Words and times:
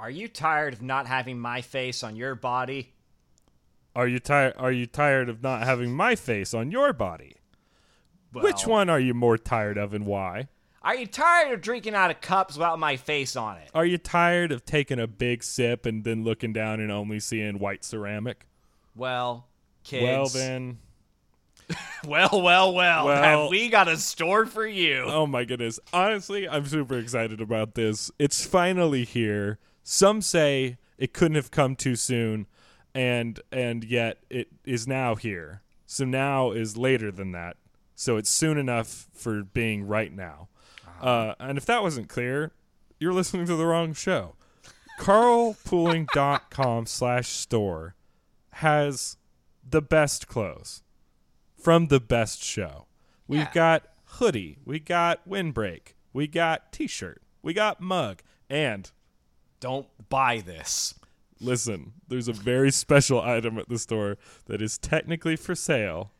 Are 0.00 0.10
you 0.10 0.28
tired 0.28 0.74
of 0.74 0.82
not 0.82 1.06
having 1.06 1.38
my 1.40 1.60
face 1.60 2.02
on 2.04 2.14
your 2.16 2.34
body? 2.34 2.92
Are 3.96 4.06
you 4.06 4.20
tired? 4.20 4.54
Are 4.56 4.70
you 4.70 4.86
tired 4.86 5.28
of 5.28 5.42
not 5.42 5.64
having 5.64 5.92
my 5.92 6.14
face 6.14 6.54
on 6.54 6.70
your 6.70 6.92
body? 6.92 7.34
Which 8.32 8.66
one 8.66 8.88
are 8.88 9.00
you 9.00 9.14
more 9.14 9.38
tired 9.38 9.76
of, 9.78 9.94
and 9.94 10.06
why? 10.06 10.48
Are 10.82 10.94
you 10.94 11.06
tired 11.06 11.52
of 11.52 11.60
drinking 11.60 11.94
out 11.94 12.10
of 12.10 12.20
cups 12.20 12.54
without 12.54 12.78
my 12.78 12.96
face 12.96 13.34
on 13.34 13.56
it? 13.56 13.70
Are 13.74 13.84
you 13.84 13.98
tired 13.98 14.52
of 14.52 14.64
taking 14.64 15.00
a 15.00 15.08
big 15.08 15.42
sip 15.42 15.84
and 15.84 16.04
then 16.04 16.22
looking 16.22 16.52
down 16.52 16.78
and 16.78 16.92
only 16.92 17.18
seeing 17.18 17.58
white 17.58 17.82
ceramic? 17.84 18.46
Well, 18.94 19.48
kids. 19.82 20.04
Well, 20.04 20.26
then. 20.28 20.78
Well, 22.06 22.30
well, 22.32 22.72
well. 22.72 23.06
Well- 23.06 23.22
have 23.42 23.50
we 23.50 23.68
got 23.68 23.88
a 23.88 23.96
store 23.98 24.46
for 24.46 24.66
you? 24.66 25.02
Oh 25.06 25.26
my 25.26 25.44
goodness. 25.44 25.80
Honestly, 25.92 26.48
I'm 26.48 26.64
super 26.64 26.96
excited 26.96 27.40
about 27.40 27.74
this. 27.74 28.10
It's 28.18 28.46
finally 28.46 29.04
here. 29.04 29.58
Some 29.90 30.20
say 30.20 30.76
it 30.98 31.14
couldn't 31.14 31.36
have 31.36 31.50
come 31.50 31.74
too 31.74 31.96
soon 31.96 32.46
and 32.94 33.40
and 33.50 33.82
yet 33.84 34.18
it 34.28 34.48
is 34.66 34.86
now 34.86 35.14
here. 35.14 35.62
So 35.86 36.04
now 36.04 36.50
is 36.50 36.76
later 36.76 37.10
than 37.10 37.32
that. 37.32 37.56
So 37.94 38.18
it's 38.18 38.28
soon 38.28 38.58
enough 38.58 39.08
for 39.14 39.42
being 39.42 39.86
right 39.86 40.12
now. 40.12 40.48
Uh, 41.00 41.34
and 41.40 41.56
if 41.56 41.64
that 41.64 41.82
wasn't 41.82 42.10
clear, 42.10 42.52
you're 43.00 43.14
listening 43.14 43.46
to 43.46 43.56
the 43.56 43.64
wrong 43.64 43.94
show. 43.94 44.34
carlpooling.com 45.00 46.84
slash 46.86 47.28
store 47.28 47.94
has 48.52 49.16
the 49.66 49.80
best 49.80 50.28
clothes 50.28 50.82
from 51.56 51.86
the 51.86 52.00
best 52.00 52.44
show. 52.44 52.88
We've 53.26 53.40
Yeah. 53.40 53.52
got 53.54 53.88
hoodie, 54.04 54.58
we 54.66 54.80
got 54.80 55.26
windbreak, 55.26 55.96
we 56.12 56.26
got 56.26 56.72
t-shirt, 56.72 57.22
we 57.42 57.54
got 57.54 57.80
mug, 57.80 58.20
and 58.50 58.90
Don't 59.60 59.86
buy 60.08 60.40
this. 60.40 60.94
listen, 61.40 61.92
there's 62.08 62.28
a 62.28 62.32
very 62.32 62.70
special 62.70 63.20
item 63.20 63.58
at 63.58 63.68
the 63.68 63.78
store 63.78 64.16
that 64.46 64.60
is 64.62 64.78
technically 64.78 65.36
for 65.36 65.54
sale. 65.54 66.10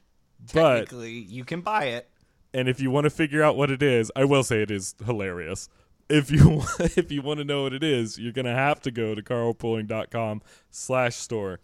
But 0.55 0.93
you 0.93 1.45
can 1.45 1.61
buy 1.63 1.87
it. 1.87 2.09
and 2.55 2.69
if 2.69 2.81
you 2.81 2.91
want 2.91 3.05
to 3.05 3.11
figure 3.11 3.43
out 3.43 3.57
what 3.57 3.71
it 3.71 3.83
is, 3.83 4.11
I 4.15 4.25
will 4.25 4.45
say 4.45 4.63
it 4.63 4.71
is 4.71 4.95
hilarious. 5.05 5.69
If 6.09 6.31
you 6.31 6.63
if 6.81 7.11
you 7.11 7.23
want 7.23 7.39
to 7.39 7.45
know 7.45 7.65
what 7.65 7.73
it 7.73 7.83
is, 7.83 8.19
you're 8.19 8.33
gonna 8.33 8.55
have 8.55 8.81
to 8.83 8.91
go 8.91 9.15
to 9.15 9.23
carlpooling.com 9.23 10.43
slash 10.71 11.17
store. 11.17 11.59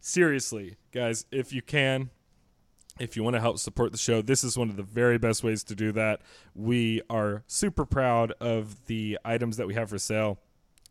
Seriously, 0.00 0.76
guys, 0.92 1.24
if 1.30 1.52
you 1.52 1.62
can, 1.62 2.10
if 2.98 3.16
you 3.16 3.22
want 3.22 3.34
to 3.34 3.40
help 3.40 3.58
support 3.58 3.92
the 3.92 3.98
show, 3.98 4.20
this 4.22 4.44
is 4.44 4.56
one 4.56 4.68
of 4.70 4.76
the 4.76 4.82
very 4.82 5.18
best 5.18 5.42
ways 5.44 5.62
to 5.64 5.74
do 5.74 5.92
that. 5.92 6.20
We 6.54 7.02
are 7.08 7.42
super 7.46 7.84
proud 7.84 8.32
of 8.40 8.86
the 8.86 9.18
items 9.24 9.56
that 9.56 9.66
we 9.66 9.74
have 9.74 9.90
for 9.90 9.98
sale. 9.98 10.38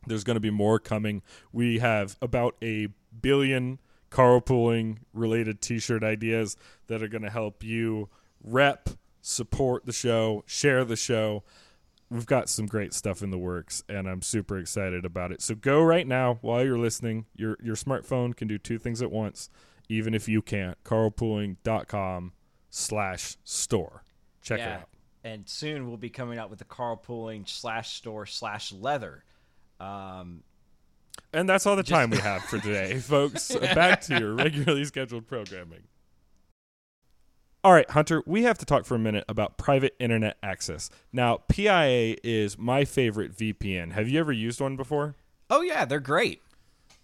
There's 0.07 0.23
going 0.23 0.35
to 0.35 0.41
be 0.41 0.49
more 0.49 0.79
coming. 0.79 1.21
We 1.51 1.79
have 1.79 2.17
about 2.21 2.55
a 2.61 2.89
billion 3.21 3.79
carlpooling 4.09 4.99
related 5.11 5.59
t-shirt 5.59 6.03
ideas 6.03 6.55
that 6.87 7.01
are 7.01 7.07
going 7.07 7.23
to 7.23 7.29
help 7.29 7.63
you 7.63 8.09
rep, 8.43 8.89
support 9.21 9.85
the 9.85 9.91
show, 9.91 10.43
share 10.45 10.85
the 10.85 10.95
show. 10.95 11.43
We've 12.09 12.25
got 12.25 12.47
some 12.47 12.67
great 12.67 12.93
stuff 12.93 13.23
in 13.23 13.31
the 13.31 13.39
works 13.39 13.83
and 13.89 14.07
I'm 14.07 14.21
super 14.21 14.59
excited 14.59 15.03
about 15.03 15.31
it. 15.31 15.41
So 15.41 15.55
go 15.55 15.81
right 15.81 16.05
now 16.05 16.37
while 16.41 16.63
you're 16.63 16.77
listening. 16.77 17.25
Your 17.35 17.57
your 17.63 17.75
smartphone 17.75 18.35
can 18.35 18.47
do 18.47 18.59
two 18.59 18.77
things 18.77 19.01
at 19.01 19.11
once, 19.11 19.49
even 19.89 20.13
if 20.13 20.27
you 20.27 20.43
can't. 20.43 20.77
carlpooling.com 20.83 22.33
slash 22.69 23.37
store. 23.43 24.03
Check 24.43 24.59
it 24.59 24.67
out. 24.67 24.89
And 25.23 25.47
soon 25.47 25.87
we'll 25.87 25.97
be 25.97 26.09
coming 26.09 26.37
out 26.37 26.49
with 26.49 26.59
the 26.59 26.65
carlpooling 26.65 27.47
slash 27.47 27.95
store 27.95 28.25
slash 28.25 28.71
leather. 28.71 29.23
Um, 29.79 30.43
And 31.33 31.49
that's 31.49 31.65
all 31.65 31.75
the 31.75 31.83
time 31.83 32.09
we 32.09 32.17
have 32.17 32.43
for 32.43 32.59
today, 32.59 32.99
folks. 32.99 33.53
Back 33.55 34.01
to 34.01 34.19
your 34.19 34.33
regularly 34.33 34.85
scheduled 34.85 35.27
programming. 35.27 35.83
All 37.63 37.71
right, 37.71 37.89
Hunter, 37.89 38.21
we 38.25 38.43
have 38.43 38.57
to 38.57 38.65
talk 38.65 38.85
for 38.85 38.95
a 38.95 38.99
minute 38.99 39.23
about 39.29 39.57
private 39.57 39.95
internet 39.97 40.37
access. 40.43 40.89
Now, 41.13 41.37
PIA 41.47 42.17
is 42.21 42.57
my 42.57 42.83
favorite 42.83 43.35
VPN. 43.37 43.93
Have 43.93 44.09
you 44.09 44.19
ever 44.19 44.31
used 44.33 44.59
one 44.59 44.75
before? 44.75 45.15
oh 45.49 45.61
yeah, 45.61 45.85
they're 45.85 45.99
great. 45.99 46.41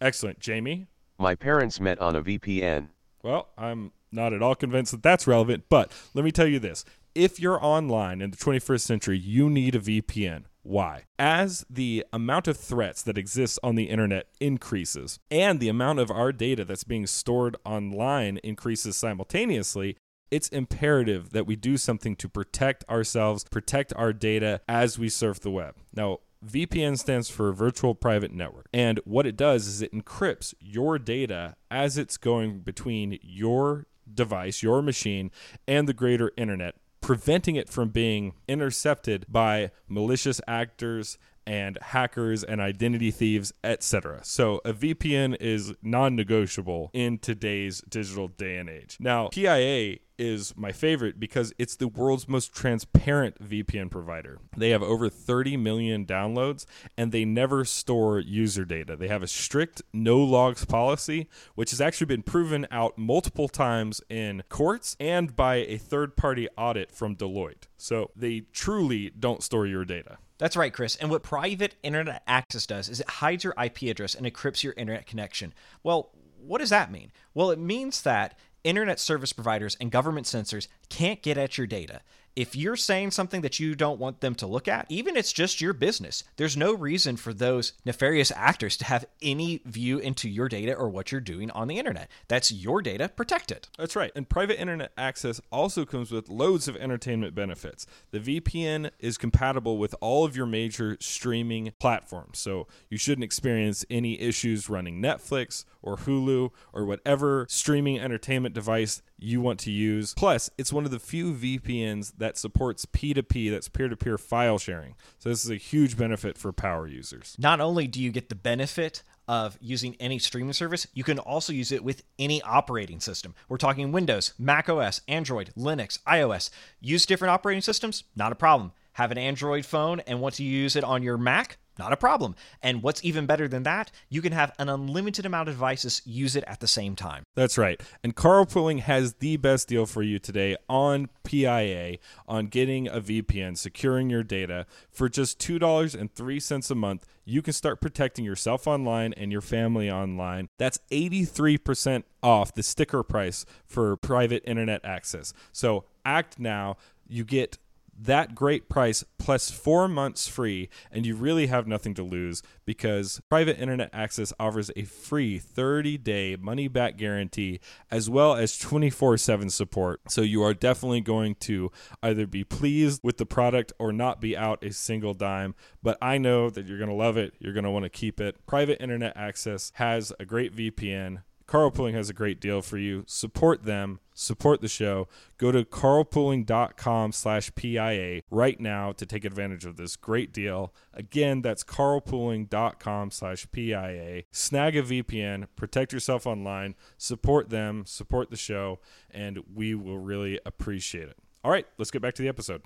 Excellent. 0.01 0.39
Jamie? 0.39 0.87
My 1.19 1.35
parents 1.35 1.79
met 1.79 1.99
on 1.99 2.15
a 2.15 2.21
VPN. 2.21 2.87
Well, 3.21 3.49
I'm 3.57 3.91
not 4.11 4.33
at 4.33 4.41
all 4.41 4.55
convinced 4.55 4.91
that 4.91 5.03
that's 5.03 5.27
relevant, 5.27 5.65
but 5.69 5.91
let 6.13 6.25
me 6.25 6.31
tell 6.31 6.47
you 6.47 6.57
this. 6.59 6.83
If 7.13 7.39
you're 7.39 7.63
online 7.63 8.21
in 8.21 8.31
the 8.31 8.37
21st 8.37 8.79
century, 8.81 9.17
you 9.19 9.49
need 9.49 9.75
a 9.75 9.79
VPN. 9.79 10.43
Why? 10.69 11.05
As 11.17 11.65
the 11.67 12.05
amount 12.13 12.47
of 12.47 12.55
threats 12.55 13.01
that 13.01 13.17
exist 13.17 13.57
on 13.63 13.73
the 13.73 13.85
internet 13.85 14.27
increases 14.39 15.19
and 15.31 15.59
the 15.59 15.67
amount 15.67 15.97
of 15.97 16.11
our 16.11 16.31
data 16.31 16.63
that's 16.63 16.83
being 16.83 17.07
stored 17.07 17.57
online 17.65 18.37
increases 18.43 18.95
simultaneously, 18.95 19.97
it's 20.29 20.47
imperative 20.49 21.31
that 21.31 21.47
we 21.47 21.55
do 21.55 21.75
something 21.75 22.15
to 22.17 22.29
protect 22.29 22.87
ourselves, 22.87 23.45
protect 23.49 23.93
our 23.95 24.13
data 24.13 24.61
as 24.69 24.99
we 24.99 25.09
surf 25.09 25.39
the 25.39 25.49
web. 25.49 25.73
Now, 25.91 26.19
VPN 26.45 26.99
stands 26.99 27.31
for 27.31 27.51
Virtual 27.51 27.95
Private 27.95 28.31
Network. 28.31 28.67
And 28.71 28.99
what 29.05 29.25
it 29.25 29.35
does 29.35 29.65
is 29.65 29.81
it 29.81 29.91
encrypts 29.91 30.53
your 30.59 30.99
data 30.99 31.55
as 31.71 31.97
it's 31.97 32.17
going 32.17 32.59
between 32.59 33.17
your 33.23 33.87
device, 34.13 34.61
your 34.61 34.83
machine, 34.83 35.31
and 35.67 35.89
the 35.89 35.93
greater 35.95 36.31
internet, 36.37 36.75
preventing 37.01 37.55
it 37.55 37.69
from 37.69 37.89
being 37.89 38.33
intercepted 38.47 39.25
by 39.29 39.71
malicious 39.87 40.41
actors 40.47 41.17
and 41.49 41.79
hackers 41.81 42.43
and 42.43 42.61
identity 42.61 43.09
thieves, 43.09 43.51
etc. 43.63 44.19
So 44.23 44.61
a 44.63 44.71
VPN 44.71 45.35
is 45.39 45.73
non-negotiable 45.81 46.91
in 46.93 47.17
today's 47.17 47.81
digital 47.89 48.27
day 48.27 48.57
and 48.57 48.69
age. 48.69 48.97
Now, 48.99 49.29
PIA 49.29 49.97
is 50.19 50.53
my 50.55 50.71
favorite 50.71 51.19
because 51.19 51.51
it's 51.57 51.75
the 51.77 51.87
world's 51.87 52.27
most 52.27 52.53
transparent 52.53 53.41
VPN 53.41 53.89
provider. 53.89 54.37
They 54.55 54.69
have 54.69 54.83
over 54.83 55.09
30 55.09 55.57
million 55.57 56.05
downloads 56.05 56.67
and 56.95 57.11
they 57.11 57.25
never 57.25 57.65
store 57.65 58.19
user 58.19 58.63
data. 58.63 58.95
They 58.95 59.07
have 59.07 59.23
a 59.23 59.27
strict 59.27 59.81
no 59.91 60.19
logs 60.19 60.65
policy, 60.65 61.29
which 61.55 61.71
has 61.71 61.81
actually 61.81 62.07
been 62.07 62.21
proven 62.21 62.67
out 62.69 62.95
multiple 62.95 63.47
times 63.47 64.01
in 64.07 64.43
courts 64.49 64.95
and 64.99 65.35
by 65.35 65.55
a 65.55 65.77
third 65.77 66.15
party 66.15 66.47
audit 66.55 66.91
from 66.91 67.15
Deloitte. 67.15 67.67
So 67.77 68.11
they 68.15 68.41
truly 68.53 69.11
don't 69.17 69.41
store 69.41 69.65
your 69.65 69.85
data. 69.85 70.19
That's 70.39 70.57
right, 70.57 70.73
Chris. 70.73 70.95
And 70.95 71.11
what 71.11 71.21
private 71.21 71.75
internet 71.83 72.23
access 72.25 72.65
does 72.65 72.89
is 72.89 73.01
it 73.01 73.09
hides 73.09 73.43
your 73.43 73.53
IP 73.63 73.83
address 73.83 74.15
and 74.15 74.25
encrypts 74.25 74.63
your 74.63 74.73
internet 74.75 75.05
connection. 75.05 75.53
Well, 75.83 76.11
what 76.41 76.59
does 76.59 76.69
that 76.71 76.91
mean? 76.91 77.11
Well, 77.33 77.51
it 77.51 77.59
means 77.59 78.01
that 78.01 78.39
internet 78.63 78.99
service 78.99 79.33
providers 79.33 79.77
and 79.79 79.91
government 79.91 80.27
censors 80.27 80.67
can't 80.89 81.21
get 81.21 81.37
at 81.37 81.57
your 81.57 81.67
data. 81.67 82.01
If 82.39 82.55
you're 82.55 82.77
saying 82.77 83.11
something 83.11 83.41
that 83.41 83.59
you 83.59 83.75
don't 83.75 83.99
want 83.99 84.21
them 84.21 84.33
to 84.35 84.47
look 84.47 84.69
at, 84.69 84.85
even 84.87 85.17
it's 85.17 85.33
just 85.33 85.59
your 85.59 85.73
business, 85.73 86.23
there's 86.37 86.55
no 86.55 86.73
reason 86.73 87.17
for 87.17 87.33
those 87.33 87.73
nefarious 87.83 88.31
actors 88.33 88.77
to 88.77 88.85
have 88.85 89.03
any 89.21 89.61
view 89.65 89.99
into 89.99 90.29
your 90.29 90.47
data 90.47 90.73
or 90.73 90.87
what 90.87 91.11
you're 91.11 91.19
doing 91.19 91.51
on 91.51 91.67
the 91.67 91.77
internet. 91.77 92.07
That's 92.29 92.49
your 92.49 92.81
data, 92.81 93.09
protect 93.09 93.51
it. 93.51 93.67
That's 93.77 93.93
right. 93.93 94.13
And 94.15 94.29
private 94.29 94.57
internet 94.57 94.93
access 94.97 95.41
also 95.51 95.83
comes 95.83 96.13
with 96.13 96.29
loads 96.29 96.69
of 96.69 96.77
entertainment 96.77 97.35
benefits. 97.35 97.85
The 98.11 98.21
VPN 98.21 98.91
is 98.99 99.17
compatible 99.17 99.77
with 99.77 99.93
all 99.99 100.23
of 100.23 100.37
your 100.37 100.45
major 100.45 100.95
streaming 101.01 101.73
platforms. 101.77 102.39
So 102.39 102.67
you 102.89 102.97
shouldn't 102.97 103.25
experience 103.25 103.83
any 103.89 104.17
issues 104.17 104.69
running 104.69 105.01
Netflix 105.01 105.65
or 105.81 105.97
Hulu 105.97 106.51
or 106.71 106.85
whatever 106.85 107.47
streaming 107.49 107.99
entertainment 107.99 108.55
device 108.55 109.01
you 109.21 109.41
want 109.41 109.59
to 109.61 109.71
use. 109.71 110.13
Plus, 110.13 110.49
it's 110.57 110.73
one 110.73 110.85
of 110.85 110.91
the 110.91 110.99
few 110.99 111.33
VPNs 111.33 112.13
that 112.17 112.37
supports 112.37 112.85
P2P, 112.85 113.51
that's 113.51 113.69
peer 113.69 113.87
to 113.87 113.95
peer 113.95 114.17
file 114.17 114.57
sharing. 114.57 114.95
So 115.19 115.29
this 115.29 115.43
is 115.43 115.51
a 115.51 115.55
huge 115.55 115.97
benefit 115.97 116.37
for 116.37 116.51
power 116.51 116.87
users. 116.87 117.35
not 117.39 117.59
only 117.59 117.87
do 117.87 118.01
you 118.01 118.11
get 118.11 118.29
the 118.29 118.35
benefit 118.35 119.03
of 119.27 119.57
using 119.61 119.95
any 119.99 120.17
streaming 120.17 120.53
service, 120.53 120.87
you 120.93 121.03
can 121.03 121.19
also 121.19 121.53
use 121.53 121.71
it 121.71 121.83
with 121.83 122.01
any 122.17 122.41
operating 122.41 122.99
system. 122.99 123.35
We're 123.47 123.57
talking 123.57 123.91
Windows, 123.91 124.33
Mac 124.39 124.67
OS, 124.69 125.01
Android, 125.07 125.51
Linux, 125.55 125.99
iOS. 126.03 126.49
Use 126.81 127.05
different 127.05 127.31
operating 127.31 127.61
systems? 127.61 128.05
Not 128.15 128.31
a 128.31 128.35
problem. 128.35 128.71
Have 128.93 129.11
an 129.11 129.19
Android 129.19 129.65
phone 129.65 129.99
and 130.01 130.19
want 130.19 130.35
to 130.35 130.43
use 130.43 130.75
it 130.75 130.83
on 130.83 131.03
your 131.03 131.17
Mac? 131.17 131.57
Not 131.79 131.93
a 131.93 131.97
problem. 131.97 132.35
And 132.61 132.83
what's 132.83 133.03
even 133.05 133.25
better 133.25 133.47
than 133.47 133.63
that, 133.63 133.89
you 134.09 134.21
can 134.21 134.33
have 134.33 134.51
an 134.59 134.67
unlimited 134.67 135.25
amount 135.25 135.47
of 135.47 135.55
devices 135.55 136.01
use 136.05 136.35
it 136.35 136.43
at 136.45 136.59
the 136.59 136.67
same 136.67 136.93
time. 136.93 137.23
That's 137.35 137.57
right. 137.57 137.81
And 138.03 138.15
carlpooling 138.15 138.81
has 138.81 139.13
the 139.13 139.37
best 139.37 139.69
deal 139.69 139.85
for 139.85 140.03
you 140.03 140.19
today 140.19 140.57
on 140.67 141.07
PIA 141.23 141.97
on 142.27 142.47
getting 142.47 142.89
a 142.89 142.99
VPN, 142.99 143.57
securing 143.57 144.09
your 144.09 144.23
data. 144.23 144.65
For 144.91 145.07
just 145.07 145.39
$2.03 145.39 146.71
a 146.71 146.75
month, 146.75 147.07
you 147.23 147.41
can 147.41 147.53
start 147.53 147.79
protecting 147.79 148.25
yourself 148.25 148.67
online 148.67 149.13
and 149.13 149.31
your 149.31 149.39
family 149.41 149.89
online. 149.89 150.49
That's 150.57 150.79
83% 150.91 152.03
off 152.21 152.53
the 152.53 152.63
sticker 152.63 153.03
price 153.03 153.45
for 153.65 153.95
private 153.95 154.43
internet 154.45 154.83
access. 154.83 155.31
So 155.53 155.85
act 156.03 156.39
now. 156.39 156.75
You 157.07 157.23
get 157.23 157.57
that 158.01 158.35
great 158.35 158.69
price 158.69 159.03
plus 159.17 159.51
four 159.51 159.87
months 159.87 160.27
free, 160.27 160.69
and 160.91 161.05
you 161.05 161.15
really 161.15 161.47
have 161.47 161.67
nothing 161.67 161.93
to 161.95 162.03
lose 162.03 162.41
because 162.65 163.21
private 163.29 163.59
internet 163.59 163.89
access 163.93 164.31
offers 164.39 164.71
a 164.75 164.83
free 164.83 165.37
30 165.37 165.97
day 165.97 166.35
money 166.35 166.67
back 166.67 166.97
guarantee 166.97 167.59
as 167.91 168.09
well 168.09 168.35
as 168.35 168.57
24 168.57 169.17
7 169.17 169.49
support. 169.49 170.01
So 170.07 170.21
you 170.21 170.43
are 170.43 170.53
definitely 170.53 171.01
going 171.01 171.35
to 171.41 171.71
either 172.01 172.25
be 172.25 172.43
pleased 172.43 173.01
with 173.03 173.17
the 173.17 173.25
product 173.25 173.73
or 173.79 173.91
not 173.91 174.21
be 174.21 174.35
out 174.35 174.63
a 174.63 174.71
single 174.71 175.13
dime. 175.13 175.55
But 175.83 175.97
I 176.01 176.17
know 176.17 176.49
that 176.49 176.67
you're 176.67 176.77
going 176.77 176.89
to 176.89 176.95
love 176.95 177.17
it. 177.17 177.33
You're 177.39 177.53
going 177.53 177.63
to 177.63 177.71
want 177.71 177.83
to 177.83 177.89
keep 177.89 178.19
it. 178.19 178.45
Private 178.45 178.81
internet 178.81 179.15
access 179.15 179.71
has 179.75 180.13
a 180.19 180.25
great 180.25 180.55
VPN. 180.55 181.23
Carlpooling 181.49 181.93
has 181.95 182.11
a 182.11 182.13
great 182.13 182.39
deal 182.39 182.61
for 182.61 182.77
you. 182.77 183.03
Support 183.07 183.63
them, 183.63 183.99
support 184.13 184.61
the 184.61 184.67
show. 184.67 185.07
Go 185.39 185.51
to 185.51 185.65
carlpooling.com 185.65 187.11
slash 187.11 187.51
PIA 187.55 188.21
right 188.29 188.59
now 188.59 188.91
to 188.91 189.03
take 189.03 189.25
advantage 189.25 189.65
of 189.65 189.75
this 189.75 189.95
great 189.95 190.31
deal. 190.31 190.71
Again, 190.93 191.41
that's 191.41 191.63
carlpooling.com 191.63 193.09
slash 193.09 193.47
PIA. 193.51 194.23
Snag 194.31 194.75
a 194.75 194.83
VPN, 194.83 195.47
protect 195.55 195.91
yourself 195.91 196.27
online, 196.27 196.75
support 196.99 197.49
them, 197.49 197.83
support 197.87 198.29
the 198.29 198.37
show, 198.37 198.79
and 199.09 199.39
we 199.51 199.73
will 199.73 199.97
really 199.97 200.39
appreciate 200.45 201.09
it. 201.09 201.17
All 201.43 201.49
right, 201.49 201.65
let's 201.79 201.89
get 201.89 202.03
back 202.03 202.13
to 202.13 202.21
the 202.21 202.27
episode. 202.27 202.61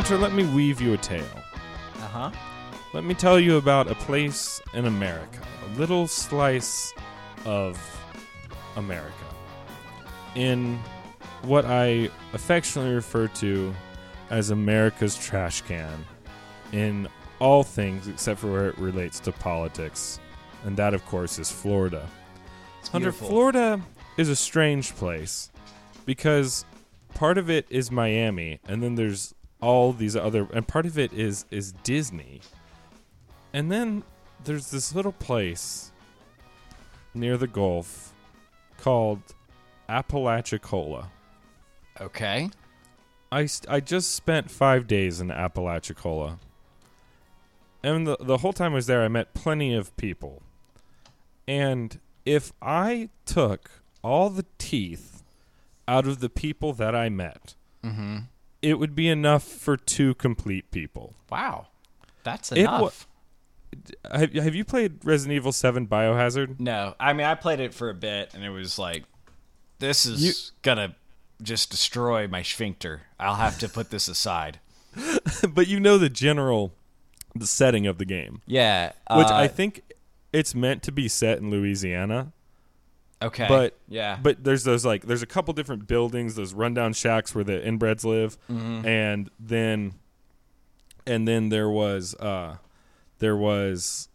Hunter, 0.00 0.16
let 0.16 0.32
me 0.32 0.46
weave 0.46 0.80
you 0.80 0.94
a 0.94 0.96
tale. 0.96 1.26
Uh 1.96 2.08
huh. 2.08 2.30
Let 2.94 3.04
me 3.04 3.12
tell 3.12 3.38
you 3.38 3.58
about 3.58 3.86
a 3.86 3.94
place 3.94 4.58
in 4.72 4.86
America, 4.86 5.46
a 5.62 5.78
little 5.78 6.06
slice 6.08 6.94
of 7.44 7.78
America. 8.76 9.12
In 10.36 10.78
what 11.42 11.66
I 11.66 12.08
affectionately 12.32 12.94
refer 12.94 13.26
to 13.26 13.74
as 14.30 14.48
America's 14.48 15.18
trash 15.18 15.60
can, 15.60 16.06
in 16.72 17.06
all 17.38 17.62
things 17.62 18.08
except 18.08 18.40
for 18.40 18.50
where 18.50 18.68
it 18.70 18.78
relates 18.78 19.20
to 19.20 19.32
politics. 19.32 20.18
And 20.64 20.78
that, 20.78 20.94
of 20.94 21.04
course, 21.04 21.38
is 21.38 21.50
Florida. 21.50 22.08
Hunter, 22.90 23.10
beautiful. 23.10 23.28
Florida 23.28 23.82
is 24.16 24.30
a 24.30 24.36
strange 24.36 24.96
place 24.96 25.50
because 26.06 26.64
part 27.12 27.36
of 27.36 27.50
it 27.50 27.66
is 27.68 27.90
Miami, 27.90 28.60
and 28.66 28.82
then 28.82 28.94
there's 28.94 29.34
all 29.60 29.92
these 29.92 30.16
other, 30.16 30.48
and 30.52 30.66
part 30.66 30.86
of 30.86 30.98
it 30.98 31.12
is 31.12 31.44
is 31.50 31.72
Disney, 31.82 32.40
and 33.52 33.70
then 33.70 34.02
there's 34.44 34.70
this 34.70 34.94
little 34.94 35.12
place 35.12 35.92
near 37.14 37.36
the 37.36 37.46
Gulf 37.46 38.12
called 38.78 39.20
Apalachicola. 39.88 41.08
Okay. 42.00 42.48
I, 43.32 43.46
st- 43.46 43.70
I 43.70 43.80
just 43.80 44.14
spent 44.14 44.50
five 44.50 44.86
days 44.86 45.20
in 45.20 45.30
Apalachicola. 45.30 46.38
And 47.82 48.06
the, 48.06 48.16
the 48.20 48.38
whole 48.38 48.52
time 48.52 48.72
I 48.72 48.76
was 48.76 48.86
there, 48.86 49.02
I 49.02 49.08
met 49.08 49.34
plenty 49.34 49.74
of 49.74 49.94
people. 49.96 50.42
And 51.46 51.98
if 52.24 52.52
I 52.62 53.08
took 53.26 53.70
all 54.02 54.30
the 54.30 54.46
teeth 54.58 55.22
out 55.86 56.06
of 56.06 56.20
the 56.20 56.30
people 56.30 56.72
that 56.74 56.94
I 56.94 57.08
met, 57.08 57.54
Mm-hmm. 57.84 58.18
It 58.62 58.78
would 58.78 58.94
be 58.94 59.08
enough 59.08 59.42
for 59.44 59.76
two 59.76 60.14
complete 60.14 60.70
people. 60.70 61.14
Wow. 61.30 61.68
That's 62.24 62.52
enough. 62.52 63.06
Have, 64.12 64.32
have 64.34 64.54
you 64.54 64.64
played 64.64 65.04
Resident 65.04 65.36
Evil 65.36 65.52
7 65.52 65.86
Biohazard? 65.86 66.58
no, 66.58 66.94
I 66.98 67.12
mean 67.12 67.26
I 67.26 67.34
played 67.34 67.60
it 67.60 67.72
for 67.72 67.88
a 67.88 67.94
bit, 67.94 68.34
and 68.34 68.44
it 68.44 68.50
was 68.50 68.78
like, 68.78 69.04
this 69.78 70.04
is 70.04 70.22
You- 70.22 70.32
gonna 70.62 70.96
just 71.40 71.70
destroy 71.70 72.26
my 72.28 72.42
sphincter. 72.42 73.02
I'll 73.18 73.36
have 73.36 73.58
to 73.60 73.68
put 73.68 73.90
this 73.90 74.08
aside. 74.08 74.58
but 75.48 75.68
you 75.68 75.78
know 75.80 75.96
the 75.98 76.10
general 76.10 76.74
the 77.34 77.46
setting 77.46 77.86
of 77.86 77.98
the 77.98 78.04
game, 78.04 78.42
Yeah. 78.46 78.92
which 79.14 79.28
uh, 79.28 79.34
I 79.34 79.46
think 79.46 79.82
it's 80.32 80.52
meant 80.54 80.82
to 80.82 80.92
be 80.92 81.06
set 81.08 81.38
in 81.38 81.48
Louisiana. 81.50 82.32
Okay. 83.22 83.46
but- 83.48 83.78
yeah. 83.88 84.18
But 84.22 84.44
there's 84.44 84.64
those 84.64 84.84
like 84.84 85.06
there's 85.06 85.22
a 85.22 85.26
couple 85.26 85.52
different 85.54 85.86
buildings, 85.86 86.34
those 86.36 86.54
rundown 86.54 86.92
shacks 86.92 87.34
where 87.34 87.44
the 87.44 87.60
inbreds 87.60 88.04
live, 88.04 88.38
Mm-hmm. 88.50 88.86
and 88.86 89.30
then 89.38 89.94
and 91.06 91.26
then 91.28 91.48
there 91.48 91.68
was 91.68 92.14
uh 92.16 92.56
there 93.18 93.36
was 93.36 94.08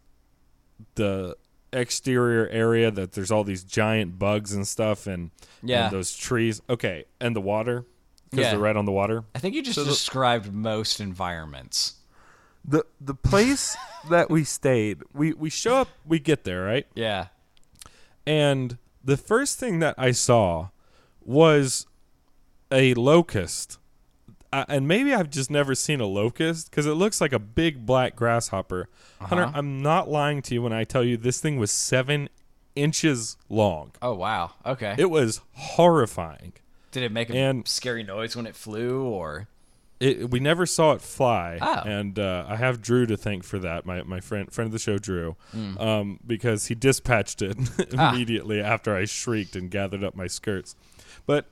the 0.96 1.36
exterior 1.72 2.48
area 2.48 2.90
that 2.90 3.12
there's 3.12 3.30
all 3.30 3.44
these 3.44 3.62
giant 3.64 4.18
bugs 4.18 4.52
and 4.52 4.66
stuff 4.66 5.06
and, 5.06 5.30
Yeah. 5.62 5.84
and 5.84 5.92
those 5.92 6.16
trees. 6.16 6.60
Okay, 6.70 7.04
and 7.20 7.34
the 7.36 7.40
water 7.40 7.84
because 8.30 8.44
Yeah. 8.44 8.50
they're 8.52 8.58
right 8.60 8.76
on 8.76 8.84
the 8.86 8.92
water. 8.92 9.24
I 9.34 9.38
think 9.38 9.54
you 9.54 9.62
just 9.62 9.74
So 9.76 9.84
the- 9.84 9.90
described 9.90 10.52
most 10.52 11.00
environments. 11.00 11.94
The 12.64 12.84
the 13.00 13.14
place 13.14 13.76
that 14.10 14.30
we 14.30 14.42
stayed, 14.42 15.02
we 15.12 15.32
we 15.32 15.50
show 15.50 15.76
up, 15.76 15.88
we 16.04 16.18
get 16.18 16.42
there, 16.44 16.64
right? 16.64 16.86
Yeah. 16.94 17.28
And 18.26 18.78
the 19.06 19.16
first 19.16 19.58
thing 19.58 19.78
that 19.78 19.94
I 19.96 20.10
saw 20.10 20.68
was 21.24 21.86
a 22.70 22.92
locust. 22.94 23.78
Uh, 24.52 24.64
and 24.68 24.86
maybe 24.86 25.12
I've 25.14 25.30
just 25.30 25.50
never 25.50 25.74
seen 25.74 26.00
a 26.00 26.06
locust 26.06 26.70
because 26.70 26.86
it 26.86 26.92
looks 26.94 27.20
like 27.20 27.32
a 27.32 27.38
big 27.38 27.84
black 27.86 28.14
grasshopper. 28.16 28.88
Hunter, 29.20 29.44
Uh-huh. 29.44 29.52
I'm 29.54 29.82
not 29.82 30.08
lying 30.08 30.42
to 30.42 30.54
you 30.54 30.62
when 30.62 30.72
I 30.72 30.84
tell 30.84 31.02
you 31.04 31.16
this 31.16 31.40
thing 31.40 31.56
was 31.58 31.70
seven 31.70 32.28
inches 32.74 33.36
long. 33.48 33.92
Oh 34.02 34.14
wow. 34.14 34.52
Okay. 34.64 34.94
It 34.98 35.10
was 35.10 35.40
horrifying. 35.52 36.52
Did 36.92 37.02
it 37.02 37.12
make 37.12 37.30
a 37.30 37.36
and- 37.36 37.66
scary 37.66 38.02
noise 38.02 38.36
when 38.36 38.46
it 38.46 38.54
flew, 38.56 39.02
or? 39.04 39.48
It, 39.98 40.30
we 40.30 40.40
never 40.40 40.66
saw 40.66 40.92
it 40.92 41.00
fly, 41.00 41.58
Oh. 41.60 41.82
and 41.88 42.18
uh, 42.18 42.44
I 42.46 42.56
have 42.56 42.82
Drew 42.82 43.06
to 43.06 43.16
thank 43.16 43.44
for 43.44 43.58
that. 43.60 43.86
My 43.86 44.02
my 44.02 44.20
friend 44.20 44.52
friend 44.52 44.66
of 44.68 44.72
the 44.72 44.78
show, 44.78 44.98
Drew, 44.98 45.36
Hmm. 45.52 45.78
um, 45.78 46.20
because 46.26 46.66
he 46.66 46.74
dispatched 46.74 47.40
it 47.40 47.56
Ah. 47.98 48.12
immediately 48.12 48.60
after 48.60 48.94
I 48.94 49.06
shrieked 49.06 49.56
and 49.56 49.70
gathered 49.70 50.04
up 50.04 50.14
my 50.14 50.26
skirts. 50.26 50.76
But 51.24 51.46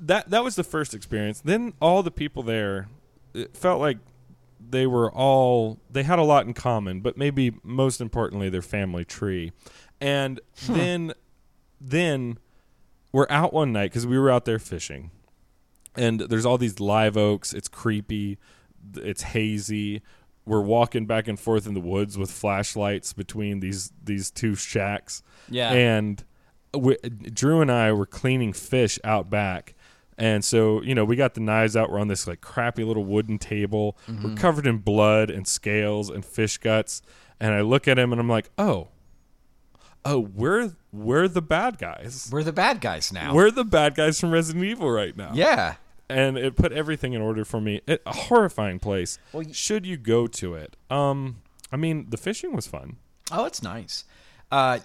that 0.00 0.30
that 0.30 0.42
was 0.44 0.56
the 0.56 0.64
first 0.64 0.94
experience. 0.94 1.40
Then 1.40 1.74
all 1.80 2.02
the 2.02 2.10
people 2.10 2.42
there, 2.42 2.88
it 3.34 3.54
felt 3.56 3.80
like 3.80 3.98
they 4.70 4.86
were 4.86 5.12
all 5.12 5.78
they 5.90 6.04
had 6.04 6.18
a 6.18 6.24
lot 6.24 6.46
in 6.46 6.54
common, 6.54 7.00
but 7.00 7.18
maybe 7.18 7.52
most 7.62 8.00
importantly 8.00 8.48
their 8.48 8.62
family 8.62 9.04
tree. 9.04 9.52
And 10.00 10.40
Hmm. 10.64 10.72
then 10.74 11.12
then 11.80 12.38
we're 13.12 13.26
out 13.28 13.52
one 13.52 13.72
night 13.72 13.90
because 13.90 14.06
we 14.06 14.18
were 14.18 14.30
out 14.30 14.46
there 14.46 14.58
fishing 14.58 15.10
and 15.98 16.20
there's 16.20 16.46
all 16.46 16.58
these 16.58 16.80
live 16.80 17.16
oaks. 17.16 17.52
It's 17.52 17.68
creepy. 17.68 18.38
It's 18.96 19.22
hazy. 19.22 20.02
We're 20.46 20.62
walking 20.62 21.04
back 21.06 21.28
and 21.28 21.38
forth 21.38 21.66
in 21.66 21.74
the 21.74 21.80
woods 21.80 22.16
with 22.16 22.30
flashlights 22.30 23.12
between 23.12 23.60
these 23.60 23.92
these 24.02 24.30
two 24.30 24.54
shacks. 24.54 25.22
Yeah. 25.48 25.72
And 25.72 26.24
we, 26.72 26.96
Drew 26.96 27.60
and 27.60 27.70
I 27.70 27.92
were 27.92 28.06
cleaning 28.06 28.52
fish 28.52 28.98
out 29.04 29.28
back. 29.28 29.74
And 30.16 30.44
so, 30.44 30.82
you 30.82 30.94
know, 30.94 31.04
we 31.04 31.16
got 31.16 31.34
the 31.34 31.40
knives 31.40 31.76
out. 31.76 31.90
We're 31.90 32.00
on 32.00 32.08
this 32.08 32.26
like 32.26 32.40
crappy 32.40 32.82
little 32.82 33.04
wooden 33.04 33.38
table. 33.38 33.96
We're 34.08 34.14
mm-hmm. 34.14 34.34
covered 34.34 34.66
in 34.66 34.78
blood 34.78 35.30
and 35.30 35.46
scales 35.46 36.10
and 36.10 36.24
fish 36.24 36.58
guts. 36.58 37.02
And 37.38 37.54
I 37.54 37.60
look 37.60 37.86
at 37.86 37.98
him 37.98 38.12
and 38.12 38.20
I'm 38.20 38.28
like, 38.28 38.50
"Oh. 38.58 38.88
Oh, 40.04 40.18
we're 40.20 40.72
we're 40.92 41.28
the 41.28 41.42
bad 41.42 41.78
guys. 41.78 42.28
We're 42.32 42.42
the 42.42 42.52
bad 42.52 42.80
guys 42.80 43.12
now. 43.12 43.34
We're 43.34 43.50
the 43.50 43.64
bad 43.64 43.94
guys 43.94 44.18
from 44.18 44.32
Resident 44.32 44.64
Evil 44.64 44.90
right 44.90 45.16
now." 45.16 45.32
yeah. 45.34 45.76
And 46.08 46.36
it 46.38 46.56
put 46.56 46.72
everything 46.72 47.12
in 47.12 47.20
order 47.20 47.44
for 47.44 47.60
me. 47.60 47.80
It, 47.86 48.02
a 48.06 48.12
horrifying 48.14 48.78
place. 48.78 49.18
Well, 49.32 49.44
y- 49.46 49.52
Should 49.52 49.86
you 49.86 49.96
go 49.96 50.26
to 50.26 50.54
it? 50.54 50.76
Um, 50.90 51.42
I 51.72 51.76
mean, 51.76 52.06
the 52.10 52.16
fishing 52.16 52.54
was 52.54 52.66
fun. 52.66 52.96
Oh, 53.30 53.44
it's 53.44 53.62
nice. 53.62 54.04
Uh, 54.50 54.78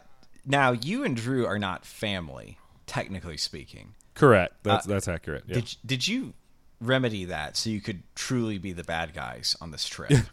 now 0.46 0.72
you 0.74 1.03
and 1.03 1.15
Drew 1.15 1.46
are 1.46 1.60
not 1.60 1.86
family, 1.86 2.58
technically 2.88 3.38
speaking. 3.38 3.96
Correct. 4.15 4.53
That's 4.63 4.86
that's 4.86 5.08
accurate. 5.08 5.44
Yeah. 5.48 5.53
Uh, 5.58 5.60
Did 5.62 5.75
did 5.86 6.08
you 6.08 6.34
remedy 6.82 7.25
that 7.25 7.56
so 7.56 7.70
you 7.70 7.80
could 7.82 8.03
truly 8.15 8.58
be 8.58 8.74
the 8.74 8.84
bad 8.84 9.13
guys 9.13 9.56
on 9.62 9.72
this 9.72 9.86
trip? 9.88 10.12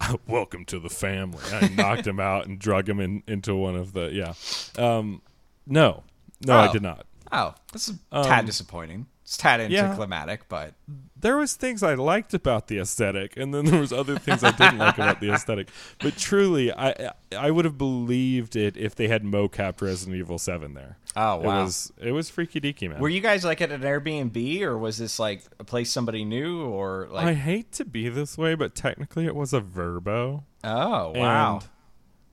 Welcome 0.26 0.64
to 0.66 0.80
the 0.80 0.88
family. 0.88 1.38
I 1.52 1.68
knocked 1.68 2.06
him 2.06 2.18
out 2.18 2.46
and 2.46 2.58
drug 2.58 2.88
him 2.88 2.98
in, 2.98 3.22
into 3.28 3.54
one 3.54 3.76
of 3.76 3.92
the 3.92 4.10
yeah. 4.12 4.34
Um, 4.82 5.22
no, 5.66 6.02
no, 6.44 6.54
I 6.56 6.68
Oh. 6.68 6.72
did 6.72 6.82
not. 6.82 7.06
oh, 7.30 7.54
that's 7.72 7.88
a 7.88 8.22
tad 8.24 8.40
Um, 8.40 8.46
disappointing. 8.46 9.06
It's 9.28 9.36
tad 9.36 9.70
Yeah. 9.70 9.84
anticlimactic, 9.84 10.48
but 10.48 10.72
there 11.14 11.36
was 11.36 11.52
things 11.52 11.82
I 11.82 11.92
liked 11.92 12.32
about 12.32 12.68
the 12.68 12.78
aesthetic, 12.78 13.36
and 13.36 13.52
then 13.52 13.66
there 13.66 13.78
was 13.78 13.92
other 13.92 14.18
things 14.18 14.42
I 14.42 14.52
didn't 14.52 14.78
like 14.78 14.94
about 14.96 15.20
the 15.20 15.30
aesthetic. 15.34 15.68
But 16.00 16.16
truly, 16.16 16.72
I 16.72 17.12
I 17.36 17.50
would 17.50 17.66
have 17.66 17.76
believed 17.76 18.56
it 18.56 18.74
if 18.78 18.94
they 18.94 19.06
had 19.08 19.24
mocapped 19.24 19.82
Resident 19.82 20.16
Evil 20.16 20.38
Seven 20.38 20.72
there. 20.72 20.96
Oh, 21.14 21.40
It 21.40 21.44
wow. 21.46 21.64
was 21.64 21.92
it 22.00 22.12
was 22.12 22.30
freaky 22.30 22.58
deaky, 22.58 22.88
man. 22.88 23.00
were 23.00 23.10
you 23.10 23.20
guys 23.20 23.44
like 23.44 23.60
at 23.60 23.70
an 23.70 23.82
Airbnb 23.82 24.62
or 24.62 24.78
was 24.78 24.96
this 24.96 25.18
like 25.18 25.42
a 25.60 25.64
place 25.64 25.90
somebody 25.90 26.24
knew 26.24 26.62
or 26.62 27.06
like 27.10 27.26
I 27.26 27.34
hate 27.34 27.70
to 27.72 27.84
be 27.84 28.08
this 28.08 28.38
way, 28.38 28.54
but 28.54 28.74
technically 28.74 29.26
it 29.26 29.34
was 29.34 29.52
a 29.52 29.60
Vrbo. 29.60 30.44
Oh, 30.64 31.12
wow. 31.14 31.56
And 31.58 31.68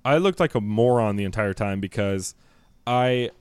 I 0.05 0.17
looked 0.17 0.39
like 0.39 0.55
a 0.55 0.61
moron 0.61 1.17
the 1.17 1.25
entire 1.25 1.53
time 1.53 1.81
because 1.81 2.35
I 2.87 3.31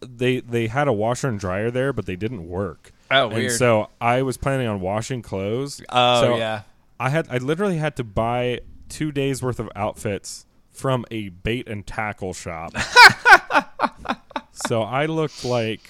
they 0.00 0.40
they 0.40 0.66
had 0.68 0.88
a 0.88 0.92
washer 0.92 1.28
and 1.28 1.38
dryer 1.38 1.70
there, 1.70 1.92
but 1.92 2.06
they 2.06 2.16
didn't 2.16 2.48
work. 2.48 2.92
Oh, 3.10 3.26
And 3.26 3.34
weird. 3.34 3.52
so 3.52 3.88
I 4.00 4.22
was 4.22 4.36
planning 4.36 4.66
on 4.66 4.80
washing 4.80 5.20
clothes. 5.22 5.82
Oh, 5.88 6.20
So 6.22 6.36
yeah. 6.36 6.62
I 6.98 7.08
had 7.10 7.26
I 7.30 7.38
literally 7.38 7.78
had 7.78 7.96
to 7.96 8.04
buy 8.04 8.60
two 8.88 9.10
days 9.12 9.42
worth 9.42 9.58
of 9.60 9.68
outfits 9.74 10.46
from 10.70 11.04
a 11.10 11.28
bait 11.30 11.68
and 11.68 11.86
tackle 11.86 12.32
shop. 12.34 12.72
so 14.52 14.82
I 14.82 15.06
looked 15.06 15.44
like 15.44 15.88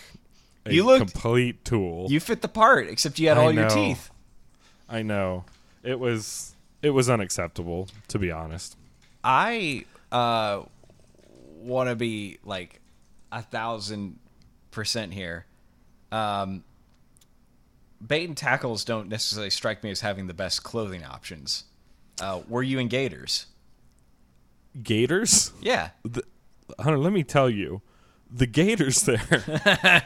a 0.67 0.73
You 0.73 0.85
looked- 0.85 1.13
complete 1.13 1.65
tool. 1.65 2.07
You 2.11 2.21
fit 2.21 2.43
the 2.43 2.49
part 2.49 2.89
except 2.89 3.19
you 3.19 3.29
had 3.29 3.39
I 3.39 3.43
all 3.45 3.53
your 3.53 3.69
teeth. 3.69 4.11
I 4.89 5.03
know. 5.03 5.45
It 5.83 5.99
was 5.99 6.55
it 6.83 6.91
was 6.91 7.09
unacceptable, 7.11 7.89
to 8.09 8.19
be 8.19 8.31
honest. 8.31 8.77
I 9.23 9.85
uh 10.13 10.63
want 11.57 11.89
to 11.91 11.97
be 11.97 12.39
like 12.45 12.80
a 13.33 13.43
thousand 13.43 14.19
percent 14.71 15.13
here. 15.13 15.47
Um, 16.13 16.65
bait 18.05 18.27
and 18.29 18.37
tackles 18.37 18.85
don't 18.85 19.09
necessarily 19.09 19.51
strike 19.51 19.83
me 19.85 19.91
as 19.91 20.01
having 20.01 20.27
the 20.27 20.35
best 20.35 20.63
clothing 20.63 21.05
options. 21.05 21.65
Uh, 22.21 22.41
were 22.49 22.63
you 22.63 22.79
in 22.79 22.89
Gators? 22.89 23.47
Gators? 24.83 25.53
Yeah. 25.61 25.91
the, 26.05 26.23
Hunter, 26.79 26.99
let 26.99 27.13
me 27.13 27.25
tell 27.25 27.51
you, 27.51 27.83
the 28.31 28.47
Gators 28.47 29.03
there 29.03 29.19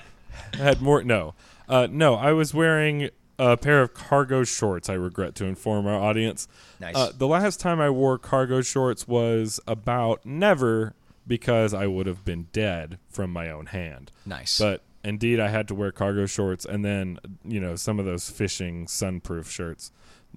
had 0.54 0.80
more. 0.80 1.02
No, 1.02 1.34
uh, 1.68 1.88
no, 1.90 2.14
I 2.14 2.32
was 2.32 2.54
wearing 2.54 3.10
a 3.38 3.56
pair 3.56 3.82
of 3.82 3.94
cargo 3.94 4.44
shorts. 4.44 4.88
I 4.88 4.94
regret 4.94 5.34
to 5.36 5.44
inform 5.44 5.86
our 5.86 6.00
audience. 6.00 6.48
Nice. 6.80 6.94
Uh, 6.96 7.12
the 7.16 7.26
last 7.26 7.60
time 7.60 7.80
I 7.80 7.90
wore 7.90 8.18
cargo 8.18 8.62
shorts 8.62 9.08
was 9.08 9.60
about 9.66 10.24
never 10.24 10.94
because 11.26 11.74
I 11.74 11.86
would 11.86 12.06
have 12.06 12.24
been 12.24 12.48
dead 12.52 12.98
from 13.08 13.30
my 13.30 13.50
own 13.50 13.66
hand. 13.66 14.10
Nice. 14.26 14.58
But 14.58 14.82
indeed, 15.02 15.40
I 15.40 15.48
had 15.48 15.68
to 15.68 15.74
wear 15.74 15.92
cargo 15.92 16.26
shorts 16.26 16.64
and 16.64 16.84
then 16.84 17.18
you 17.44 17.60
know 17.60 17.76
some 17.76 17.98
of 17.98 18.04
those 18.04 18.30
fishing 18.30 18.86
sunproof 18.86 19.50
shirts. 19.50 19.90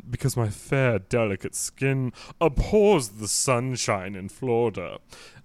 Because 0.07 0.37
my 0.37 0.49
fair, 0.49 0.99
delicate 0.99 1.55
skin 1.55 2.13
abhors 2.39 3.09
the 3.09 3.27
sunshine 3.27 4.15
in 4.15 4.29
Florida. 4.29 4.99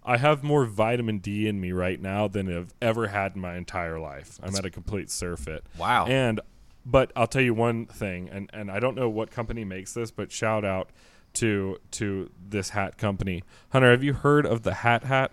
I 0.05 0.19
have 0.19 0.43
more 0.43 0.67
vitamin 0.67 1.19
D 1.19 1.49
in 1.49 1.59
me 1.59 1.73
right 1.73 1.99
now 1.99 2.29
than 2.29 2.55
I've 2.55 2.75
ever 2.83 3.09
had 3.09 3.35
in 3.35 3.41
my 3.41 3.57
entire 3.57 3.99
life. 3.99 4.39
I'm 4.43 4.55
at 4.55 4.67
a 4.67 4.71
complete 4.71 5.11
surfeit. 5.11 5.65
Wow. 5.79 6.07
And 6.07 6.41
but 6.85 7.13
I'll 7.15 7.27
tell 7.29 7.43
you 7.43 7.55
one 7.55 7.87
thing, 7.87 8.29
and, 8.29 8.51
and 8.53 8.71
I 8.71 8.81
don't 8.81 8.97
know 8.97 9.09
what 9.09 9.31
company 9.31 9.65
makes 9.65 9.95
this, 9.95 10.11
but 10.11 10.33
shout 10.33 10.65
out 10.65 10.91
to 11.35 11.79
to 11.93 12.31
this 12.49 12.71
hat 12.71 12.99
company. 12.99 13.43
Hunter, 13.71 13.91
have 13.91 14.03
you 14.05 14.13
heard 14.13 14.47
of 14.47 14.63
the 14.63 14.75
Hat 14.75 15.05
Hat? 15.05 15.33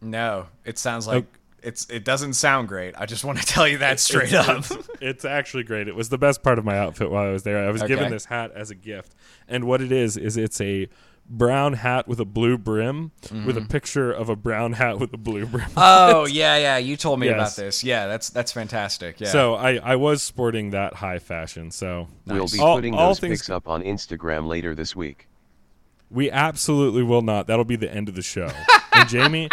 no, 0.00 0.46
it 0.64 0.78
sounds 0.78 1.06
oh. 1.06 1.12
like 1.12 1.24
Oh. 1.24 1.38
it's. 1.62 1.88
It 1.90 2.04
doesn't 2.04 2.34
sound 2.34 2.68
great. 2.68 2.94
I 2.96 3.06
just 3.06 3.24
want 3.24 3.38
to 3.38 3.46
tell 3.54 3.68
you 3.68 3.78
that 3.78 4.00
straight 4.00 4.32
it's, 4.32 4.48
up. 4.48 4.58
It's, 4.58 4.88
it's 5.00 5.24
actually 5.24 5.64
great. 5.64 5.88
It 5.88 5.94
was 5.94 6.08
the 6.08 6.18
best 6.18 6.42
part 6.42 6.58
of 6.58 6.64
my 6.64 6.78
outfit 6.78 7.10
while 7.10 7.26
I 7.26 7.30
was 7.30 7.42
there. 7.42 7.66
I 7.66 7.70
was 7.70 7.82
given 7.82 8.10
this 8.10 8.26
hat 8.26 8.50
as 8.54 8.70
a 8.70 8.74
gift, 8.74 9.14
and 9.48 9.64
what 9.64 9.80
it 9.80 9.92
is 9.92 10.16
is 10.16 10.36
it's 10.36 10.60
a 10.60 10.88
brown 11.32 11.74
hat 11.74 12.08
with 12.08 12.18
a 12.18 12.24
blue 12.24 12.58
brim 12.58 13.12
with 13.46 13.56
a 13.56 13.60
picture 13.62 14.10
of 14.10 14.28
a 14.28 14.34
brown 14.34 14.72
hat 14.72 14.98
with 14.98 15.12
a 15.14 15.16
blue 15.16 15.46
brim. 15.46 15.64
Mm-hmm. 15.68 15.78
oh 15.78 16.26
yeah, 16.26 16.56
yeah. 16.56 16.76
You 16.78 16.96
told 16.96 17.20
me 17.20 17.28
Yes. 17.28 17.34
about 17.36 17.64
this. 17.64 17.84
Yeah, 17.84 18.06
that's 18.08 18.30
that's 18.30 18.50
fantastic. 18.52 19.20
Yeah. 19.20 19.28
So 19.28 19.54
I, 19.54 19.76
I 19.76 19.96
was 19.96 20.22
sporting 20.22 20.70
that 20.70 20.94
high 20.94 21.20
fashion. 21.20 21.70
So 21.70 22.08
We'll 22.26 22.48
be 22.48 22.58
All- 22.58 22.76
putting 22.76 22.94
all 22.94 23.08
those 23.08 23.20
things- 23.20 23.38
pics 23.40 23.50
up 23.50 23.68
on 23.68 23.82
Instagram 23.82 24.48
later 24.48 24.74
this 24.74 24.96
week. 24.96 25.28
we 26.10 26.30
absolutely 26.30 27.04
will 27.04 27.22
not. 27.22 27.46
That'll 27.46 27.64
be 27.64 27.76
the 27.76 27.92
end 27.94 28.08
of 28.08 28.16
the 28.16 28.22
show. 28.22 28.50
and 28.92 29.08
Jamie, 29.08 29.48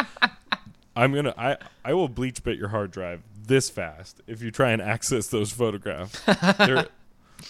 I'm 0.96 1.14
gonna 1.14 1.34
I 1.38 1.58
I 1.86 1.94
will 1.94 2.10
bleach 2.10 2.44
bit 2.44 2.58
your 2.58 2.70
hard 2.70 2.90
drive 2.92 3.22
this 3.46 3.70
fast 3.70 4.20
if 4.26 4.42
you 4.42 4.50
try 4.52 4.72
and 4.72 4.82
access 4.82 5.28
those 5.28 5.52
photographs. 5.52 6.20
they're 6.58 6.88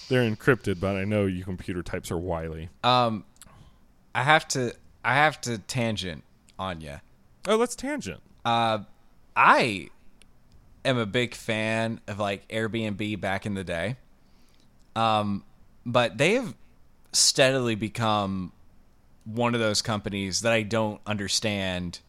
they're 0.10 0.30
encrypted, 0.30 0.82
but 0.82 0.98
I 0.98 1.06
know 1.06 1.26
you 1.28 1.46
computer 1.46 1.82
types 1.82 2.12
are 2.12 2.18
wily. 2.18 2.68
um, 2.84 3.24
I 4.18 4.24
have 4.24 4.48
to 4.50 4.74
I 5.06 5.14
have 5.14 5.40
to 5.42 5.60
tangent 5.60 6.24
on 6.58 6.82
you. 6.82 6.96
Oh, 7.48 7.56
let's 7.56 7.76
tangent. 7.76 8.20
Uh, 8.44 8.80
I 9.36 9.90
am 10.84 10.98
a 10.98 11.06
big 11.06 11.36
fan 11.36 12.02
of 12.08 12.18
like 12.18 12.48
Airbnb 12.48 13.22
back 13.22 13.46
in 13.46 13.54
the 13.54 13.64
day. 13.64 13.98
Um, 14.96 15.44
but 15.86 16.18
they 16.18 16.34
have 16.34 16.56
steadily 17.14 17.76
become 17.76 18.54
one 19.24 19.54
of 19.54 19.60
those 19.60 19.84
companies 19.84 20.42
that 20.42 20.52
I 20.52 20.64
don't 20.64 21.00
understand. 21.06 22.00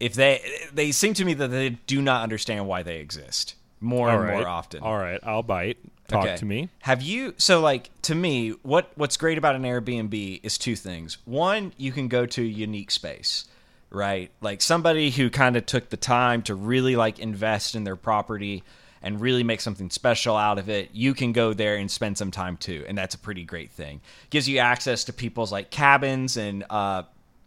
If 0.00 0.14
they 0.14 0.40
they 0.74 0.90
seem 0.90 1.14
to 1.14 1.24
me 1.24 1.34
that 1.34 1.52
they 1.52 1.70
do 1.70 2.02
not 2.02 2.24
understand 2.24 2.66
why 2.66 2.82
they 2.82 2.98
exist 2.98 3.54
more 3.78 4.10
All 4.10 4.16
and 4.16 4.24
right. 4.24 4.38
more 4.38 4.48
often. 4.48 4.82
All 4.82 4.98
right, 4.98 5.20
I'll 5.22 5.44
bite. 5.44 5.78
Talk 6.08 6.24
Okay. 6.26 6.36
to 6.36 6.44
me. 6.44 6.68
Have 6.80 7.00
you 7.02 7.34
so 7.38 7.60
like 7.60 7.90
to 8.02 8.14
me, 8.14 8.50
what 8.62 8.92
what's 8.96 9.16
great 9.16 9.38
about 9.38 9.54
an 9.56 9.62
Airbnb 9.62 10.40
is 10.42 10.58
two 10.58 10.76
things. 10.76 11.18
One, 11.24 11.72
you 11.76 11.92
can 11.92 12.08
go 12.08 12.26
to 12.26 12.42
a 12.42 12.46
unique 12.46 12.90
space, 12.90 13.46
right? 13.90 14.30
Like 14.40 14.60
somebody 14.60 15.10
who 15.10 15.30
kind 15.30 15.56
of 15.56 15.64
took 15.64 15.88
the 15.90 15.96
time 15.96 16.42
to 16.42 16.54
really 16.54 16.96
like 16.96 17.18
invest 17.18 17.74
in 17.74 17.84
their 17.84 17.96
property 17.96 18.62
and 19.00 19.20
really 19.20 19.42
make 19.42 19.60
something 19.60 19.90
special 19.90 20.36
out 20.36 20.58
of 20.58 20.68
it. 20.68 20.90
You 20.92 21.14
can 21.14 21.32
go 21.32 21.54
there 21.54 21.76
and 21.76 21.90
spend 21.90 22.18
some 22.18 22.30
time 22.30 22.56
too, 22.56 22.84
and 22.86 22.96
that's 22.96 23.14
a 23.14 23.18
pretty 23.18 23.44
great 23.44 23.70
thing. 23.72 24.00
Gives 24.30 24.48
you 24.48 24.58
access 24.58 25.04
to 25.04 25.12
people's 25.12 25.50
like 25.50 25.70
cabins 25.70 26.36
and 26.36 26.64
uh 26.68 27.04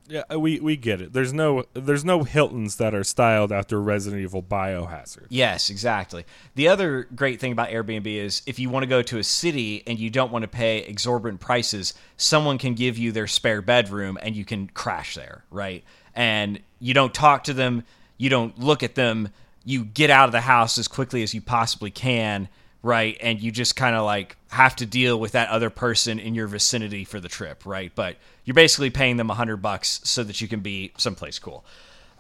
Yeah, 0.08 0.24
uh, 0.32 0.40
we 0.40 0.60
we 0.60 0.78
get 0.78 1.02
it. 1.02 1.14
There's 1.14 1.34
no 1.34 1.66
there's 1.74 2.06
no 2.06 2.24
Hiltons 2.24 2.76
that 2.76 2.94
are 2.94 3.04
styled 3.04 3.52
after 3.52 3.82
Resident 3.82 4.22
Evil 4.22 4.44
Biohazard. 4.44 5.28
Yes, 5.30 5.70
exactly. 5.70 6.26
The 6.54 6.68
other 6.68 7.08
great 7.16 7.40
thing 7.40 7.52
about 7.52 7.70
Airbnb 7.70 8.06
is 8.06 8.42
if 8.46 8.60
you 8.60 8.70
want 8.70 8.84
to 8.84 8.88
go 8.88 9.02
to 9.02 9.18
a 9.18 9.24
city 9.24 9.84
and 9.88 9.98
you 9.98 10.10
don't 10.10 10.32
want 10.32 10.44
to 10.44 10.48
pay 10.48 10.80
exorbitant 10.80 11.42
prices, 11.42 11.94
someone 12.18 12.58
can 12.58 12.76
give 12.76 12.98
you 12.98 13.12
their 13.12 13.28
spare 13.28 13.62
bedroom 13.62 14.18
and 14.22 14.36
you 14.36 14.46
can 14.46 14.68
crash 14.68 15.16
there, 15.16 15.44
right? 15.50 15.84
And 16.14 16.60
you 16.80 16.94
don't 16.94 17.14
talk 17.14 17.46
to 17.46 17.54
them, 17.54 17.84
you 18.18 18.30
don't 18.30 18.58
look 18.60 18.84
at 18.84 18.96
them, 18.96 19.30
you 19.64 19.84
get 19.84 20.12
out 20.12 20.30
of 20.30 20.32
the 20.32 20.42
house 20.42 20.78
as 20.78 20.88
quickly 20.88 21.24
as 21.24 21.34
you 21.34 21.42
possibly 21.42 21.90
can, 21.90 22.48
right? 22.86 23.18
And 23.20 23.42
you 23.42 23.52
just 23.52 23.76
kind 23.76 23.96
of 23.96 24.06
like 24.06 24.38
have 24.50 24.76
to 24.76 24.86
deal 24.86 25.20
with 25.20 25.32
that 25.32 25.50
other 25.50 25.72
person 25.72 26.20
in 26.20 26.36
your 26.36 26.46
vicinity 26.46 27.04
for 27.04 27.20
the 27.20 27.28
trip, 27.28 27.66
right? 27.66 27.92
But 27.96 28.18
you're 28.44 28.54
basically 28.54 28.92
paying 28.92 29.18
them 29.18 29.32
a 29.32 29.34
hundred 29.34 29.58
bucks 29.58 30.02
so 30.04 30.24
that 30.24 30.40
you 30.40 30.48
can 30.48 30.60
be 30.60 30.94
someplace 30.96 31.40
cool. 31.40 31.66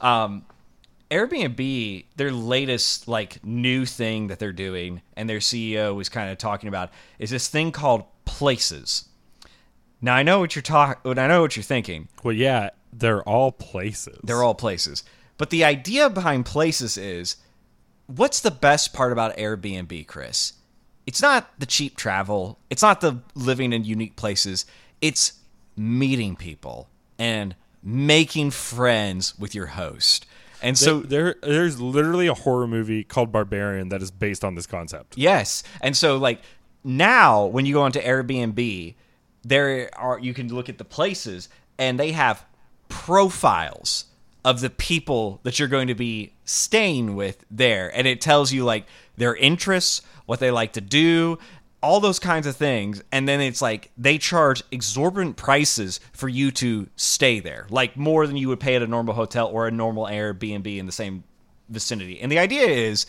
Um, 0.01 0.43
Airbnb, 1.12 2.05
their 2.15 2.31
latest 2.31 3.07
like 3.07 3.45
new 3.45 3.86
thing 3.86 4.25
that 4.27 4.39
they're 4.39 4.51
doing, 4.51 5.03
and 5.15 5.29
their 5.29 5.38
CEO 5.38 5.95
was 5.95 6.10
kind 6.10 6.31
of 6.31 6.39
talking 6.39 6.67
about, 6.67 6.89
is 7.19 7.29
this 7.29 7.48
thing 7.48 7.72
called 7.72 8.03
Places. 8.25 9.05
Now 10.01 10.15
I 10.15 10.24
know 10.24 10.39
what 10.39 10.55
you're 10.55 10.63
talking. 10.63 11.19
I 11.19 11.27
know 11.27 11.41
what 11.41 11.55
you're 11.55 11.63
thinking. 11.63 12.07
Well, 12.24 12.34
yeah, 12.34 12.72
they're 12.91 13.22
all 13.22 13.51
places. 13.51 14.17
They're 14.24 14.41
all 14.41 14.55
places, 14.55 15.03
but 15.38 15.51
the 15.51 15.63
idea 15.63 16.10
behind 16.10 16.48
Places 16.48 16.98
is, 16.98 17.36
what's 18.07 18.39
the 18.39 18.51
best 18.51 18.93
part 18.93 19.12
about 19.12 19.38
Airbnb, 19.38 20.07
Chris? 20.07 20.53
It's 21.07 21.21
not 21.21 21.51
the 21.59 21.65
cheap 21.65 21.95
travel. 21.95 22.59
It's 22.69 22.81
not 22.81 23.01
the 23.01 23.19
living 23.35 23.74
in 23.74 23.83
unique 23.83 24.15
places. 24.15 24.65
It's 25.01 25.33
meeting 25.75 26.35
people 26.35 26.89
and 27.19 27.55
making 27.83 28.51
friends 28.51 29.38
with 29.38 29.53
your 29.53 29.67
host. 29.67 30.25
And 30.62 30.77
so 30.77 30.85
so 30.85 31.00
there 31.01 31.35
there's 31.43 31.79
literally 31.79 32.27
a 32.27 32.33
horror 32.33 32.67
movie 32.67 33.03
called 33.03 33.31
Barbarian 33.31 33.89
that 33.89 34.01
is 34.01 34.09
based 34.09 34.43
on 34.43 34.55
this 34.55 34.65
concept. 34.65 35.17
Yes. 35.17 35.63
And 35.81 35.95
so 35.95 36.17
like 36.17 36.41
now 36.83 37.45
when 37.45 37.65
you 37.65 37.74
go 37.74 37.83
onto 37.83 38.01
Airbnb, 38.01 38.95
there 39.43 39.89
are 39.95 40.17
you 40.17 40.33
can 40.33 40.53
look 40.53 40.69
at 40.69 40.77
the 40.77 40.85
places 40.85 41.50
and 41.77 42.00
they 42.00 42.13
have 42.13 42.45
profiles 42.89 44.05
of 44.45 44.61
the 44.61 44.69
people 44.69 45.41
that 45.43 45.59
you're 45.59 45.67
going 45.67 45.87
to 45.87 45.95
be 45.95 46.31
staying 46.45 47.15
with 47.15 47.43
there 47.51 47.91
and 47.93 48.07
it 48.07 48.21
tells 48.21 48.53
you 48.53 48.63
like 48.63 48.85
their 49.17 49.35
interests, 49.35 50.01
what 50.25 50.39
they 50.39 50.51
like 50.51 50.71
to 50.73 50.81
do, 50.81 51.37
all 51.81 51.99
those 51.99 52.19
kinds 52.19 52.47
of 52.47 52.55
things 52.55 53.03
and 53.11 53.27
then 53.27 53.41
it's 53.41 53.61
like 53.61 53.91
they 53.97 54.17
charge 54.17 54.63
exorbitant 54.71 55.35
prices 55.35 55.99
for 56.13 56.27
you 56.29 56.49
to 56.49 56.87
stay 56.95 57.39
there 57.39 57.67
like 57.69 57.95
more 57.95 58.25
than 58.25 58.35
you 58.37 58.47
would 58.47 58.59
pay 58.59 58.75
at 58.75 58.81
a 58.81 58.87
normal 58.87 59.13
hotel 59.13 59.47
or 59.47 59.67
a 59.67 59.71
normal 59.71 60.05
airbnb 60.05 60.77
in 60.77 60.87
the 60.87 60.91
same 60.91 61.23
vicinity 61.69 62.19
and 62.19 62.31
the 62.31 62.39
idea 62.39 62.63
is 62.65 63.05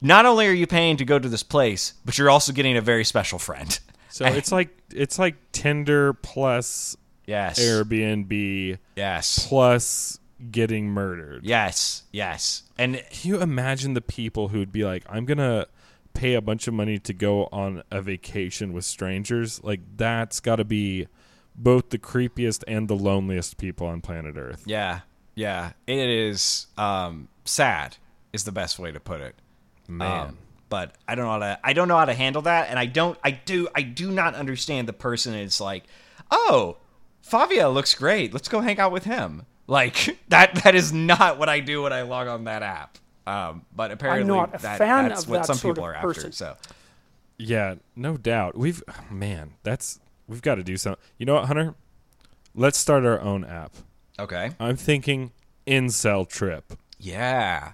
not 0.00 0.24
only 0.24 0.46
are 0.46 0.52
you 0.52 0.66
paying 0.66 0.96
to 0.98 1.04
go 1.04 1.18
to 1.18 1.28
this 1.28 1.42
place, 1.42 1.94
but 2.04 2.16
you're 2.18 2.30
also 2.30 2.52
getting 2.52 2.76
a 2.76 2.80
very 2.82 3.04
special 3.04 3.38
friend. 3.38 3.78
So 4.10 4.24
it's 4.26 4.52
like 4.52 4.68
it's 4.90 5.18
like 5.18 5.34
Tinder 5.52 6.12
plus 6.12 6.96
Yes. 7.26 7.58
Airbnb 7.58 8.78
Yes. 8.96 9.46
plus 9.48 10.18
getting 10.50 10.88
murdered. 10.88 11.44
Yes. 11.44 12.02
Yes. 12.12 12.62
And 12.78 13.02
Can 13.10 13.30
you 13.30 13.40
imagine 13.40 13.94
the 13.94 14.00
people 14.00 14.48
who'd 14.48 14.72
be 14.72 14.84
like, 14.84 15.04
I'm 15.08 15.24
gonna 15.24 15.66
pay 16.12 16.34
a 16.34 16.40
bunch 16.40 16.68
of 16.68 16.74
money 16.74 16.98
to 17.00 17.12
go 17.12 17.48
on 17.52 17.82
a 17.90 18.00
vacation 18.02 18.72
with 18.72 18.84
strangers? 18.84 19.62
Like 19.62 19.80
that's 19.96 20.40
got 20.40 20.56
to 20.56 20.64
be 20.64 21.08
both 21.54 21.90
the 21.90 21.98
creepiest 21.98 22.64
and 22.66 22.88
the 22.88 22.96
loneliest 22.96 23.58
people 23.58 23.86
on 23.86 24.00
planet 24.00 24.36
Earth. 24.36 24.62
yeah, 24.66 25.00
yeah, 25.34 25.72
it 25.86 26.08
is 26.08 26.66
um, 26.76 27.28
sad. 27.44 27.96
Is 28.32 28.42
the 28.44 28.52
best 28.52 28.78
way 28.80 28.90
to 28.90 28.98
put 28.98 29.20
it. 29.20 29.36
Man, 29.86 30.20
Um, 30.28 30.38
but 30.68 30.96
I 31.06 31.14
don't 31.14 31.26
know 31.26 31.30
how 31.32 31.38
to 31.38 31.60
I 31.62 31.72
don't 31.72 31.86
know 31.86 31.96
how 31.96 32.04
to 32.04 32.14
handle 32.14 32.42
that, 32.42 32.68
and 32.68 32.78
I 32.78 32.86
don't 32.86 33.16
I 33.22 33.30
do 33.30 33.68
I 33.74 33.82
do 33.82 34.10
not 34.10 34.34
understand 34.34 34.88
the 34.88 34.92
person 34.92 35.34
It's 35.34 35.60
like, 35.60 35.84
oh, 36.32 36.78
Favia 37.24 37.72
looks 37.72 37.94
great. 37.94 38.32
Let's 38.32 38.48
go 38.48 38.60
hang 38.60 38.80
out 38.80 38.90
with 38.90 39.04
him. 39.04 39.46
Like 39.66 40.18
that 40.28 40.54
that 40.64 40.74
is 40.74 40.92
not 40.92 41.38
what 41.38 41.48
I 41.48 41.60
do 41.60 41.82
when 41.82 41.92
I 41.92 42.02
log 42.02 42.28
on 42.28 42.44
that 42.44 42.62
app. 42.62 42.98
Um, 43.26 43.64
but 43.74 43.90
apparently 43.90 44.26
not 44.26 44.54
a 44.54 44.62
that, 44.62 44.78
fan 44.78 45.08
that's 45.08 45.22
of 45.24 45.30
what 45.30 45.36
that 45.38 45.46
some 45.46 45.56
sort 45.56 45.76
people 45.76 45.88
of 45.88 45.96
are 45.96 46.00
person. 46.00 46.26
after. 46.26 46.32
So 46.32 46.56
yeah, 47.38 47.76
no 47.96 48.16
doubt. 48.16 48.56
We've 48.56 48.82
man, 49.10 49.54
that's 49.62 49.98
we've 50.28 50.42
got 50.42 50.56
to 50.56 50.62
do 50.62 50.76
something. 50.76 51.02
You 51.18 51.26
know 51.26 51.34
what, 51.34 51.46
Hunter? 51.46 51.74
Let's 52.54 52.78
start 52.78 53.04
our 53.04 53.20
own 53.20 53.44
app. 53.44 53.72
okay, 54.18 54.50
I'm 54.60 54.76
thinking 54.76 55.32
incel 55.66 56.28
trip. 56.28 56.74
yeah, 56.98 57.72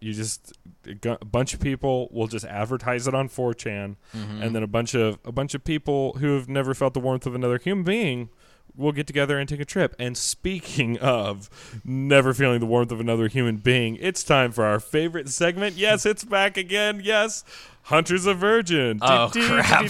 you 0.00 0.14
just 0.14 0.56
a 0.86 1.18
a 1.20 1.24
bunch 1.26 1.52
of 1.52 1.60
people 1.60 2.08
will 2.10 2.26
just 2.26 2.46
advertise 2.46 3.06
it 3.06 3.14
on 3.14 3.28
4chan 3.28 3.96
and 4.14 4.54
then 4.54 4.62
a 4.62 4.66
bunch 4.66 4.94
of 4.94 5.18
a 5.26 5.30
bunch 5.32 5.54
of 5.54 5.62
people 5.62 6.14
who 6.14 6.34
have 6.36 6.48
never 6.48 6.72
felt 6.72 6.94
the 6.94 7.00
warmth 7.00 7.26
of 7.26 7.34
another 7.34 7.58
human 7.58 7.84
being 7.84 8.30
will 8.76 8.92
get 8.92 9.06
together 9.06 9.38
and 9.38 9.48
take 9.48 9.60
a 9.60 9.64
trip 9.64 9.94
and 9.98 10.16
speaking 10.16 10.98
of 10.98 11.50
never 11.84 12.32
feeling 12.34 12.60
the 12.60 12.66
warmth 12.66 12.92
of 12.92 13.00
another 13.00 13.28
human 13.28 13.56
being 13.56 13.96
it's 13.96 14.22
time 14.24 14.52
for 14.52 14.64
our 14.64 14.80
favorite 14.80 15.28
segment 15.28 15.76
yes 15.76 16.06
it's 16.06 16.24
back 16.24 16.56
again 16.56 17.00
yes 17.02 17.44
hunter's 17.84 18.26
a 18.26 18.34
virgin 18.34 18.98
Oh, 19.02 19.30
crap. 19.32 19.82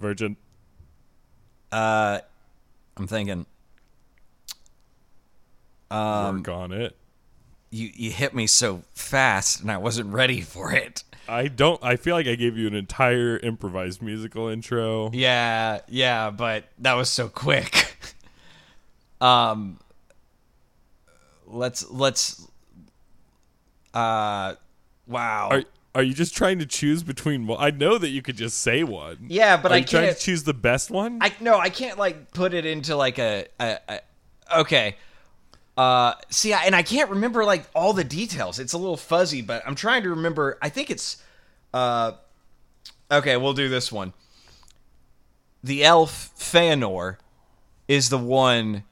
virgin 0.00 0.36
uh, 1.72 2.20
I'm 2.96 3.06
thinking. 3.08 3.46
Um, 5.90 6.36
work 6.36 6.48
on 6.48 6.72
it 6.72 6.96
you 7.74 7.90
you 7.94 8.10
hit 8.12 8.34
me 8.34 8.46
so 8.46 8.82
fast, 8.94 9.60
and 9.60 9.70
I 9.70 9.76
wasn't 9.78 10.12
ready 10.12 10.40
for 10.40 10.72
it. 10.72 11.02
I 11.28 11.48
don't. 11.48 11.82
I 11.82 11.96
feel 11.96 12.14
like 12.14 12.26
I 12.26 12.34
gave 12.34 12.56
you 12.56 12.66
an 12.66 12.74
entire 12.74 13.38
improvised 13.38 14.02
musical 14.02 14.48
intro. 14.48 15.10
Yeah, 15.12 15.80
yeah, 15.88 16.30
but 16.30 16.64
that 16.78 16.94
was 16.94 17.08
so 17.08 17.28
quick. 17.28 17.96
um 19.20 19.78
let's 21.46 21.88
let's 21.90 22.46
uh 23.94 24.54
wow. 25.06 25.48
Are 25.50 25.64
Are 25.94 26.02
you 26.02 26.12
just 26.14 26.36
trying 26.36 26.58
to 26.58 26.66
choose 26.66 27.02
between? 27.02 27.46
Well, 27.46 27.58
I 27.58 27.70
know 27.70 27.96
that 27.98 28.08
you 28.08 28.20
could 28.22 28.36
just 28.36 28.58
say 28.60 28.82
one. 28.82 29.26
yeah, 29.28 29.56
but 29.56 29.70
Are 29.70 29.74
I 29.74 29.78
you 29.78 29.84
trying 29.84 30.06
can't 30.06 30.18
to 30.18 30.22
choose 30.22 30.42
the 30.42 30.54
best 30.54 30.90
one? 30.90 31.18
I 31.20 31.32
no, 31.40 31.58
I 31.58 31.70
can't 31.70 31.98
like 31.98 32.32
put 32.32 32.52
it 32.54 32.66
into 32.66 32.96
like 32.96 33.18
a, 33.18 33.46
a, 33.60 33.78
a 33.88 34.00
okay. 34.58 34.96
Uh 35.76 36.14
see, 36.30 36.52
I, 36.52 36.64
and 36.64 36.74
I 36.76 36.82
can't 36.82 37.10
remember 37.10 37.44
like 37.44 37.66
all 37.74 37.92
the 37.92 38.04
details. 38.04 38.58
It's 38.58 38.72
a 38.72 38.78
little 38.78 38.96
fuzzy, 38.96 39.42
but 39.42 39.62
I'm 39.66 39.74
trying 39.74 40.04
to 40.04 40.10
remember. 40.10 40.58
I 40.62 40.68
think 40.68 40.90
it's 40.90 41.22
uh 41.72 42.12
okay, 43.10 43.36
we'll 43.36 43.54
do 43.54 43.68
this 43.68 43.90
one. 43.90 44.12
The 45.62 45.84
elf 45.84 46.30
Feanor 46.38 47.16
is 47.88 48.08
the 48.08 48.18
one 48.18 48.84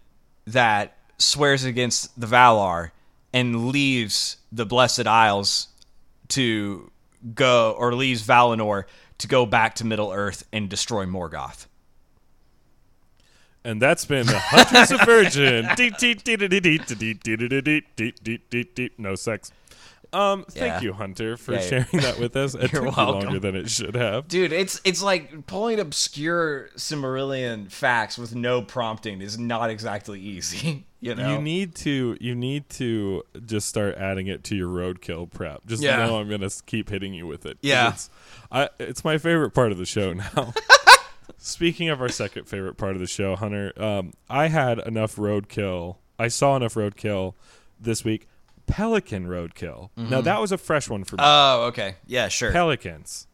that 0.47 0.97
swears 1.19 1.65
against 1.65 2.19
the 2.21 2.27
Valar 2.27 2.91
and 3.33 3.69
leaves 3.69 4.39
the 4.51 4.67
Blessed 4.67 5.07
Isles 5.07 5.69
to 6.29 6.91
go 7.35 7.73
or 7.79 7.95
leaves 7.95 8.27
Valinor 8.27 8.85
to 9.19 9.29
go 9.29 9.47
back 9.47 9.77
to 9.77 9.85
Middle 9.87 10.11
Earth 10.11 10.45
and 10.53 10.69
destroy 10.69 11.07
Morgoth. 11.07 11.67
And 13.65 13.81
that's 13.81 14.05
been 14.05 14.27
the 14.27 14.39
Hunters 14.39 14.91
of 14.91 15.01
Virgin. 15.07 15.69
no 18.99 19.15
sex. 19.15 19.53
Um, 20.15 20.45
thank 20.51 20.57
Yeah. 20.75 20.81
you, 20.83 20.93
Hunter, 20.93 21.39
for 21.39 21.55
Yeah. 21.55 21.61
sharing 21.61 21.87
that 22.03 22.19
with 22.19 22.37
us. 22.37 22.55
It 22.55 22.71
You're 22.73 22.85
took 22.85 22.97
welcome. 22.99 23.25
longer 23.25 23.39
than 23.39 23.57
it 23.57 23.71
should 23.71 23.95
have. 23.97 24.29
Dude, 24.29 24.53
it's 24.53 24.79
it's 24.85 25.03
like 25.03 25.47
pulling 25.47 25.81
obscure 25.81 26.69
Silmarillion 26.77 27.71
facts 27.73 28.19
with 28.19 28.35
no 28.35 28.61
prompting 28.61 29.23
is 29.23 29.39
not 29.39 29.71
exactly 29.71 30.21
easy. 30.21 30.85
You 31.05 31.17
know, 31.17 31.35
You 31.35 31.43
need 31.43 31.75
to 31.77 32.17
you 32.21 32.37
need 32.37 32.69
to 32.71 33.25
just 33.45 33.67
start 33.69 33.97
adding 33.97 34.29
it 34.29 34.45
to 34.45 34.55
your 34.55 34.69
roadkill 34.69 35.29
prep. 35.33 35.67
Just 35.67 35.83
Yeah. 35.83 35.97
know 36.07 36.21
I'm 36.21 36.29
gonna 36.31 36.49
keep 36.67 36.91
hitting 36.91 37.13
you 37.13 37.27
with 37.27 37.45
it. 37.45 37.59
Yeah. 37.61 37.89
it's, 37.89 38.09
I, 38.53 38.69
it's 38.79 39.03
my 39.05 39.19
favorite 39.19 39.51
part 39.51 39.73
of 39.73 39.79
the 39.79 39.85
show 39.87 40.13
now. 40.13 40.53
Speaking 41.45 41.89
of 41.89 42.01
our 42.01 42.09
second 42.09 42.45
favorite 42.47 42.77
part 42.77 42.95
of 42.95 43.01
the 43.01 43.09
show, 43.09 43.35
Hunter, 43.35 43.73
um, 43.77 44.13
I 44.31 44.47
had 44.47 44.79
enough 44.79 45.17
roadkill. 45.17 45.97
I 46.17 46.29
saw 46.29 46.55
enough 46.55 46.75
roadkill 46.75 47.35
this 47.81 48.05
week. 48.05 48.29
Pelican 48.69 49.27
roadkill. 49.27 49.91
Now 49.97 50.21
that 50.21 50.41
was 50.41 50.53
a 50.53 50.57
fresh 50.59 50.89
one 50.89 51.03
for 51.03 51.17
me. 51.17 51.23
Oh, 51.27 51.65
okay. 51.65 51.97
Yeah, 52.07 52.29
sure. 52.29 52.53
Pelicans. 52.53 53.27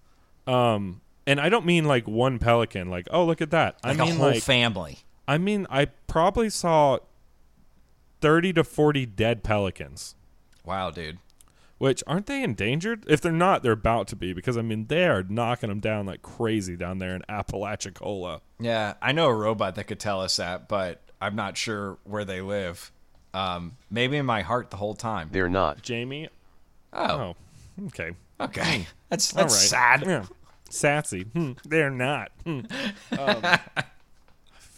Um, 0.47 1.03
and 1.27 1.38
I 1.38 1.51
don't 1.51 1.66
mean 1.66 1.85
like 1.85 2.09
one 2.09 2.38
pelican. 2.38 2.88
Like, 2.88 3.09
oh, 3.11 3.27
look 3.27 3.42
at 3.42 3.51
that. 3.51 3.77
like 3.85 3.99
I 4.01 4.05
mean 4.05 4.14
a 4.14 4.16
whole 4.16 4.27
like 4.29 4.42
family. 4.42 5.01
I 5.29 5.37
mean, 5.37 5.66
I 5.68 5.85
probably 6.07 6.49
saw 6.49 7.01
30 8.23 8.55
to 8.55 8.64
40 8.64 9.05
dead 9.05 9.44
pelicans, 9.44 10.14
Wow, 10.64 10.90
dude. 10.90 11.18
Which 11.79 12.03
aren't 12.07 12.27
they 12.27 12.43
endangered? 12.43 13.05
If 13.09 13.21
they're 13.21 13.33
not, 13.33 13.62
they're 13.62 13.73
about 13.73 14.09
to 14.09 14.17
be 14.17 14.33
because 14.33 14.57
I 14.57 14.62
mean, 14.62 14.87
they 14.87 15.07
are 15.07 15.23
knocking 15.23 15.69
them 15.69 15.81
down 15.81 16.07
like 16.07 16.23
crazy 16.23 16.77
down 16.77 16.99
there 16.99 17.14
in 17.14 17.23
Apalachicola. 17.29 18.41
Yeah, 18.61 18.95
I 19.01 19.12
know 19.12 19.27
a 19.27 19.35
robot 19.35 19.75
that 19.77 19.85
could 19.85 20.01
tell 20.01 20.21
us 20.21 20.37
that, 20.37 20.69
but 20.69 21.01
I'm 21.21 21.37
not 21.37 21.57
sure 21.57 21.99
where 22.05 22.25
they 22.25 22.41
live. 22.41 22.91
Um, 23.35 23.77
maybe 23.91 24.17
in 24.17 24.27
my 24.27 24.43
heart 24.43 24.71
the 24.71 24.77
whole 24.79 24.95
time. 24.95 25.29
They're 25.33 25.49
not. 25.51 25.83
Jamie? 25.83 26.29
Oh, 26.93 27.35
Oh, 27.81 27.87
okay. 27.87 28.12
okay. 28.41 28.87
That's 29.11 29.35
All 29.37 29.43
that's 29.43 29.55
right. 29.55 29.69
sad. 30.01 30.07
Yeah. 30.07 30.25
Sassy. 30.71 31.23
Hmm, 31.25 31.53
they're 31.64 31.91
not. 31.91 32.31
Hmm. 32.45 32.61
Um, 33.19 33.41
I 33.43 33.61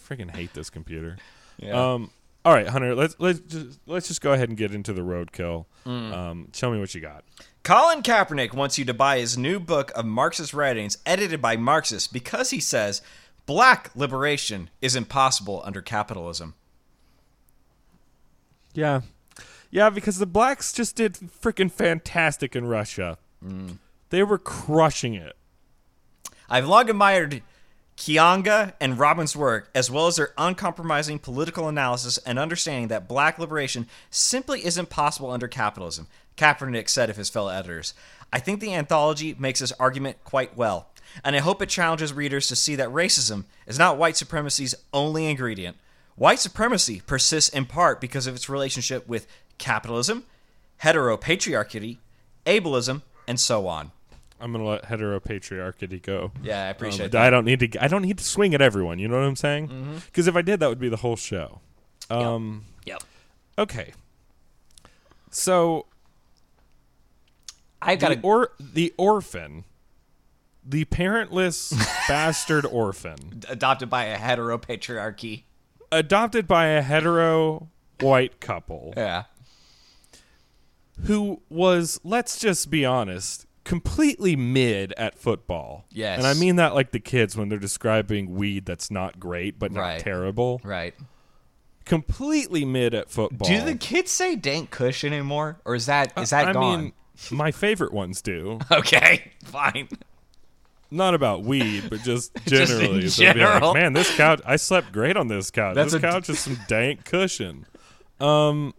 freaking 0.08 0.30
hate 0.34 0.52
this 0.54 0.70
computer. 0.70 1.16
Yeah. 1.58 1.92
Um, 1.94 2.10
all 2.44 2.52
right, 2.52 2.66
Hunter. 2.68 2.94
Let's 2.94 3.16
let's 3.18 3.40
just 3.40 3.80
let's 3.86 4.08
just 4.08 4.20
go 4.20 4.32
ahead 4.32 4.48
and 4.48 4.56
get 4.58 4.72
into 4.74 4.92
the 4.92 5.02
roadkill. 5.02 5.66
Mm. 5.86 6.12
Um, 6.12 6.48
show 6.52 6.70
me 6.70 6.78
what 6.78 6.94
you 6.94 7.00
got. 7.00 7.24
Colin 7.62 8.02
Kaepernick 8.02 8.54
wants 8.54 8.78
you 8.78 8.84
to 8.86 8.94
buy 8.94 9.18
his 9.18 9.36
new 9.36 9.60
book 9.60 9.92
of 9.94 10.04
Marxist 10.06 10.54
writings 10.54 10.98
edited 11.04 11.42
by 11.42 11.56
Marxists 11.56 12.08
because 12.08 12.50
he 12.50 12.60
says 12.60 13.02
black 13.46 13.90
liberation 13.94 14.70
is 14.80 14.96
impossible 14.96 15.62
under 15.64 15.82
capitalism. 15.82 16.54
Yeah. 18.72 19.02
Yeah, 19.70 19.90
because 19.90 20.18
the 20.18 20.26
blacks 20.26 20.72
just 20.72 20.96
did 20.96 21.14
freaking 21.14 21.70
fantastic 21.70 22.56
in 22.56 22.66
Russia. 22.66 23.18
They 24.10 24.22
were 24.22 24.38
crushing 24.38 25.14
it. 25.14 25.36
I've 26.48 26.66
long 26.66 26.90
admired 26.90 27.42
Keeanga 28.00 28.72
and 28.80 28.98
Robin's 28.98 29.36
work, 29.36 29.68
as 29.74 29.90
well 29.90 30.06
as 30.06 30.16
their 30.16 30.32
uncompromising 30.38 31.18
political 31.18 31.68
analysis 31.68 32.16
and 32.16 32.38
understanding 32.38 32.88
that 32.88 33.06
black 33.06 33.38
liberation 33.38 33.86
simply 34.08 34.64
isn't 34.64 34.88
possible 34.88 35.30
under 35.30 35.46
capitalism, 35.46 36.06
Kaepernick 36.38 36.88
said 36.88 37.10
of 37.10 37.18
his 37.18 37.28
fellow 37.28 37.50
editors. 37.50 37.92
I 38.32 38.38
think 38.38 38.60
the 38.60 38.72
anthology 38.72 39.36
makes 39.38 39.60
this 39.60 39.72
argument 39.72 40.24
quite 40.24 40.56
well, 40.56 40.88
and 41.22 41.36
I 41.36 41.40
hope 41.40 41.60
it 41.60 41.68
challenges 41.68 42.14
readers 42.14 42.48
to 42.48 42.56
see 42.56 42.74
that 42.76 42.88
racism 42.88 43.44
is 43.66 43.78
not 43.78 43.98
white 43.98 44.16
supremacy's 44.16 44.74
only 44.94 45.26
ingredient. 45.26 45.76
White 46.16 46.38
supremacy 46.38 47.02
persists 47.06 47.50
in 47.50 47.66
part 47.66 48.00
because 48.00 48.26
of 48.26 48.34
its 48.34 48.48
relationship 48.48 49.06
with 49.06 49.26
capitalism, 49.58 50.24
heteropatriarchy, 50.82 51.98
ableism, 52.46 53.02
and 53.28 53.38
so 53.38 53.66
on. 53.66 53.92
I'm 54.40 54.52
gonna 54.52 54.64
let 54.64 54.84
heteropatriarchy 54.84 56.00
go. 56.02 56.32
Yeah, 56.42 56.64
I 56.64 56.68
appreciate 56.68 57.06
Um, 57.06 57.10
that. 57.10 57.22
I 57.22 57.30
don't 57.30 57.44
need 57.44 57.60
to. 57.60 57.82
I 57.84 57.88
don't 57.88 58.02
need 58.02 58.18
to 58.18 58.24
swing 58.24 58.54
at 58.54 58.62
everyone. 58.62 58.98
You 58.98 59.08
know 59.08 59.18
what 59.18 59.26
I'm 59.26 59.36
saying? 59.36 60.00
Because 60.06 60.26
if 60.26 60.36
I 60.36 60.42
did, 60.42 60.60
that 60.60 60.68
would 60.68 60.78
be 60.80 60.88
the 60.88 60.96
whole 60.98 61.16
show. 61.16 61.60
Um, 62.08 62.64
Yep. 62.86 63.02
Okay. 63.58 63.92
So 65.30 65.86
I've 67.82 67.98
got 67.98 68.10
the 68.10 68.18
a 68.18 68.20
or 68.22 68.50
the 68.58 68.92
orphan, 68.96 69.64
the 70.64 70.84
parentless 70.86 71.72
bastard 72.08 72.64
orphan, 72.66 73.42
adopted 73.48 73.88
by 73.90 74.04
a 74.06 74.18
heteropatriarchy. 74.18 75.44
adopted 75.92 76.46
by 76.48 76.66
a 76.66 76.82
hetero 76.82 77.68
white 78.00 78.40
couple. 78.40 78.92
Yeah. 78.96 79.24
who 81.04 81.40
was, 81.48 82.00
let's 82.04 82.38
just 82.38 82.70
be 82.70 82.84
honest, 82.84 83.46
completely 83.70 84.34
mid 84.34 84.92
at 84.94 85.16
football. 85.16 85.84
Yes. 85.92 86.18
And 86.18 86.26
I 86.26 86.34
mean 86.34 86.56
that 86.56 86.74
like 86.74 86.90
the 86.90 86.98
kids 86.98 87.36
when 87.36 87.48
they're 87.48 87.58
describing 87.58 88.34
weed 88.34 88.66
that's 88.66 88.90
not 88.90 89.20
great 89.20 89.60
but 89.60 89.70
not 89.70 89.80
Right. 89.80 90.00
terrible. 90.00 90.60
Right. 90.64 90.92
Completely 91.84 92.64
mid 92.64 92.94
at 92.94 93.10
football. 93.10 93.48
Do 93.48 93.64
the 93.64 93.76
kids 93.76 94.10
say 94.10 94.34
dank 94.34 94.70
kush 94.70 95.04
anymore? 95.04 95.60
Or 95.64 95.76
is 95.76 95.86
that 95.86 96.12
is 96.18 96.30
that 96.30 96.48
I 96.48 96.52
gone? 96.52 96.80
mean, 96.82 96.92
my 97.30 97.52
favorite 97.52 97.92
ones 97.92 98.20
do. 98.22 98.58
okay, 98.72 99.30
fine. 99.44 99.88
Not 100.90 101.14
about 101.14 101.44
weed, 101.44 101.84
but 101.90 102.00
just 102.02 102.34
Just 102.46 102.72
in 102.72 102.78
generally. 102.80 103.06
They'll 103.08 103.34
be 103.34 103.40
like, 103.40 103.50
general. 103.52 103.74
Man, 103.74 103.92
this 103.92 104.16
couch. 104.16 104.40
I 104.44 104.56
slept 104.56 104.90
great 104.90 105.16
on 105.16 105.28
this 105.28 105.50
couch. 105.52 105.76
That's 105.76 105.92
this 105.92 106.02
a- 106.02 106.06
couch 106.06 106.28
is 106.28 106.40
some 106.40 106.58
dank 106.66 107.04
cushion. 107.04 107.66
Um, 108.18 108.74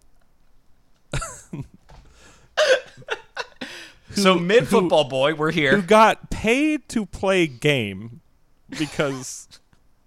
so 4.16 4.38
mid 4.38 4.68
football 4.68 5.06
boy, 5.06 5.34
we're 5.34 5.52
here. 5.52 5.76
who 5.76 5.82
got 5.82 6.30
paid 6.30 6.88
to 6.90 7.06
play 7.06 7.48
game 7.48 8.22
because 8.78 9.48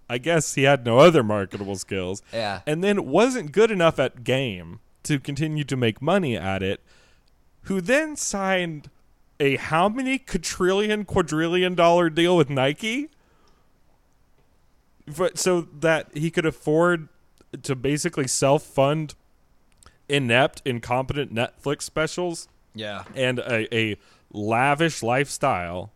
I 0.09 0.17
guess 0.17 0.53
he 0.55 0.63
had 0.63 0.85
no 0.85 0.99
other 0.99 1.23
marketable 1.23 1.75
skills. 1.75 2.21
Yeah. 2.33 2.61
And 2.65 2.83
then 2.83 3.05
wasn't 3.05 3.51
good 3.51 3.71
enough 3.71 3.99
at 3.99 4.23
game 4.23 4.79
to 5.03 5.19
continue 5.19 5.63
to 5.63 5.75
make 5.75 6.01
money 6.01 6.35
at 6.37 6.61
it. 6.61 6.81
Who 7.63 7.81
then 7.81 8.15
signed 8.15 8.89
a 9.39 9.57
how 9.57 9.89
many 9.89 10.17
quadrillion 10.17 11.05
quadrillion 11.05 11.75
dollar 11.75 12.09
deal 12.09 12.37
with 12.37 12.49
Nike? 12.49 13.09
But 15.05 15.37
so 15.37 15.67
that 15.79 16.09
he 16.15 16.31
could 16.31 16.45
afford 16.45 17.09
to 17.63 17.75
basically 17.75 18.27
self 18.27 18.63
fund 18.63 19.15
inept, 20.07 20.61
incompetent 20.65 21.33
Netflix 21.33 21.83
specials 21.83 22.47
Yeah. 22.75 23.03
and 23.15 23.39
a, 23.39 23.73
a 23.75 23.97
lavish 24.31 25.01
lifestyle 25.01 25.91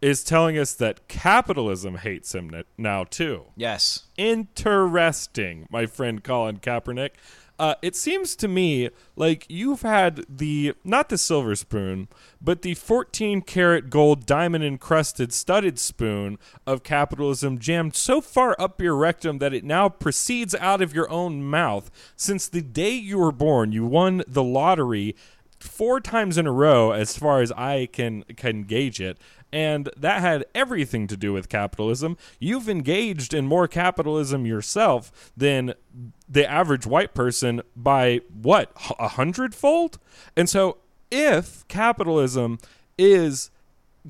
is 0.00 0.22
telling 0.22 0.58
us 0.58 0.72
that 0.74 1.08
capitalism 1.08 1.96
hates 1.96 2.34
him 2.34 2.62
now 2.78 3.04
too. 3.04 3.46
Yes. 3.56 4.04
Interesting, 4.16 5.66
my 5.70 5.86
friend 5.86 6.22
Colin 6.22 6.58
Kaepernick. 6.58 7.10
Uh, 7.58 7.74
it 7.80 7.96
seems 7.96 8.36
to 8.36 8.48
me 8.48 8.90
like 9.16 9.46
you've 9.48 9.80
had 9.80 10.26
the 10.28 10.74
not 10.84 11.08
the 11.08 11.16
silver 11.16 11.56
spoon, 11.56 12.06
but 12.38 12.60
the 12.60 12.74
14 12.74 13.40
karat 13.40 13.88
gold 13.88 14.26
diamond 14.26 14.62
encrusted 14.62 15.32
studded 15.32 15.78
spoon 15.78 16.38
of 16.66 16.82
capitalism 16.82 17.58
jammed 17.58 17.96
so 17.96 18.20
far 18.20 18.54
up 18.58 18.80
your 18.82 18.94
rectum 18.94 19.38
that 19.38 19.54
it 19.54 19.64
now 19.64 19.88
proceeds 19.88 20.54
out 20.56 20.82
of 20.82 20.94
your 20.94 21.10
own 21.10 21.42
mouth. 21.42 21.90
Since 22.14 22.46
the 22.48 22.60
day 22.60 22.92
you 22.92 23.16
were 23.18 23.32
born, 23.32 23.72
you 23.72 23.86
won 23.86 24.22
the 24.28 24.44
lottery 24.44 25.16
four 25.66 26.00
times 26.00 26.38
in 26.38 26.46
a 26.46 26.52
row 26.52 26.92
as 26.92 27.16
far 27.16 27.40
as 27.40 27.52
I 27.52 27.88
can 27.92 28.22
can 28.36 28.64
gauge 28.64 29.00
it. 29.00 29.18
And 29.52 29.88
that 29.96 30.20
had 30.20 30.44
everything 30.54 31.06
to 31.06 31.16
do 31.16 31.32
with 31.32 31.48
capitalism. 31.48 32.16
You've 32.38 32.68
engaged 32.68 33.32
in 33.32 33.46
more 33.46 33.68
capitalism 33.68 34.44
yourself 34.44 35.32
than 35.36 35.74
the 36.28 36.50
average 36.50 36.86
white 36.86 37.14
person 37.14 37.62
by 37.74 38.20
what 38.30 38.72
a 38.98 39.08
hundredfold? 39.08 39.98
And 40.36 40.48
so 40.48 40.78
if 41.10 41.66
capitalism 41.68 42.58
is 42.98 43.50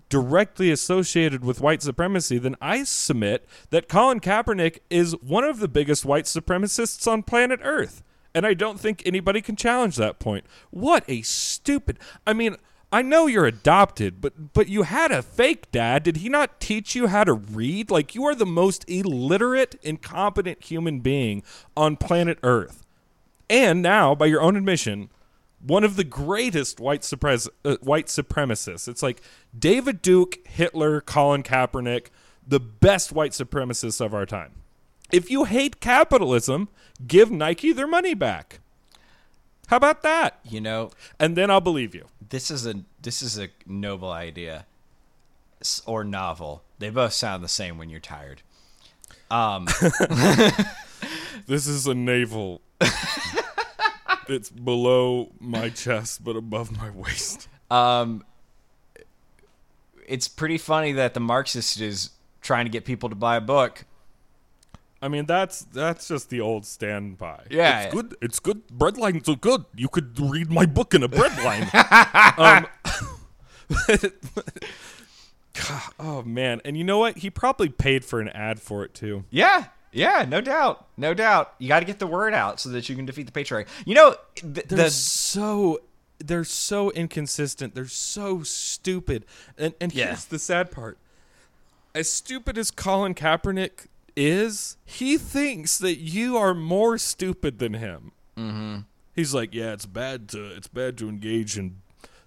directly 0.08 0.70
associated 0.70 1.44
with 1.44 1.60
white 1.60 1.82
supremacy, 1.82 2.38
then 2.38 2.56
I 2.60 2.84
submit 2.84 3.46
that 3.70 3.88
Colin 3.88 4.20
Kaepernick 4.20 4.78
is 4.90 5.12
one 5.20 5.44
of 5.44 5.60
the 5.60 5.68
biggest 5.68 6.04
white 6.04 6.24
supremacists 6.24 7.10
on 7.10 7.22
planet 7.22 7.60
Earth. 7.62 8.02
And 8.36 8.46
I 8.46 8.52
don't 8.52 8.78
think 8.78 9.02
anybody 9.06 9.40
can 9.40 9.56
challenge 9.56 9.96
that 9.96 10.18
point. 10.18 10.44
What 10.68 11.04
a 11.08 11.22
stupid. 11.22 11.98
I 12.26 12.34
mean, 12.34 12.56
I 12.92 13.00
know 13.00 13.26
you're 13.26 13.46
adopted, 13.46 14.20
but 14.20 14.52
but 14.52 14.68
you 14.68 14.82
had 14.82 15.10
a 15.10 15.22
fake 15.22 15.72
dad. 15.72 16.02
Did 16.02 16.18
he 16.18 16.28
not 16.28 16.60
teach 16.60 16.94
you 16.94 17.06
how 17.06 17.24
to 17.24 17.32
read? 17.32 17.90
Like 17.90 18.14
you 18.14 18.26
are 18.26 18.34
the 18.34 18.44
most 18.44 18.84
illiterate, 18.90 19.76
incompetent 19.82 20.64
human 20.64 21.00
being 21.00 21.44
on 21.74 21.96
planet 21.96 22.38
Earth. 22.42 22.84
And 23.48 23.80
now, 23.80 24.14
by 24.14 24.26
your 24.26 24.42
own 24.42 24.54
admission, 24.54 25.08
one 25.58 25.82
of 25.82 25.96
the 25.96 26.04
greatest 26.04 26.78
white 26.78 27.04
suppress- 27.04 27.48
uh, 27.64 27.76
white 27.80 28.08
supremacists. 28.08 28.86
It's 28.86 29.02
like 29.02 29.22
David 29.58 30.02
Duke, 30.02 30.46
Hitler, 30.46 31.00
Colin 31.00 31.42
Kaepernick, 31.42 32.08
the 32.46 32.60
best 32.60 33.12
white 33.12 33.32
supremacists 33.32 34.04
of 34.04 34.12
our 34.12 34.26
time. 34.26 34.52
If 35.12 35.30
you 35.30 35.44
hate 35.44 35.80
capitalism, 35.80 36.68
give 37.06 37.30
Nike 37.30 37.72
their 37.72 37.86
money 37.86 38.14
back. 38.14 38.60
How 39.68 39.76
about 39.76 40.02
that? 40.02 40.38
You 40.44 40.60
know, 40.60 40.90
And 41.18 41.36
then 41.36 41.50
I'll 41.50 41.60
believe 41.60 41.94
you. 41.94 42.06
this 42.28 42.50
is 42.50 42.66
a 42.66 42.74
this 43.02 43.22
is 43.22 43.38
a 43.38 43.48
noble 43.66 44.10
idea 44.10 44.66
or 45.86 46.04
novel. 46.04 46.62
They 46.78 46.90
both 46.90 47.12
sound 47.12 47.42
the 47.42 47.48
same 47.48 47.78
when 47.78 47.88
you're 47.88 48.00
tired. 48.00 48.42
Um, 49.30 49.66
This 51.46 51.66
is 51.68 51.86
a 51.86 51.94
navel. 51.94 52.60
it's 54.28 54.50
below 54.50 55.30
my 55.40 55.68
chest 55.68 56.24
but 56.24 56.34
above 56.36 56.76
my 56.76 56.90
waist. 56.90 57.48
um, 57.70 58.24
it's 60.06 60.26
pretty 60.28 60.58
funny 60.58 60.92
that 60.92 61.14
the 61.14 61.20
Marxist 61.20 61.80
is 61.80 62.10
trying 62.40 62.64
to 62.64 62.70
get 62.70 62.84
people 62.84 63.08
to 63.08 63.14
buy 63.14 63.36
a 63.36 63.40
book. 63.40 63.84
I 65.06 65.08
mean 65.08 65.24
that's 65.24 65.60
that's 65.72 66.08
just 66.08 66.30
the 66.30 66.40
old 66.40 66.66
standby. 66.66 67.44
Yeah. 67.48 67.82
it's 67.84 67.94
good. 67.94 68.16
It's 68.20 68.40
good. 68.40 68.66
Bread 68.66 68.98
lines 68.98 69.28
are 69.28 69.36
good. 69.36 69.64
You 69.76 69.88
could 69.88 70.18
read 70.18 70.50
my 70.50 70.66
book 70.66 70.94
in 70.94 71.04
a 71.04 71.08
breadline. 71.08 71.72
um, 72.38 72.66
God, 75.54 75.82
oh 76.00 76.22
man, 76.22 76.60
and 76.64 76.76
you 76.76 76.84
know 76.84 76.98
what? 76.98 77.18
He 77.18 77.30
probably 77.30 77.68
paid 77.68 78.04
for 78.04 78.20
an 78.20 78.28
ad 78.30 78.60
for 78.60 78.84
it 78.84 78.94
too. 78.94 79.24
Yeah, 79.30 79.66
yeah, 79.92 80.26
no 80.28 80.40
doubt, 80.40 80.86
no 80.96 81.14
doubt. 81.14 81.54
You 81.58 81.68
got 81.68 81.80
to 81.80 81.86
get 81.86 81.98
the 81.98 82.06
word 82.06 82.34
out 82.34 82.60
so 82.60 82.68
that 82.70 82.88
you 82.88 82.96
can 82.96 83.06
defeat 83.06 83.26
the 83.26 83.32
patriarchy. 83.32 83.66
You 83.84 83.94
know, 83.94 84.16
th- 84.34 84.66
They're 84.66 84.84
the 84.84 84.90
so 84.90 85.80
they're 86.18 86.44
so 86.44 86.90
inconsistent. 86.90 87.74
They're 87.74 87.86
so 87.86 88.42
stupid. 88.42 89.24
And 89.56 89.74
and 89.80 89.94
Yeah. 89.94 90.06
here's 90.06 90.24
the 90.26 90.38
sad 90.38 90.70
part. 90.70 90.98
As 91.94 92.10
stupid 92.10 92.58
as 92.58 92.70
Colin 92.70 93.14
Kaepernick 93.14 93.86
is, 94.16 94.76
he 94.84 95.18
thinks 95.18 95.78
that 95.78 95.96
you 95.96 96.36
are 96.36 96.54
more 96.54 96.98
stupid 96.98 97.58
than 97.58 97.74
him. 97.74 98.12
Mm-hmm. 98.36 98.78
He's 99.14 99.34
like, 99.34 99.54
yeah, 99.54 99.72
it's 99.72 99.86
bad 99.86 100.28
to 100.30 100.44
it's 100.56 100.68
bad 100.68 100.98
to 100.98 101.08
engage 101.08 101.56
in 101.56 101.76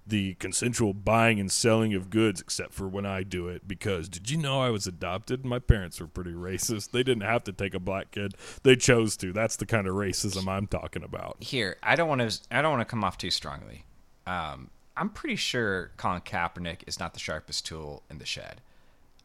the 0.08 0.34
consensual 0.36 0.94
buying 0.94 1.40
and 1.40 1.52
selling 1.52 1.94
of 1.94 2.10
goods, 2.10 2.42
except 2.42 2.74
for 2.74 2.88
when 2.88 3.06
I 3.06 3.22
do 3.24 3.48
it. 3.48 3.68
Because 3.68 4.10
did 4.10 4.30
you 4.30 4.38
know 4.38 4.60
I 4.62 4.70
was 4.72 4.88
adopted? 4.88 5.46
My 5.46 5.60
parents 5.60 6.00
were 6.00 6.08
pretty 6.08 6.32
racist. 6.32 6.92
They 6.92 7.04
didn't 7.04 7.24
have 7.24 7.44
to 7.44 7.52
take 7.52 7.74
a 7.74 7.80
black 7.80 8.12
kid; 8.12 8.34
they 8.64 8.76
chose 8.76 9.16
to. 9.18 9.32
That's 9.32 9.56
the 9.56 9.66
kind 9.66 9.88
of 9.88 9.96
racism 9.96 10.48
I'm 10.48 10.68
talking 10.68 11.04
about. 11.04 11.38
here, 11.40 11.78
I 11.84 11.96
don't 11.96 12.10
want 12.10 12.22
to. 12.22 12.40
I 12.52 12.62
don't 12.62 12.72
want 12.72 12.82
to 12.82 12.92
come 12.92 13.04
off 13.04 13.18
too 13.18 13.32
strongly. 13.32 13.86
Um, 14.26 14.72
I'm 14.98 15.10
pretty 15.10 15.36
sure 15.36 15.92
Colin 15.98 16.22
Kaepernick 16.22 16.80
is 16.88 17.00
not 17.00 17.14
the 17.14 17.20
sharpest 17.20 17.66
tool 17.66 18.04
in 18.10 18.18
the 18.18 18.26
shed, 18.26 18.62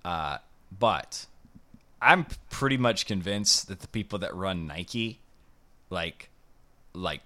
uh, 0.05 0.39
but 0.79 1.27
I'm 2.03 2.27
pretty 2.51 2.77
much 2.77 3.07
convinced 3.07 3.69
that 3.69 3.81
the 3.81 3.89
people 3.89 4.19
that 4.21 4.35
run 4.35 4.67
Nike, 4.67 5.21
like, 5.91 6.29
like, 6.93 7.23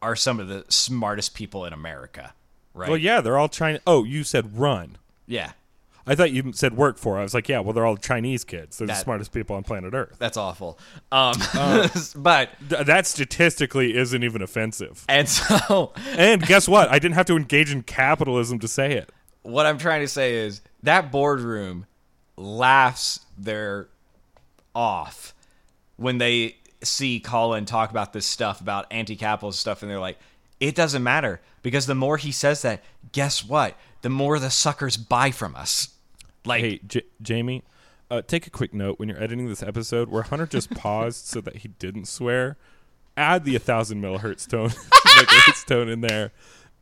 are 0.00 0.16
some 0.16 0.40
of 0.40 0.48
the 0.48 0.64
smartest 0.68 1.34
people 1.34 1.64
in 1.64 1.72
America. 1.72 2.32
Right? 2.72 2.88
Well, 2.88 2.98
yeah, 2.98 3.20
they're 3.20 3.38
all 3.38 3.48
China. 3.48 3.80
Oh, 3.86 4.04
you 4.04 4.24
said 4.24 4.56
run. 4.58 4.96
yeah. 5.26 5.52
I 6.06 6.14
thought 6.14 6.32
you 6.32 6.52
said 6.52 6.76
work 6.76 6.98
for. 6.98 7.18
I 7.18 7.22
was 7.22 7.32
like, 7.32 7.48
yeah, 7.48 7.60
well, 7.60 7.72
they're 7.72 7.86
all 7.86 7.96
Chinese 7.96 8.44
kids. 8.44 8.76
They're 8.76 8.86
the 8.86 8.92
smartest 8.94 9.32
people 9.32 9.56
on 9.56 9.62
planet 9.62 9.94
Earth. 9.94 10.16
That's 10.18 10.36
awful. 10.36 10.78
Um, 11.10 11.34
but 12.16 12.50
Th- 12.68 12.84
that 12.84 13.06
statistically 13.06 13.96
isn't 13.96 14.22
even 14.22 14.42
offensive. 14.42 15.02
and 15.08 15.26
so 15.26 15.94
And 16.18 16.42
guess 16.46 16.68
what? 16.68 16.90
I 16.90 16.98
didn't 16.98 17.14
have 17.14 17.24
to 17.28 17.36
engage 17.38 17.72
in 17.72 17.84
capitalism 17.84 18.58
to 18.58 18.68
say 18.68 18.92
it. 18.92 19.12
what 19.44 19.64
I'm 19.64 19.78
trying 19.78 20.02
to 20.02 20.08
say 20.08 20.34
is 20.34 20.60
that 20.82 21.10
boardroom 21.10 21.86
laughs 22.36 23.20
their 23.38 23.88
off 24.74 25.34
when 25.96 26.18
they 26.18 26.56
see 26.82 27.20
Colin 27.20 27.64
talk 27.64 27.90
about 27.90 28.12
this 28.12 28.26
stuff 28.26 28.60
about 28.60 28.86
anti-capitalist 28.90 29.58
stuff, 29.58 29.82
and 29.82 29.90
they're 29.90 29.98
like, 30.00 30.18
"It 30.60 30.74
doesn't 30.74 31.02
matter 31.02 31.40
because 31.62 31.86
the 31.86 31.94
more 31.94 32.16
he 32.16 32.32
says 32.32 32.62
that, 32.62 32.82
guess 33.12 33.44
what? 33.44 33.76
The 34.02 34.10
more 34.10 34.38
the 34.38 34.50
suckers 34.50 34.96
buy 34.96 35.30
from 35.30 35.54
us." 35.56 35.88
Like, 36.44 36.60
Hey, 36.62 36.80
J- 36.86 37.02
Jamie, 37.22 37.62
uh, 38.10 38.20
take 38.20 38.46
a 38.46 38.50
quick 38.50 38.74
note 38.74 38.98
when 38.98 39.08
you're 39.08 39.22
editing 39.22 39.48
this 39.48 39.62
episode 39.62 40.08
where 40.10 40.22
Hunter 40.24 40.46
just 40.46 40.70
paused 40.74 41.24
so 41.26 41.40
that 41.40 41.56
he 41.58 41.68
didn't 41.68 42.06
swear. 42.06 42.56
Add 43.16 43.44
the 43.44 43.52
1,000 43.52 44.02
millihertz 44.02 44.46
tone, 44.48 44.68
megahertz 45.06 45.64
tone 45.64 45.88
in 45.88 46.00
there. 46.00 46.32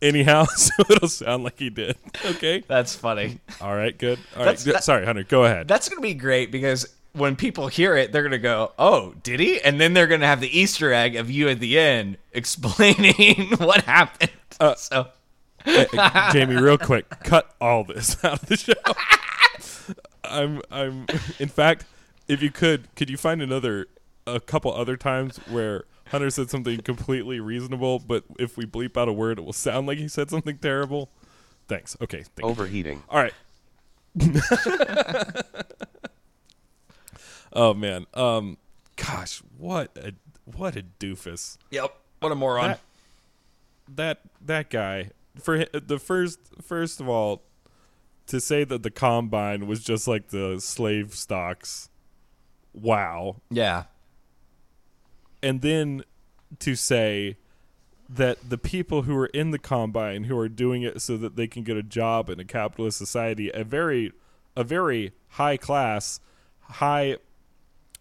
Anyhow, 0.00 0.44
so 0.56 0.72
it'll 0.90 1.06
sound 1.08 1.44
like 1.44 1.58
he 1.60 1.70
did. 1.70 1.96
Okay. 2.24 2.64
that's 2.66 2.96
funny. 2.96 3.38
All 3.60 3.76
right. 3.76 3.96
Good. 3.96 4.18
All 4.36 4.44
right. 4.44 4.56
Good. 4.64 4.74
that- 4.74 4.82
Sorry, 4.82 5.04
Hunter. 5.06 5.22
Go 5.22 5.44
ahead. 5.44 5.68
That's 5.68 5.88
gonna 5.88 6.00
be 6.00 6.14
great 6.14 6.50
because 6.50 6.88
when 7.12 7.36
people 7.36 7.68
hear 7.68 7.96
it, 7.96 8.12
they're 8.12 8.22
gonna 8.22 8.38
go, 8.38 8.72
"Oh, 8.78 9.14
did 9.22 9.40
he?" 9.40 9.60
And 9.60 9.80
then 9.80 9.94
they're 9.94 10.06
gonna 10.06 10.26
have 10.26 10.40
the 10.40 10.58
Easter 10.58 10.92
egg 10.92 11.16
of 11.16 11.30
you 11.30 11.48
at 11.48 11.60
the 11.60 11.78
end 11.78 12.18
explaining 12.32 13.48
what 13.58 13.82
happened. 13.84 14.30
Uh, 14.60 14.74
so 14.74 15.08
Hey, 15.64 15.86
Jamie, 16.32 16.56
real 16.56 16.78
quick, 16.78 17.08
cut 17.22 17.54
all 17.60 17.84
this 17.84 18.22
out 18.24 18.42
of 18.42 18.48
the 18.48 18.56
show. 18.56 18.72
I'm, 20.24 20.60
I'm. 20.70 21.06
In 21.38 21.48
fact, 21.48 21.84
if 22.28 22.42
you 22.42 22.50
could, 22.50 22.92
could 22.96 23.08
you 23.08 23.16
find 23.16 23.40
another, 23.42 23.86
a 24.26 24.40
couple 24.40 24.72
other 24.74 24.96
times 24.96 25.36
where 25.48 25.84
Hunter 26.08 26.30
said 26.30 26.50
something 26.50 26.80
completely 26.80 27.38
reasonable, 27.40 27.98
but 28.00 28.24
if 28.38 28.56
we 28.56 28.64
bleep 28.66 28.96
out 28.96 29.08
a 29.08 29.12
word, 29.12 29.38
it 29.38 29.42
will 29.42 29.52
sound 29.52 29.86
like 29.86 29.98
he 29.98 30.08
said 30.08 30.30
something 30.30 30.58
terrible. 30.58 31.10
Thanks. 31.68 31.96
Okay. 32.00 32.18
Thank 32.22 32.38
you. 32.38 32.44
Overheating. 32.44 33.02
All 33.08 33.22
right. 33.22 33.34
Oh 37.52 37.74
man. 37.74 38.06
Um. 38.14 38.58
Gosh, 38.96 39.42
what 39.56 39.96
a 39.96 40.12
what 40.44 40.76
a 40.76 40.84
doofus. 41.00 41.56
yep, 41.70 41.96
what 42.20 42.32
a 42.32 42.34
moron. 42.34 42.68
That 42.68 42.80
that 43.96 44.20
that 44.40 44.70
guy 44.70 45.10
for 45.40 45.64
the 45.72 45.98
first 45.98 46.38
first 46.60 47.00
of 47.00 47.08
all 47.08 47.42
to 48.26 48.40
say 48.40 48.64
that 48.64 48.82
the 48.82 48.90
combine 48.90 49.66
was 49.66 49.82
just 49.82 50.06
like 50.06 50.28
the 50.28 50.60
slave 50.60 51.14
stocks. 51.14 51.88
Wow. 52.74 53.36
yeah, 53.50 53.84
And 55.42 55.60
then 55.60 56.04
to 56.60 56.74
say 56.74 57.36
that 58.08 58.48
the 58.48 58.56
people 58.56 59.02
who 59.02 59.14
are 59.16 59.26
in 59.26 59.50
the 59.50 59.58
combine 59.58 60.24
who 60.24 60.38
are 60.38 60.48
doing 60.48 60.82
it 60.82 61.02
so 61.02 61.18
that 61.18 61.36
they 61.36 61.46
can 61.46 61.64
get 61.64 61.76
a 61.76 61.82
job 61.82 62.30
in 62.30 62.40
a 62.40 62.44
capitalist 62.44 62.96
society, 62.96 63.50
a 63.52 63.64
very 63.64 64.12
a 64.56 64.64
very 64.64 65.12
high 65.30 65.56
class, 65.56 66.20
high 66.60 67.16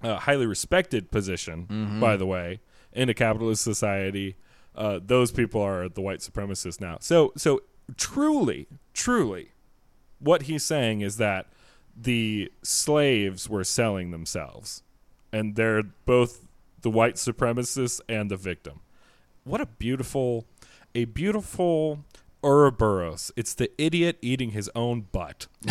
uh, 0.03 0.17
highly 0.17 0.45
respected 0.45 1.11
position, 1.11 1.99
by 1.99 2.17
the 2.17 2.25
way, 2.25 2.59
in 2.93 3.09
a 3.09 3.13
capitalist 3.13 3.63
society. 3.63 4.35
Uh, 4.75 4.99
those 5.03 5.31
people 5.31 5.61
are 5.61 5.89
the 5.89 6.01
white 6.01 6.19
supremacists 6.19 6.79
now. 6.79 6.97
So, 7.01 7.33
so 7.35 7.61
truly, 7.97 8.67
truly, 8.93 9.51
what 10.19 10.43
he's 10.43 10.63
saying 10.63 11.01
is 11.01 11.17
that 11.17 11.47
the 11.95 12.51
slaves 12.63 13.49
were 13.49 13.63
selling 13.63 14.11
themselves, 14.11 14.83
and 15.33 15.55
they're 15.55 15.83
both 15.83 16.47
the 16.81 16.89
white 16.89 17.15
supremacists 17.15 17.99
and 18.07 18.31
the 18.31 18.37
victim. 18.37 18.79
What 19.43 19.61
a 19.61 19.65
beautiful, 19.65 20.45
a 20.95 21.05
beautiful 21.05 22.05
Ouroboros. 22.43 23.31
It's 23.35 23.53
the 23.53 23.71
idiot 23.77 24.17
eating 24.21 24.51
his 24.51 24.69
own 24.75 25.01
butt. 25.11 25.47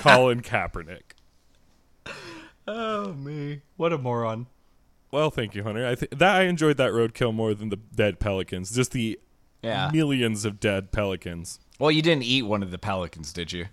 Colin 0.00 0.42
Kaepernick. 0.42 1.12
Oh 2.72 3.12
me, 3.14 3.62
what 3.76 3.92
a 3.92 3.98
moron. 3.98 4.46
Well, 5.10 5.30
thank 5.30 5.56
you, 5.56 5.64
Hunter. 5.64 5.84
I 5.88 5.96
th- 5.96 6.12
that 6.12 6.36
I 6.36 6.42
enjoyed 6.44 6.76
that 6.76 6.92
roadkill 6.92 7.34
more 7.34 7.52
than 7.52 7.68
the 7.70 7.76
dead 7.76 8.20
pelicans. 8.20 8.70
Just 8.72 8.92
the 8.92 9.18
Yeah. 9.60 9.90
millions 9.92 10.44
of 10.44 10.60
dead 10.60 10.92
pelicans. 10.92 11.58
Well, 11.80 11.90
you 11.90 12.00
didn't 12.00 12.22
eat 12.22 12.42
one 12.42 12.62
of 12.62 12.70
the 12.70 12.78
pelicans, 12.78 13.32
did 13.32 13.52
you? 13.52 13.66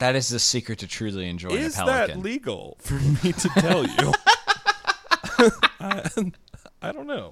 That 0.00 0.14
is 0.16 0.28
the 0.28 0.38
secret 0.38 0.78
to 0.80 0.86
truly 0.86 1.28
enjoying 1.30 1.56
Is 1.56 1.78
a 1.78 1.84
pelican. 1.84 2.18
that 2.18 2.24
legal 2.24 2.76
for 2.80 2.94
me 2.94 3.32
to 3.32 3.48
tell 3.56 3.86
you? 3.86 4.12
I, 5.80 6.10
I 6.82 6.92
don't 6.92 7.06
know. 7.06 7.30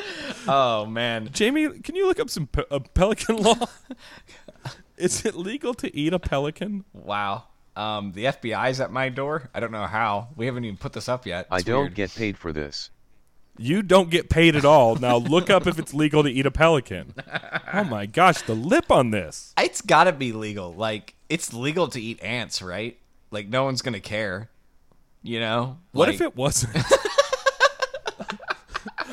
oh 0.48 0.86
man, 0.86 1.28
Jamie, 1.32 1.68
can 1.80 1.94
you 1.96 2.06
look 2.06 2.18
up 2.18 2.30
some 2.30 2.46
pe- 2.46 2.62
uh, 2.70 2.78
pelican 2.94 3.36
law? 3.42 3.56
Is 4.96 5.24
it 5.26 5.34
legal 5.34 5.74
to 5.74 5.94
eat 5.94 6.12
a 6.14 6.18
pelican? 6.18 6.84
wow. 6.94 7.44
Um, 7.76 8.12
the 8.12 8.26
FBI's 8.26 8.80
at 8.80 8.92
my 8.92 9.08
door. 9.08 9.50
I 9.54 9.60
don't 9.60 9.72
know 9.72 9.86
how. 9.86 10.28
We 10.36 10.46
haven't 10.46 10.64
even 10.64 10.76
put 10.76 10.92
this 10.92 11.08
up 11.08 11.26
yet. 11.26 11.46
I 11.50 11.60
don't 11.60 11.82
weird. 11.82 11.94
get 11.94 12.14
paid 12.14 12.38
for 12.38 12.52
this. 12.52 12.90
You 13.56 13.82
don't 13.82 14.10
get 14.10 14.28
paid 14.28 14.56
at 14.56 14.64
all. 14.64 14.96
Now 14.96 15.16
look 15.16 15.48
up 15.48 15.66
if 15.66 15.78
it's 15.78 15.94
legal 15.94 16.22
to 16.24 16.28
eat 16.28 16.46
a 16.46 16.50
pelican. 16.50 17.14
Oh 17.72 17.82
my 17.82 18.06
gosh, 18.06 18.42
the 18.42 18.54
lip 18.54 18.92
on 18.92 19.10
this. 19.10 19.52
It's 19.58 19.80
got 19.80 20.04
to 20.04 20.12
be 20.12 20.30
legal. 20.30 20.72
Like 20.72 21.16
it's 21.28 21.52
legal 21.52 21.88
to 21.88 22.00
eat 22.00 22.22
ants, 22.22 22.62
right? 22.62 22.96
Like 23.32 23.48
no 23.48 23.64
one's 23.64 23.82
gonna 23.82 23.98
care. 23.98 24.48
You 25.24 25.40
know? 25.40 25.78
What 25.90 26.06
Like, 26.06 26.14
if 26.14 26.20
it 26.20 26.36
wasn't? 26.36 26.76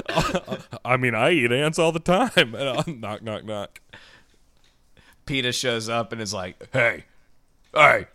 I 0.86 0.98
mean, 0.98 1.16
I 1.16 1.32
eat 1.32 1.52
ants 1.52 1.80
all 1.80 1.92
the 1.92 2.00
time. 2.00 2.52
Knock, 3.00 3.24
knock, 3.24 3.46
knock. 3.46 3.82
PETA 5.26 5.54
shows 5.54 5.90
up 5.90 6.12
and 6.12 6.22
is 6.22 6.34
like, 6.34 6.70
"Hey, 6.72 7.06
hey, 7.74 8.08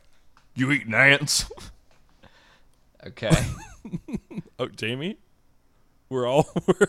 you 0.56 0.70
eating 0.72 0.94
ants?" 0.94 1.50
okay. 3.06 3.30
Oh, 4.58 4.66
Jamie, 4.68 5.18
we're 6.08 6.26
all 6.26 6.48
we're 6.66 6.88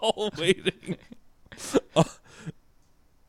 all 0.00 0.30
waiting. 0.38 0.96
Uh, 1.94 2.04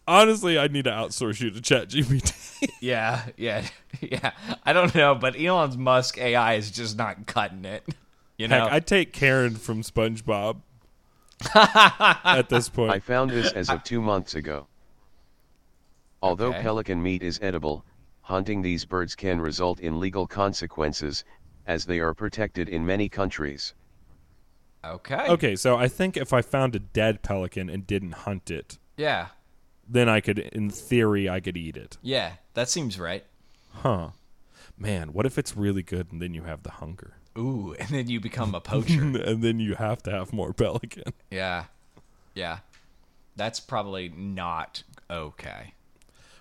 honestly, 0.05 0.59
I 0.59 0.67
need 0.67 0.83
to 0.83 0.91
outsource 0.91 1.39
you 1.41 1.49
to 1.49 1.61
Chat 1.61 1.89
GPT. 1.89 2.69
yeah, 2.81 3.23
yeah, 3.37 3.65
yeah. 4.01 4.31
I 4.63 4.73
don't 4.73 4.93
know, 4.93 5.15
but 5.15 5.39
Elon 5.39 5.79
Musk 5.81 6.17
AI 6.17 6.55
is 6.55 6.69
just 6.71 6.97
not 6.97 7.25
cutting 7.25 7.63
it. 7.63 7.83
You 8.37 8.47
know? 8.49 8.65
Heck, 8.65 8.71
I'd 8.73 8.87
take 8.87 9.13
Karen 9.13 9.55
from 9.55 9.81
SpongeBob 9.81 10.57
at 11.55 12.49
this 12.49 12.69
point, 12.69 12.91
I 12.91 12.99
found 12.99 13.31
this 13.31 13.51
as 13.53 13.69
of 13.69 13.83
two 13.83 14.01
months 14.01 14.35
ago. 14.35 14.67
Although 16.21 16.49
Okay. 16.49 16.61
pelican 16.61 17.01
meat 17.01 17.21
is 17.21 17.39
edible, 17.41 17.85
hunting 18.27 18.61
these 18.61 18.83
birds 18.83 19.15
can 19.15 19.39
result 19.39 19.79
in 19.79 19.99
legal 20.01 20.27
consequences, 20.27 21.23
as 21.65 21.85
they 21.85 21.99
are 21.99 22.13
protected 22.13 22.67
in 22.67 22.85
many 22.85 23.07
countries. 23.07 23.73
okay. 24.83 25.27
Okay, 25.29 25.55
so 25.55 25.77
I 25.77 25.87
think 25.87 26.17
if 26.17 26.33
I 26.33 26.41
found 26.41 26.75
a 26.75 26.79
dead 26.79 27.21
pelican 27.23 27.69
and 27.69 27.87
didn't 27.87 28.13
hunt 28.27 28.51
it, 28.51 28.77
Yeah. 28.97 29.27
then 29.87 30.09
I 30.09 30.19
could, 30.21 30.39
in 30.39 30.69
theory, 30.69 31.29
I 31.29 31.39
could 31.39 31.55
eat 31.57 31.77
it. 31.77 31.97
Yeah. 32.01 32.33
That 32.53 32.67
seems 32.69 32.99
right. 32.99 33.23
Huh. 33.71 34.09
Man, 34.77 35.13
what 35.13 35.25
if 35.25 35.37
it's 35.37 35.55
really 35.55 35.83
good 35.83 36.11
and 36.11 36.21
then 36.21 36.33
you 36.33 36.43
have 36.43 36.63
the 36.63 36.71
hunger? 36.71 37.13
Ooh, 37.37 37.75
and 37.79 37.89
then 37.89 38.07
you 38.09 38.19
become 38.19 38.53
a 38.55 38.59
poacher. 38.71 39.01
and 39.01 39.41
then 39.43 39.59
you 39.59 39.75
have 39.75 40.03
to 40.03 40.11
have 40.11 40.33
more 40.33 40.51
pelican. 40.53 41.13
yeah. 41.31 41.65
Yeah. 42.35 42.59
That's 43.37 43.59
probably 43.61 44.09
not 44.09 44.83
okay. 45.09 45.73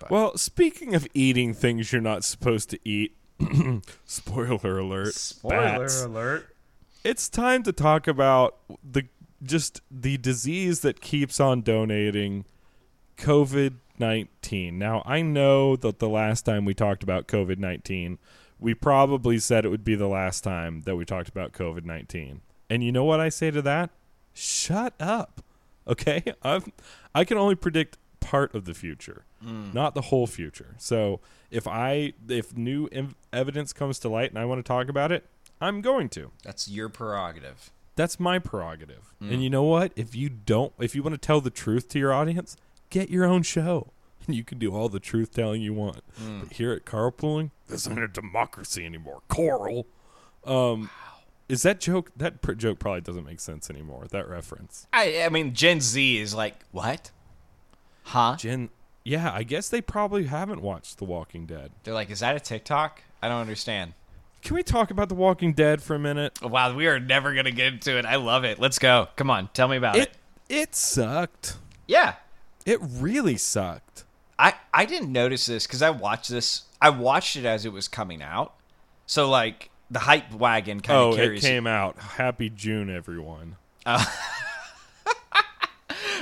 Well, 0.09 0.37
speaking 0.37 0.95
of 0.95 1.07
eating 1.13 1.53
things 1.53 1.91
you're 1.91 2.01
not 2.01 2.23
supposed 2.23 2.69
to 2.71 2.79
eat, 2.87 3.15
spoiler 4.05 4.79
alert. 4.79 5.33
bats. 5.43 6.03
alert. 6.03 6.55
It's 7.03 7.29
time 7.29 7.63
to 7.63 7.71
talk 7.71 8.07
about 8.07 8.57
the 8.83 9.03
just 9.43 9.81
the 9.91 10.17
disease 10.17 10.79
that 10.81 10.99
keeps 10.99 11.39
on 11.39 11.61
donating 11.61 12.45
COVID 13.17 13.75
19. 13.99 14.77
Now, 14.77 15.01
I 15.05 15.21
know 15.21 15.75
that 15.75 15.99
the 15.99 16.09
last 16.09 16.43
time 16.43 16.65
we 16.65 16.73
talked 16.73 17.03
about 17.03 17.27
COVID 17.27 17.57
19, 17.57 18.19
we 18.59 18.73
probably 18.73 19.39
said 19.39 19.65
it 19.65 19.69
would 19.69 19.83
be 19.83 19.95
the 19.95 20.07
last 20.07 20.43
time 20.43 20.81
that 20.81 20.95
we 20.95 21.05
talked 21.05 21.29
about 21.29 21.53
COVID 21.53 21.85
19. 21.85 22.41
And 22.69 22.83
you 22.83 22.91
know 22.91 23.03
what 23.03 23.19
I 23.19 23.29
say 23.29 23.51
to 23.51 23.61
that? 23.63 23.91
Shut 24.33 24.93
up. 24.99 25.41
Okay? 25.87 26.23
I've, 26.43 26.69
I 27.15 27.23
can 27.23 27.37
only 27.37 27.55
predict 27.55 27.97
part 28.27 28.53
of 28.53 28.65
the 28.65 28.73
future, 28.73 29.23
mm. 29.43 29.73
not 29.73 29.95
the 29.95 30.01
whole 30.01 30.27
future. 30.27 30.75
So 30.77 31.21
if 31.49 31.65
I 31.65 32.11
if 32.27 32.57
new 32.57 32.89
ev- 32.91 33.15
evidence 33.31 33.71
comes 33.71 33.99
to 33.99 34.09
light 34.09 34.31
and 34.31 34.37
I 34.37 34.43
want 34.43 34.59
to 34.59 34.67
talk 34.67 34.89
about 34.89 35.13
it, 35.13 35.25
I'm 35.61 35.79
going 35.79 36.09
to. 36.09 36.31
That's 36.43 36.67
your 36.67 36.89
prerogative. 36.89 37.71
That's 37.95 38.19
my 38.19 38.37
prerogative. 38.37 39.13
And 39.21 39.31
mm. 39.31 39.43
you 39.43 39.49
know 39.49 39.63
what? 39.63 39.93
If 39.95 40.13
you 40.13 40.27
don't, 40.27 40.73
if 40.77 40.93
you 40.93 41.01
want 41.01 41.13
to 41.13 41.25
tell 41.25 41.39
the 41.39 41.49
truth 41.49 41.87
to 41.89 41.99
your 41.99 42.11
audience, 42.11 42.57
get 42.89 43.09
your 43.09 43.23
own 43.23 43.43
show. 43.43 43.93
And 44.25 44.35
you 44.35 44.43
can 44.43 44.59
do 44.59 44.75
all 44.75 44.89
the 44.89 44.99
truth 44.99 45.33
telling 45.33 45.61
you 45.61 45.73
want. 45.73 46.01
Mm. 46.21 46.41
But 46.41 46.53
here 46.57 46.73
at 46.73 46.83
Carlpooling, 46.83 47.51
this 47.69 47.87
ain't 47.87 47.97
a 47.99 48.09
democracy 48.09 48.85
anymore. 48.85 49.21
Coral. 49.29 49.87
Um, 50.43 50.89
is 51.47 51.61
that 51.63 51.79
joke? 51.79 52.11
That 52.17 52.41
pr- 52.41 52.53
joke 52.53 52.77
probably 52.77 53.01
doesn't 53.01 53.25
make 53.25 53.39
sense 53.39 53.69
anymore. 53.69 54.05
That 54.11 54.27
reference. 54.27 54.85
I 54.91 55.23
I 55.23 55.29
mean 55.29 55.53
Gen 55.53 55.79
Z 55.79 56.17
is 56.17 56.35
like, 56.35 56.65
"What?" 56.71 57.11
Huh? 58.07 58.35
Jen, 58.37 58.69
yeah, 59.03 59.31
I 59.33 59.43
guess 59.43 59.69
they 59.69 59.81
probably 59.81 60.25
haven't 60.25 60.61
watched 60.61 60.97
The 60.97 61.05
Walking 61.05 61.45
Dead. 61.45 61.71
They're 61.83 61.93
like, 61.93 62.09
"Is 62.09 62.19
that 62.21 62.35
a 62.35 62.39
TikTok?" 62.39 63.03
I 63.21 63.27
don't 63.29 63.41
understand. 63.41 63.93
Can 64.41 64.55
we 64.55 64.63
talk 64.63 64.91
about 64.91 65.09
The 65.09 65.15
Walking 65.15 65.53
Dead 65.53 65.81
for 65.81 65.95
a 65.95 65.99
minute? 65.99 66.41
Wow, 66.41 66.73
we 66.75 66.87
are 66.87 66.99
never 66.99 67.33
going 67.33 67.45
to 67.45 67.51
get 67.51 67.73
into 67.73 67.97
it. 67.97 68.05
I 68.05 68.15
love 68.15 68.43
it. 68.45 68.59
Let's 68.59 68.79
go. 68.79 69.07
Come 69.15 69.29
on, 69.29 69.49
tell 69.53 69.67
me 69.67 69.75
about 69.77 69.95
it. 69.97 70.09
It 70.49 70.55
it 70.55 70.75
sucked. 70.75 71.57
Yeah. 71.87 72.15
It 72.65 72.79
really 72.81 73.37
sucked. 73.37 74.03
I 74.39 74.53
I 74.73 74.85
didn't 74.85 75.11
notice 75.11 75.45
this 75.47 75.65
cuz 75.67 75.81
I 75.81 75.89
watched 75.89 76.29
this 76.29 76.63
I 76.81 76.89
watched 76.89 77.35
it 77.35 77.45
as 77.45 77.65
it 77.65 77.73
was 77.73 77.87
coming 77.87 78.21
out. 78.21 78.53
So 79.05 79.29
like 79.29 79.69
the 79.89 79.99
hype 79.99 80.31
wagon 80.33 80.79
kind 80.81 80.97
Oh, 80.99 81.09
of 81.09 81.15
it 81.15 81.17
carries 81.17 81.41
came 81.41 81.65
out. 81.67 81.97
Happy 81.97 82.49
June, 82.49 82.89
everyone. 82.89 83.55
Uh, 83.85 84.05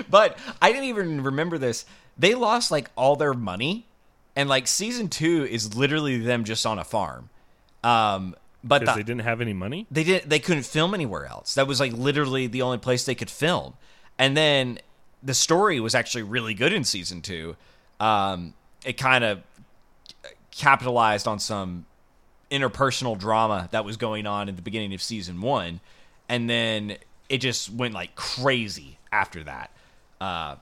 But 0.10 0.38
I 0.62 0.72
didn't 0.72 0.86
even 0.86 1.24
remember 1.24 1.58
this. 1.58 1.86
They 2.18 2.36
lost 2.36 2.72
like 2.72 2.90
all 2.96 3.16
their 3.16 3.34
money, 3.34 3.86
and 4.36 4.48
like 4.50 4.68
season 4.68 5.10
two 5.10 5.46
is 5.50 5.76
literally 5.76 6.18
them 6.18 6.44
just 6.44 6.66
on 6.66 6.80
a 6.80 6.84
farm. 6.84 7.30
Um, 7.84 8.36
but 8.64 8.86
the- 8.86 8.94
they 8.94 9.04
didn't 9.04 9.22
have 9.22 9.42
any 9.42 9.54
money? 9.54 9.86
they 9.92 10.04
didn't. 10.04 10.30
They 10.30 10.40
couldn't 10.40 10.64
film 10.64 10.94
anywhere 10.94 11.26
else. 11.26 11.56
That 11.56 11.68
was 11.68 11.80
like 11.80 11.94
literally 11.94 12.48
the 12.48 12.62
only 12.62 12.78
place 12.78 13.06
they 13.06 13.16
could 13.16 13.30
film. 13.30 13.74
And 14.18 14.36
then 14.36 14.80
the 15.22 15.34
story 15.34 15.80
was 15.80 15.94
actually 15.96 16.24
really 16.24 16.54
good 16.54 16.72
in 16.74 16.84
season 16.84 17.22
two. 17.22 17.56
Um, 18.00 18.54
it 18.86 18.94
kind 18.94 19.24
of 19.24 19.42
capitalized 20.52 21.28
on 21.28 21.40
some 21.40 21.86
interpersonal 22.52 23.18
drama 23.18 23.68
that 23.72 23.84
was 23.84 23.98
going 23.98 24.26
on 24.28 24.48
at 24.50 24.56
the 24.56 24.62
beginning 24.62 24.94
of 24.94 25.02
season 25.02 25.42
one, 25.42 25.80
and 26.30 26.50
then 26.50 26.98
it 27.30 27.40
just 27.40 27.70
went 27.72 27.94
like 27.94 28.16
crazy 28.16 28.98
after 29.12 29.44
that. 29.44 29.72
Uh, 30.26 30.56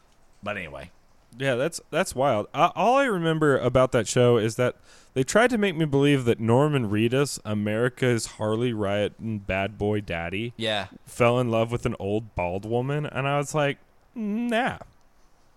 but 0.44 0.58
anyway, 0.58 0.92
Yeah, 1.38 1.56
that's 1.56 1.80
that's 1.90 2.14
wild. 2.14 2.48
Uh, 2.54 2.72
all 2.76 2.98
I 2.98 3.06
remember 3.06 3.58
about 3.58 3.92
that 3.94 4.08
show 4.08 4.38
is 4.38 4.56
that 4.58 4.76
they 5.14 5.24
tried 5.24 5.52
to 5.52 5.58
make 5.58 5.76
me 5.78 5.86
believe 5.86 6.26
that 6.26 6.40
Norman 6.40 6.90
Reedus, 6.90 7.40
America's 7.46 8.26
Harley 8.38 8.74
Riot 8.74 9.14
and 9.20 9.46
bad 9.48 9.78
boy 9.78 10.02
daddy, 10.02 10.54
yeah, 10.58 10.88
fell 11.06 11.40
in 11.40 11.50
love 11.50 11.72
with 11.72 11.86
an 11.86 11.96
old 11.98 12.36
bald 12.36 12.66
woman, 12.66 13.06
and 13.06 13.26
I 13.28 13.38
was 13.38 13.56
like, 13.56 13.78
nah. 14.14 14.80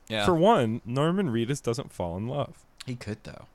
yeah, 0.08 0.24
For 0.24 0.34
one, 0.34 0.82
Norman 0.84 1.30
Reedus 1.30 1.60
doesn't 1.60 1.92
fall 1.92 2.16
in 2.16 2.28
love. 2.28 2.64
he 2.86 2.94
could 2.94 3.24
though. 3.24 3.46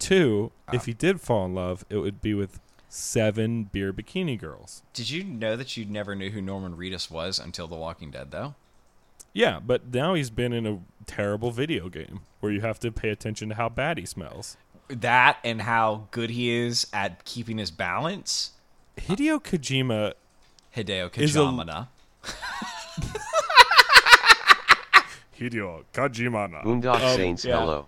Two, 0.00 0.50
if 0.72 0.86
he 0.86 0.92
did 0.92 1.20
fall 1.20 1.44
in 1.46 1.54
love, 1.54 1.84
it 1.88 1.98
would 1.98 2.20
be 2.20 2.34
with 2.34 2.58
seven 2.88 3.64
beer 3.64 3.92
bikini 3.92 4.36
girls. 4.38 4.82
Did 4.92 5.10
you 5.10 5.22
know 5.22 5.54
that 5.56 5.76
you 5.76 5.84
never 5.84 6.16
knew 6.16 6.30
who 6.30 6.42
Norman 6.42 6.76
Reedus 6.76 7.08
was 7.08 7.38
until 7.38 7.68
The 7.68 7.76
Walking 7.76 8.10
Dead, 8.10 8.32
though? 8.32 8.56
Yeah, 9.32 9.60
but 9.60 9.92
now 9.94 10.14
he's 10.14 10.30
been 10.30 10.52
in 10.52 10.66
a 10.66 10.80
terrible 11.06 11.50
video 11.50 11.88
game 11.88 12.20
where 12.40 12.52
you 12.52 12.60
have 12.60 12.78
to 12.80 12.92
pay 12.92 13.08
attention 13.08 13.48
to 13.48 13.54
how 13.54 13.68
bad 13.68 13.98
he 13.98 14.04
smells. 14.06 14.56
That 14.88 15.38
and 15.42 15.62
how 15.62 16.08
good 16.10 16.30
he 16.30 16.50
is 16.50 16.86
at 16.92 17.24
keeping 17.24 17.56
his 17.58 17.70
balance. 17.70 18.52
Hideo 18.98 19.42
Kojima 19.42 20.12
Hideo 20.76 21.16
Is 21.18 21.34
a- 21.36 21.38
Kojima. 21.40 21.88
Hideo 25.38 25.84
Kojima. 25.92 26.62
Boondock 26.62 27.00
Um, 27.00 27.16
Saints, 27.16 27.44
yeah. 27.44 27.58
hello. 27.60 27.86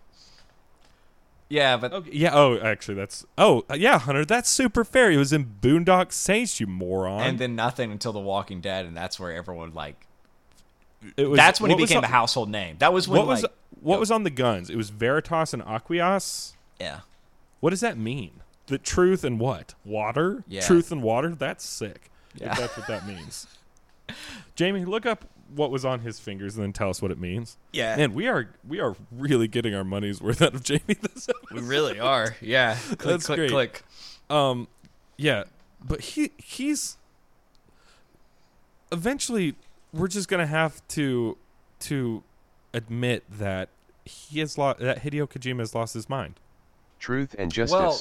Yeah, 1.49 1.77
but 1.77 1.93
Okay, 1.93 2.11
yeah. 2.13 2.31
Oh, 2.33 2.59
actually, 2.59 2.95
that's. 2.95 3.25
Oh, 3.37 3.65
uh, 3.71 3.75
yeah, 3.75 3.99
Hunter. 3.99 4.25
That's 4.25 4.49
super 4.49 4.83
fair. 4.83 5.11
He 5.11 5.17
was 5.19 5.33
in 5.33 5.45
Boondock 5.61 6.11
Saints, 6.11 6.59
you 6.59 6.67
moron. 6.67 7.21
and 7.21 7.39
then 7.39 7.55
nothing 7.55 7.93
until 7.93 8.13
The 8.13 8.19
Walking 8.21 8.61
Dead, 8.61 8.87
and 8.87 8.97
that's 8.97 9.21
where 9.21 9.33
everyone 9.33 9.73
like. 9.75 10.07
Was, 11.17 11.37
that's 11.37 11.61
when 11.61 11.71
he 11.71 11.77
was 11.77 11.89
became 11.89 11.99
on- 11.99 12.05
a 12.05 12.09
household 12.09 12.49
name. 12.51 12.77
That 12.79 12.93
was 12.93 13.07
when 13.09 13.19
What 13.21 13.29
was 13.29 13.43
like, 13.43 13.53
what 13.81 14.01
was 14.01 14.11
on 14.11 14.23
the 14.23 14.31
guns? 14.31 14.71
It 14.71 14.77
was 14.77 14.91
Veritas 14.91 15.53
and 15.53 15.63
Aquias. 15.63 16.55
yeah. 16.81 17.01
What 17.61 17.71
does 17.71 17.81
that 17.81 17.97
mean? 17.97 18.41
The 18.67 18.77
truth 18.79 19.25
and 19.25 19.41
what? 19.41 19.75
Water? 19.85 20.45
Yeah. 20.49 20.61
Truth 20.63 20.93
and 20.93 21.03
water? 21.03 21.35
That's 21.35 21.65
sick. 21.65 22.11
Yeah. 22.35 22.53
If 22.53 22.59
that's 22.59 22.77
what 22.77 22.87
that 22.89 23.07
means. 23.09 23.47
Jamie, 24.55 24.85
look 24.85 25.07
up 25.07 25.25
what 25.55 25.71
was 25.71 25.85
on 25.85 26.01
his 26.01 26.19
fingers 26.21 26.57
and 26.57 26.65
then 26.65 26.73
tell 26.73 26.91
us 26.91 27.01
what 27.01 27.11
it 27.11 27.19
means. 27.19 27.57
Yeah. 27.73 27.97
Man, 27.97 28.13
we 28.15 28.27
are 28.27 28.51
we 28.67 28.81
are 28.81 28.97
really 29.13 29.49
getting 29.49 29.75
our 29.75 29.85
money's 29.85 30.21
worth 30.21 30.43
out 30.43 30.55
of 30.55 30.63
Jamie 30.63 30.81
this 30.89 31.29
episode. 31.29 31.35
We 31.53 31.61
really 31.61 31.99
are. 32.01 32.37
Yeah. 32.41 32.75
Click, 32.87 32.99
That's 33.01 33.27
click, 33.27 33.37
great. 33.39 33.51
click. 33.51 33.83
Um, 34.31 34.69
yeah, 35.17 35.45
but 35.83 36.01
he 36.01 36.33
he's 36.39 36.97
eventually 38.93 39.55
we're 39.95 40.09
just 40.09 40.29
gonna 40.29 40.47
have 40.47 40.87
to 40.89 41.37
to 41.81 42.23
admit 42.73 43.25
that 43.31 43.69
he 44.05 44.41
has 44.41 44.59
lost 44.59 44.81
that 44.81 45.03
Hideo 45.03 45.29
Kojima 45.29 45.61
has 45.61 45.75
lost 45.75 45.95
his 45.95 46.09
mind. 46.09 46.41
Truth 46.99 47.35
and 47.39 47.53
justice. 47.53 47.73
Well, 47.79 48.01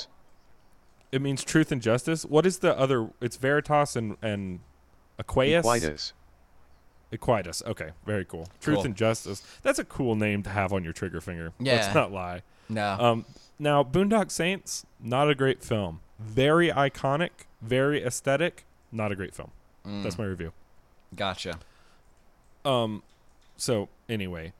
It 1.12 1.22
means 1.22 1.44
truth 1.44 1.72
and 1.72 1.82
justice. 1.82 2.26
What 2.26 2.46
is 2.46 2.60
the 2.60 2.78
other? 2.78 3.10
It's 3.22 3.38
Veritas 3.38 3.96
and 3.96 4.18
and 4.22 4.60
Aquarius. 5.20 5.66
Equitas. 5.66 6.14
Equitas. 7.12 7.64
Okay, 7.66 7.90
very 8.06 8.26
cool. 8.26 8.48
Truth 8.60 8.78
Cool. 8.78 8.86
and 8.86 8.96
justice. 8.96 9.44
That's 9.62 9.78
a 9.80 9.84
cool 9.86 10.16
name 10.16 10.42
to 10.44 10.50
have 10.50 10.74
on 10.74 10.84
your 10.84 10.94
trigger 10.94 11.22
finger. 11.22 11.54
Yeah. 11.60 11.74
Let's 11.76 11.94
not 11.94 12.12
lie. 12.12 12.42
No. 12.70 12.98
Um, 13.00 13.26
now, 13.60 13.84
Boondock 13.84 14.32
Saints, 14.32 14.86
not 15.00 15.30
a 15.30 15.36
great 15.36 15.64
film. 15.64 16.00
Very 16.20 16.70
iconic, 16.70 17.30
very 17.62 18.04
aesthetic. 18.04 18.66
Not 18.92 19.12
a 19.12 19.16
great 19.16 19.36
film. 19.36 19.52
Mm. 19.86 20.02
That's 20.04 20.18
my 20.18 20.26
review. 20.26 20.54
gotcha. 21.16 21.60
Um, 22.66 23.04
so 23.58 23.90
anyway, 24.10 24.54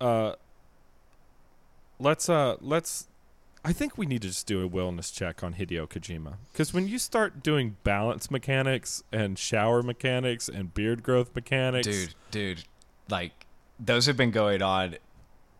uh, 0.00 0.34
let's 1.98 2.28
uh, 2.28 2.56
let's. 2.60 3.06
I 3.62 3.74
think 3.74 3.98
we 3.98 4.06
need 4.06 4.22
to 4.22 4.28
just 4.28 4.46
do 4.46 4.64
a 4.64 4.68
wellness 4.68 5.12
check 5.12 5.44
on 5.44 5.54
Hideo 5.54 5.86
Kojima 5.86 6.34
because 6.50 6.72
when 6.72 6.88
you 6.88 6.98
start 6.98 7.42
doing 7.42 7.76
balance 7.84 8.30
mechanics 8.30 9.02
and 9.12 9.38
shower 9.38 9.82
mechanics 9.82 10.48
and 10.48 10.72
beard 10.72 11.02
growth 11.02 11.34
mechanics, 11.34 11.86
Dude, 11.86 12.14
dude. 12.30 12.64
Like 13.10 13.32
those 13.78 14.06
have 14.06 14.16
been 14.16 14.30
going 14.30 14.62
on 14.62 14.96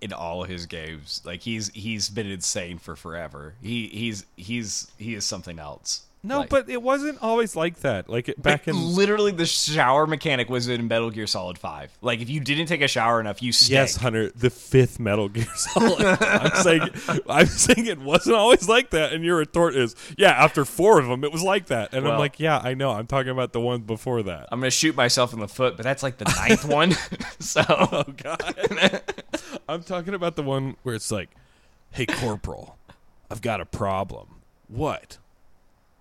in 0.00 0.12
all 0.12 0.44
his 0.44 0.66
games. 0.66 1.20
Like 1.24 1.42
he's 1.42 1.68
he's 1.70 2.08
been 2.08 2.30
insane 2.30 2.78
for 2.78 2.96
forever. 2.96 3.54
He 3.62 3.88
he's 3.88 4.24
he's 4.36 4.90
he 4.96 5.14
is 5.14 5.24
something 5.24 5.58
else. 5.58 6.06
No, 6.22 6.40
Like- 6.40 6.50
but 6.50 6.68
it 6.68 6.82
wasn't 6.82 7.22
always 7.22 7.56
like 7.56 7.80
that. 7.80 8.08
Like 8.10 8.28
it, 8.28 8.40
back 8.42 8.66
Like, 8.66 8.68
in 8.76 8.94
literally 8.94 9.32
the 9.32 9.46
shower 9.46 10.06
mechanic 10.06 10.50
was 10.50 10.68
in 10.68 10.86
Metal 10.86 11.10
Gear 11.10 11.26
Solid 11.26 11.56
5. 11.56 11.98
Like 12.02 12.20
if 12.20 12.28
you 12.28 12.40
didn't 12.40 12.66
take 12.66 12.82
a 12.82 12.88
shower 12.88 13.20
enough, 13.20 13.42
you 13.42 13.52
stank. 13.52 13.70
Yes, 13.70 13.96
Hunter, 13.96 14.30
the 14.30 14.50
fifth 14.50 15.00
Metal 15.00 15.28
Gear 15.30 15.46
Solid. 15.56 16.04
I'm 16.20 16.62
saying, 16.62 16.88
I'm 17.28 17.46
saying 17.46 17.86
it 17.86 17.98
wasn't 18.00 18.36
always 18.36 18.68
like 18.68 18.90
that, 18.90 19.12
and 19.14 19.24
your 19.24 19.36
retort 19.36 19.74
is, 19.74 19.96
yeah, 20.18 20.30
after 20.32 20.64
four 20.66 20.98
of 21.00 21.06
them, 21.06 21.24
it 21.24 21.32
was 21.32 21.42
like 21.42 21.66
that, 21.66 21.94
and 21.94 22.06
I'm 22.06 22.18
like, 22.18 22.38
yeah, 22.38 22.60
I 22.62 22.74
know. 22.74 22.90
I'm 22.90 23.06
talking 23.06 23.30
about 23.30 23.52
the 23.52 23.60
one 23.60 23.80
before 23.80 24.22
that. 24.24 24.48
I'm 24.52 24.60
gonna 24.60 24.70
shoot 24.70 24.94
myself 24.94 25.32
in 25.32 25.40
the 25.40 25.48
foot, 25.48 25.76
but 25.76 25.84
that's 25.84 26.02
like 26.02 26.18
the 26.18 26.26
ninth 26.26 26.64
one. 26.66 26.92
so 27.38 27.62
Oh 27.68 28.04
God, 28.16 29.02
I'm 29.68 29.82
talking 29.82 30.14
about 30.14 30.36
the 30.36 30.42
one 30.42 30.76
where 30.82 30.94
it's 30.94 31.10
like, 31.10 31.30
hey, 31.92 32.04
Corporal, 32.06 32.76
I've 33.30 33.40
got 33.40 33.60
a 33.60 33.64
problem. 33.64 34.26
What? 34.68 35.18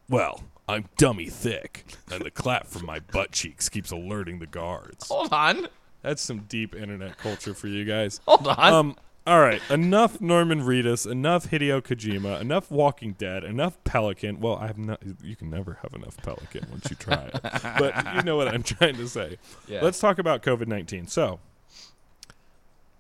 Well, 0.10 0.44
I'm 0.68 0.86
dummy 0.98 1.28
thick, 1.30 1.86
and 2.12 2.24
the 2.24 2.32
clap 2.32 2.68
from 2.68 2.86
my 2.86 3.00
butt 3.00 3.32
cheeks 3.32 3.70
keeps 3.70 3.92
alerting 3.92 4.40
the 4.40 4.48
guards. 4.48 5.08
hold 5.08 5.32
on, 5.34 5.68
That's 6.02 6.22
some 6.22 6.40
deep 6.50 6.76
internet 6.76 7.18
culture 7.18 7.54
for 7.54 7.68
you 7.68 7.86
guys. 7.86 8.20
hold 8.28 8.48
on. 8.48 8.74
Um. 8.74 8.96
All 9.28 9.42
right. 9.42 9.62
Enough 9.70 10.22
Norman 10.22 10.62
Reedus. 10.62 11.06
Enough 11.10 11.52
Hideo 11.52 11.82
Kojima. 11.84 12.42
Enough 12.42 12.72
Walking 12.72 13.14
Dead. 13.14 13.44
Enough 13.44 13.78
Pelican. 13.84 14.40
Well, 14.40 14.56
I 14.56 14.66
have 14.68 14.80
not. 14.80 15.02
You 15.22 15.36
can 15.36 15.52
never 15.52 15.78
have 15.84 15.94
enough 15.94 16.18
Pelican 16.18 16.66
once 16.72 16.90
you 16.90 16.96
try 16.96 17.30
it. 17.32 17.40
but 17.78 18.16
you 18.16 18.24
know 18.24 18.38
what 18.38 18.48
I'm 18.48 18.64
trying 18.64 18.96
to 18.96 19.08
say. 19.08 19.38
Yeah. 19.68 19.82
Let's 19.84 20.00
talk 20.00 20.18
about 20.18 20.42
COVID 20.42 20.66
19. 20.68 21.08
So, 21.08 21.40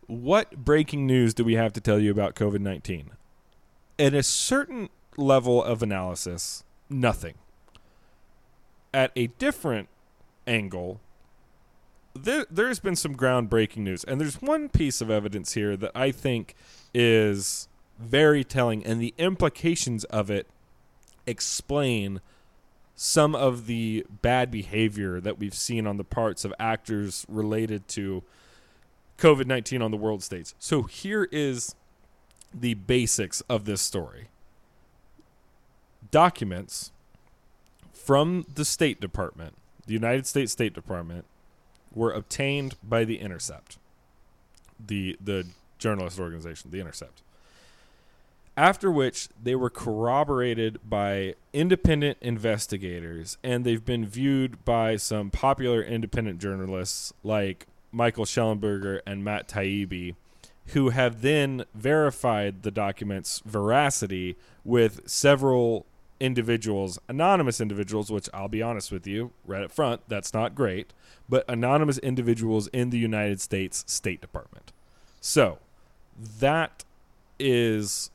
what 0.05 0.63
breaking 0.63 1.07
news 1.07 1.33
do 1.33 1.43
we 1.43 1.55
have 1.55 1.73
to 1.73 1.81
tell 1.81 1.99
you 1.99 2.11
about 2.11 2.35
COVID 2.35 2.59
19? 2.59 3.11
At 3.97 4.13
a 4.13 4.21
certain 4.21 4.89
level 5.17 5.63
of 5.63 5.81
analysis, 5.81 6.63
nothing. 6.89 7.35
At 8.93 9.11
a 9.15 9.27
different 9.27 9.89
angle, 10.47 10.99
there, 12.13 12.45
there's 12.49 12.79
been 12.79 12.95
some 12.95 13.15
groundbreaking 13.15 13.77
news, 13.77 14.03
and 14.03 14.19
there's 14.19 14.41
one 14.41 14.69
piece 14.69 15.01
of 15.01 15.09
evidence 15.09 15.53
here 15.53 15.77
that 15.77 15.91
I 15.93 16.11
think 16.11 16.55
is 16.93 17.67
very 17.99 18.43
telling, 18.43 18.85
and 18.85 19.01
the 19.01 19.13
implications 19.17 20.03
of 20.05 20.29
it 20.31 20.47
explain 21.27 22.21
some 22.95 23.35
of 23.35 23.67
the 23.67 24.05
bad 24.21 24.51
behavior 24.51 25.21
that 25.21 25.39
we've 25.39 25.53
seen 25.53 25.87
on 25.87 25.97
the 25.97 26.03
parts 26.03 26.43
of 26.43 26.53
actors 26.59 27.25
related 27.29 27.87
to 27.87 28.23
COVID 29.17 29.45
19 29.45 29.81
on 29.81 29.91
the 29.91 29.97
world 29.97 30.23
stage. 30.23 30.53
So 30.59 30.83
here 30.83 31.27
is 31.31 31.75
the 32.53 32.73
basics 32.73 33.41
of 33.41 33.65
this 33.65 33.81
story 33.81 34.29
documents 36.11 36.91
from 37.93 38.45
the 38.53 38.65
State 38.65 38.99
Department, 38.99 39.53
the 39.85 39.93
United 39.93 40.25
States 40.25 40.51
State 40.51 40.73
Department, 40.73 41.25
were 41.93 42.11
obtained 42.11 42.75
by 42.83 43.03
the 43.03 43.19
Intercept, 43.19 43.77
the 44.83 45.17
the 45.23 45.47
journalist 45.77 46.19
organization, 46.19 46.71
the 46.71 46.79
Intercept. 46.79 47.21
After 48.57 48.91
which 48.91 49.29
they 49.41 49.55
were 49.55 49.69
corroborated 49.69 50.79
by 50.83 51.35
independent 51.53 52.17
investigators, 52.19 53.37
and 53.41 53.63
they've 53.63 53.85
been 53.85 54.05
viewed 54.05 54.65
by 54.65 54.97
some 54.97 55.29
popular 55.29 55.81
independent 55.81 56.41
journalists 56.41 57.13
like 57.23 57.67
Michael 57.91 58.25
Shellenberger 58.25 58.99
and 59.05 59.23
Matt 59.23 59.47
Taibbi, 59.47 60.15
who 60.67 60.89
have 60.89 61.21
then 61.21 61.63
verified 61.73 62.63
the 62.63 62.71
documents' 62.71 63.41
veracity 63.45 64.35
with 64.65 65.07
several 65.09 65.85
individuals, 66.19 66.99
anonymous 67.07 67.61
individuals, 67.61 68.11
which 68.11 68.29
I'll 68.33 68.47
be 68.47 68.61
honest 68.61 68.91
with 68.91 69.07
you, 69.07 69.31
right 69.45 69.63
up 69.63 69.71
front, 69.71 70.01
that's 70.07 70.33
not 70.33 70.55
great, 70.55 70.93
but 71.27 71.45
anonymous 71.47 71.97
individuals 71.99 72.67
in 72.67 72.89
the 72.89 72.97
United 72.97 73.39
States 73.41 73.83
State 73.87 74.21
Department. 74.21 74.71
So 75.21 75.59
that 76.39 76.83
is 77.39 78.11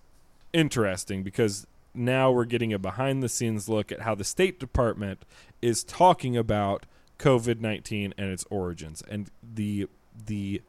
interesting 0.52 1.22
because 1.22 1.66
now 1.94 2.30
we're 2.30 2.44
getting 2.44 2.72
a 2.72 2.78
behind 2.78 3.22
the 3.22 3.28
scenes 3.28 3.68
look 3.68 3.90
at 3.90 4.00
how 4.00 4.14
the 4.14 4.24
State 4.24 4.58
Department 4.60 5.24
is 5.62 5.84
talking 5.84 6.36
about 6.36 6.86
COVID 7.18 7.60
19 7.60 8.12
and 8.18 8.30
its 8.30 8.44
origins 8.50 9.02
and 9.08 9.30
the 9.54 9.88
the 10.26 10.60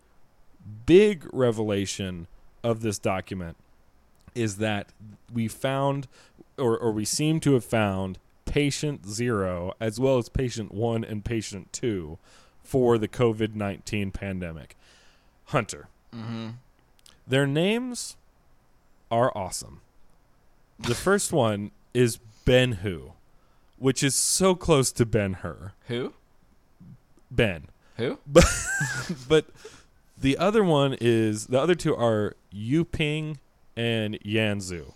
big 0.86 1.27
revelation 1.33 2.27
of 2.63 2.81
this 2.81 2.97
document 2.97 3.57
is 4.33 4.57
that 4.57 4.91
we 5.33 5.47
found, 5.47 6.07
or, 6.57 6.77
or 6.77 6.91
we 6.91 7.05
seem 7.05 7.39
to 7.41 7.53
have 7.53 7.65
found, 7.65 8.19
patient 8.45 9.05
zero 9.07 9.73
as 9.79 9.99
well 9.99 10.17
as 10.17 10.29
patient 10.29 10.73
one 10.73 11.03
and 11.03 11.25
patient 11.25 11.73
two 11.73 12.17
for 12.63 12.97
the 12.97 13.07
COVID 13.07 13.55
19 13.55 14.11
pandemic. 14.11 14.75
Hunter. 15.45 15.87
Mm-hmm. 16.13 16.49
Their 17.27 17.45
names 17.45 18.15
are 19.11 19.31
awesome. 19.35 19.81
The 20.79 20.95
first 20.95 21.31
one 21.31 21.71
is 21.93 22.19
Ben 22.45 22.73
Hu, 22.73 23.13
which 23.77 24.03
is 24.03 24.15
so 24.15 24.55
close 24.55 24.91
to 24.93 25.05
Ben 25.05 25.33
Hur. 25.33 25.73
Who? 25.87 26.13
Ben. 27.31 27.67
Who? 27.97 28.19
But 28.27 28.45
but 29.27 29.45
the 30.17 30.37
other 30.37 30.63
one 30.63 30.95
is 30.99 31.47
the 31.47 31.59
other 31.59 31.75
two 31.75 31.95
are 31.95 32.35
Yu 32.51 32.83
Ping 32.85 33.39
and 33.75 34.17
Yan 34.23 34.59
Zhu. 34.59 34.93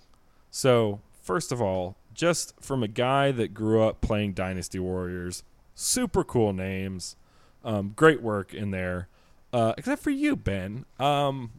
So 0.51 0.99
first 1.29 1.51
of 1.51 1.61
all, 1.61 1.95
just 2.11 2.59
from 2.59 2.81
a 2.81 2.87
guy 2.87 3.31
that 3.31 3.53
grew 3.53 3.83
up 3.83 4.01
playing 4.01 4.33
Dynasty 4.33 4.79
Warriors, 4.79 5.43
super 5.75 6.23
cool 6.23 6.53
names, 6.53 7.15
um, 7.63 7.93
great 7.95 8.23
work 8.23 8.51
in 8.51 8.71
there. 8.71 9.09
Uh, 9.53 9.75
except 9.77 10.01
for 10.01 10.09
you, 10.09 10.35
Ben. 10.35 10.85
Um, 10.99 11.51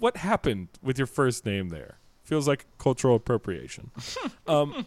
what 0.00 0.16
happened 0.16 0.66
with 0.82 0.98
your 0.98 1.06
first 1.06 1.46
name 1.46 1.68
there? 1.68 1.98
Feels 2.24 2.48
like 2.48 2.66
cultural 2.78 3.14
appropriation. 3.14 3.92
um, 4.48 4.86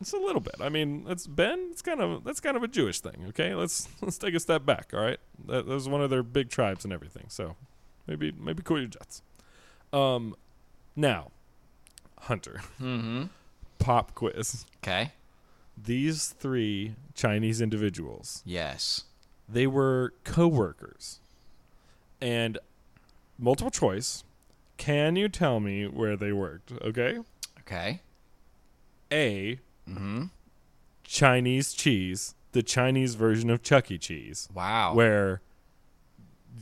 it's 0.00 0.14
a 0.14 0.18
little 0.18 0.40
bit. 0.40 0.56
I 0.58 0.70
mean, 0.70 1.04
it's 1.06 1.26
Ben. 1.26 1.68
It's 1.70 1.82
kind 1.82 2.00
of 2.00 2.24
that's 2.24 2.40
kind 2.40 2.56
of 2.56 2.62
a 2.62 2.68
Jewish 2.68 3.00
thing. 3.00 3.26
Okay, 3.28 3.54
let's 3.54 3.88
let's 4.00 4.16
take 4.16 4.32
a 4.32 4.40
step 4.40 4.64
back. 4.64 4.92
All 4.94 5.00
right, 5.00 5.20
that, 5.48 5.66
that 5.66 5.74
was 5.74 5.86
one 5.86 6.00
of 6.00 6.08
their 6.08 6.22
big 6.22 6.48
tribes 6.48 6.84
and 6.84 6.94
everything. 6.94 7.26
So 7.28 7.56
maybe 8.06 8.32
maybe 8.32 8.62
cool 8.62 8.78
your 8.78 8.88
jets. 8.88 9.20
Um, 9.92 10.34
now, 10.96 11.30
Hunter, 12.22 12.60
Mm-hmm. 12.80 13.24
pop 13.78 14.14
quiz. 14.14 14.66
Okay. 14.82 15.12
These 15.80 16.28
three 16.30 16.94
Chinese 17.14 17.60
individuals, 17.60 18.42
Yes. 18.44 19.04
they 19.48 19.66
were 19.66 20.14
co-workers, 20.24 21.20
and 22.20 22.58
multiple 23.38 23.70
choice. 23.70 24.24
Can 24.76 25.16
you 25.16 25.28
tell 25.28 25.60
me 25.60 25.86
where 25.86 26.16
they 26.16 26.32
worked? 26.32 26.72
Okay. 26.72 27.18
Okay. 27.60 28.00
A. 29.12 29.60
Mm-hmm. 29.88 30.24
Chinese 31.04 31.72
cheese, 31.72 32.34
the 32.52 32.62
Chinese 32.62 33.14
version 33.14 33.48
of 33.50 33.62
Chuck 33.62 33.90
E. 33.90 33.98
Cheese. 33.98 34.48
Wow. 34.54 34.94
where 34.94 35.40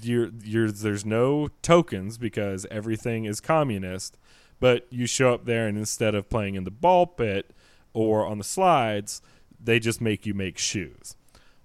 you're, 0.02 0.30
you're 0.44 0.70
there's 0.70 1.04
no 1.06 1.48
tokens 1.62 2.18
because 2.18 2.66
everything 2.70 3.24
is 3.24 3.40
communist, 3.40 4.16
but 4.60 4.86
you 4.90 5.06
show 5.06 5.32
up 5.34 5.44
there 5.44 5.66
and 5.66 5.76
instead 5.78 6.14
of 6.14 6.28
playing 6.30 6.54
in 6.54 6.64
the 6.64 6.70
ball 6.70 7.06
pit 7.06 7.50
or 7.92 8.26
on 8.26 8.38
the 8.38 8.44
slides, 8.44 9.20
they 9.62 9.78
just 9.78 10.00
make 10.00 10.26
you 10.26 10.34
make 10.34 10.58
shoes. 10.58 11.14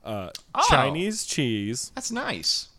Uh, 0.04 0.30
Oh. 0.56 0.66
Chinese 0.70 1.24
cheese. 1.26 1.92
That's 1.96 2.12
nice. 2.12 2.70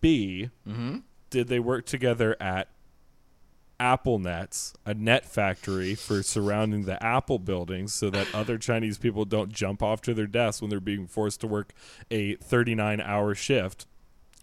B. 0.00 0.50
Mm-hmm. 0.66 0.98
Did 1.30 1.48
they 1.48 1.60
work 1.60 1.86
together 1.86 2.36
at 2.40 2.68
Apple 3.78 4.18
Nets, 4.18 4.74
a 4.84 4.92
net 4.92 5.24
factory 5.24 5.94
for 5.94 6.22
surrounding 6.22 6.84
the 6.84 7.02
Apple 7.02 7.38
buildings 7.38 7.94
so 7.94 8.10
that 8.10 8.32
other 8.34 8.58
Chinese 8.68 8.98
people 8.98 9.24
don't 9.24 9.50
jump 9.52 9.82
off 9.82 10.02
to 10.02 10.12
their 10.14 10.26
desks 10.26 10.60
when 10.60 10.68
they're 10.70 10.80
being 10.80 11.06
forced 11.06 11.40
to 11.40 11.46
work 11.46 11.72
a 12.10 12.34
39 12.36 13.00
hour 13.00 13.34
shift 13.34 13.86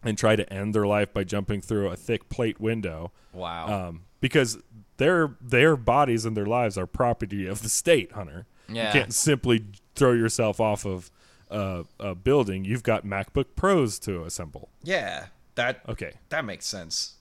and 0.08 0.18
try 0.18 0.36
to 0.36 0.52
end 0.52 0.74
their 0.74 0.88
life 0.88 1.14
by 1.14 1.24
jumping 1.24 1.62
through 1.62 1.90
a 1.90 1.96
thick 1.96 2.30
plate 2.30 2.60
window 2.60 3.12
Wow. 3.34 3.90
um, 3.90 4.02
because 4.22 4.58
their 4.98 5.36
their 5.42 5.76
bodies 5.76 6.26
and 6.26 6.36
their 6.38 6.46
lives 6.46 6.78
are 6.78 6.88
property 6.88 7.46
of 7.46 7.62
the 7.62 7.70
state, 7.70 8.14
Hunter. 8.14 8.46
Yeah. 8.70 8.88
You 8.88 9.00
can't 9.02 9.14
simply 9.14 9.66
throw 9.96 10.14
yourself 10.14 10.60
off 10.60 10.86
of 10.86 11.12
uh, 11.52 11.84
a 12.00 12.16
building. 12.16 12.66
You've 12.66 12.84
got 12.84 13.06
MacBook 13.06 13.46
Pros 13.56 14.00
to 14.00 14.24
assemble. 14.24 14.70
yeah. 14.84 15.28
That 15.56 15.82
Okay, 15.90 16.12
that 16.30 16.46
makes 16.46 16.66
sense. 16.68 17.16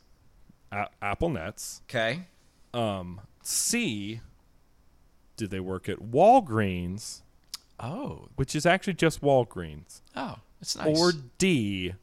A- 0.70 0.88
Apple 1.00 1.30
Nets. 1.30 1.80
Okay. 1.88 2.26
Um, 2.74 3.20
C. 3.42 4.20
Did 5.38 5.50
they 5.50 5.60
work 5.60 5.88
at 5.88 5.98
Walgreens, 6.00 7.22
Oh. 7.80 8.28
which 8.36 8.54
is 8.54 8.66
actually 8.66 8.94
just 8.94 9.20
Walgreens, 9.22 10.00
Oh. 10.14 10.36
it's 10.60 10.76
nice. 10.76 10.98
or 10.98 11.12
D. 11.38 11.94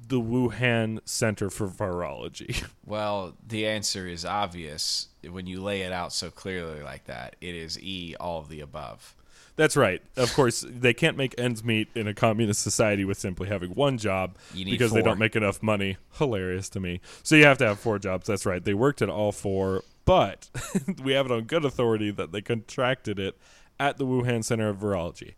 The 0.00 0.20
Wuhan 0.20 1.00
Center 1.04 1.50
for 1.50 1.68
Virology. 1.68 2.64
well, 2.86 3.34
the 3.46 3.66
answer 3.66 4.06
is 4.06 4.24
obvious 4.24 5.08
when 5.28 5.46
you 5.46 5.60
lay 5.62 5.82
it 5.82 5.92
out 5.92 6.12
so 6.12 6.30
clearly 6.30 6.82
like 6.82 7.04
that. 7.04 7.36
It 7.40 7.54
is 7.54 7.78
E, 7.80 8.14
all 8.18 8.38
of 8.38 8.48
the 8.48 8.60
above. 8.60 9.14
That's 9.58 9.76
right. 9.76 10.00
Of 10.16 10.32
course, 10.34 10.64
they 10.68 10.94
can't 10.94 11.16
make 11.16 11.34
ends 11.36 11.64
meet 11.64 11.88
in 11.96 12.06
a 12.06 12.14
communist 12.14 12.62
society 12.62 13.04
with 13.04 13.18
simply 13.18 13.48
having 13.48 13.70
one 13.70 13.98
job 13.98 14.36
because 14.54 14.92
they 14.92 15.02
don't 15.02 15.18
make 15.18 15.34
enough 15.34 15.64
money. 15.64 15.96
Hilarious 16.12 16.68
to 16.70 16.80
me. 16.80 17.00
So 17.24 17.34
you 17.34 17.44
have 17.44 17.58
to 17.58 17.66
have 17.66 17.80
four 17.80 17.98
jobs. 17.98 18.28
That's 18.28 18.46
right. 18.46 18.64
They 18.64 18.72
worked 18.72 19.02
at 19.02 19.10
all 19.10 19.32
four, 19.32 19.82
but 20.04 20.48
we 21.02 21.12
have 21.14 21.26
it 21.26 21.32
on 21.32 21.42
good 21.42 21.64
authority 21.64 22.12
that 22.12 22.30
they 22.30 22.40
contracted 22.40 23.18
it 23.18 23.36
at 23.80 23.98
the 23.98 24.06
Wuhan 24.06 24.44
Center 24.44 24.68
of 24.68 24.76
Virology. 24.76 25.34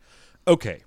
Okay. 0.46 0.82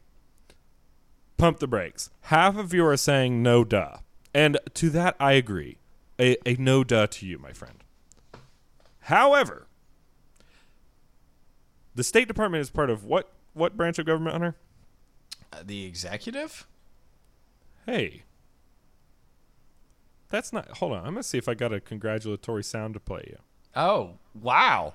Pump 1.44 1.60
the 1.60 1.68
brakes. 1.68 2.10
Half 2.22 2.56
of 2.56 2.74
you 2.74 2.86
are 2.86 2.96
saying 2.96 3.44
no 3.44 3.66
duh. 3.66 3.98
And 4.34 4.58
to 4.76 4.89
that 4.91 5.18
I 5.20 5.34
agree. 5.34 5.78
A, 6.18 6.38
a 6.48 6.56
no 6.56 6.86
duh 6.86 7.06
to 7.08 7.26
you, 7.26 7.38
my 7.38 7.52
friend. 7.52 7.84
However, 9.02 9.68
the 11.94 12.04
State 12.06 12.30
Department 12.30 12.62
is 12.62 12.70
part 12.70 12.89
of 12.89 13.04
what 13.04 13.34
what 13.52 13.76
branch 13.76 14.00
of 14.00 14.06
government, 14.06 14.36
Hunter? 14.36 14.56
Uh, 15.52 15.64
the 15.66 15.84
executive? 15.84 16.66
Hey. 17.86 18.24
That's 20.30 20.54
not 20.54 20.78
hold 20.78 20.94
on, 20.94 21.00
I'm 21.00 21.16
gonna 21.16 21.24
see 21.24 21.38
if 21.38 21.50
I 21.50 21.56
got 21.56 21.74
a 21.74 21.82
congratulatory 21.82 22.64
sound 22.64 22.94
to 22.94 23.02
play 23.02 23.26
you. 23.28 23.39
Oh, 23.76 24.12
wow. 24.34 24.94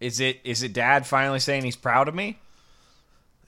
Is 0.00 0.20
it 0.20 0.40
is 0.42 0.62
it 0.62 0.72
dad 0.72 1.06
finally 1.06 1.38
saying 1.38 1.64
he's 1.64 1.76
proud 1.76 2.08
of 2.08 2.14
me? 2.14 2.38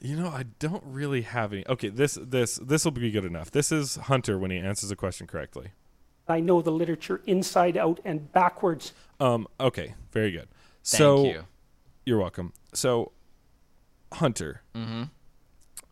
You 0.04 0.16
know, 0.16 0.28
I 0.30 0.46
don't 0.58 0.82
really 0.84 1.22
have 1.22 1.52
any 1.52 1.64
okay, 1.68 1.88
this 1.88 2.18
this 2.20 2.56
this 2.56 2.84
will 2.84 2.90
be 2.90 3.08
good 3.12 3.24
enough. 3.24 3.52
This 3.52 3.70
is 3.70 3.94
Hunter 3.94 4.36
when 4.36 4.50
he 4.50 4.58
answers 4.58 4.90
a 4.90 4.96
question 4.96 5.28
correctly. 5.28 5.70
I 6.26 6.40
know 6.40 6.60
the 6.60 6.72
literature 6.72 7.20
inside 7.24 7.76
out 7.76 8.00
and 8.04 8.32
backwards. 8.32 8.94
Um, 9.20 9.46
okay, 9.60 9.94
very 10.10 10.32
good. 10.32 10.48
Thank 10.82 10.98
so 10.98 11.24
you. 11.24 11.44
You're 12.04 12.18
welcome. 12.18 12.52
So, 12.74 13.12
Hunter. 14.12 14.62
Mm-hmm. 14.74 15.04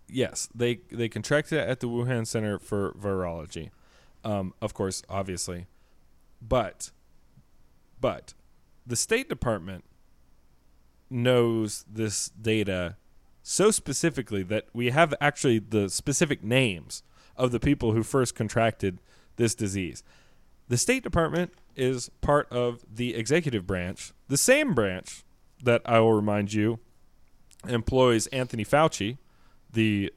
Yes, 0.09 0.49
they 0.53 0.81
they 0.91 1.09
contracted 1.09 1.61
it 1.61 1.69
at 1.69 1.79
the 1.79 1.87
Wuhan 1.87 2.27
Center 2.27 2.59
for 2.59 2.93
Virology, 2.95 3.71
um, 4.25 4.55
of 4.61 4.75
course, 4.75 5.05
obviously, 5.09 5.69
but 6.43 6.91
but 8.01 8.35
the 8.85 8.97
State 8.97 9.29
Department 9.29 9.85
knows 11.09 11.85
this 11.89 12.29
data 12.31 12.97
so 13.43 13.71
specifically 13.71 14.43
that 14.45 14.67
we 14.73 14.91
have 14.91 15.15
actually 15.21 15.59
the 15.59 15.89
specific 15.89 16.43
names 16.45 17.03
of 17.37 17.53
the 17.53 17.61
people 17.61 17.93
who 17.93 18.03
first 18.03 18.35
contracted 18.35 18.99
this 19.37 19.55
disease. 19.55 20.03
The 20.69 20.77
State 20.77 21.03
Department 21.03 21.53
is 21.75 22.11
part 22.21 22.51
of 22.53 22.85
the 22.93 23.15
executive 23.15 23.67
branch, 23.67 24.13
the 24.29 24.37
same 24.37 24.75
branch 24.75 25.25
that 25.63 25.83
I 25.85 26.01
will 26.01 26.13
remind 26.13 26.53
you 26.53 26.79
employs 27.67 28.27
Anthony 28.29 28.65
Fauci, 28.65 29.19
the 29.73 30.13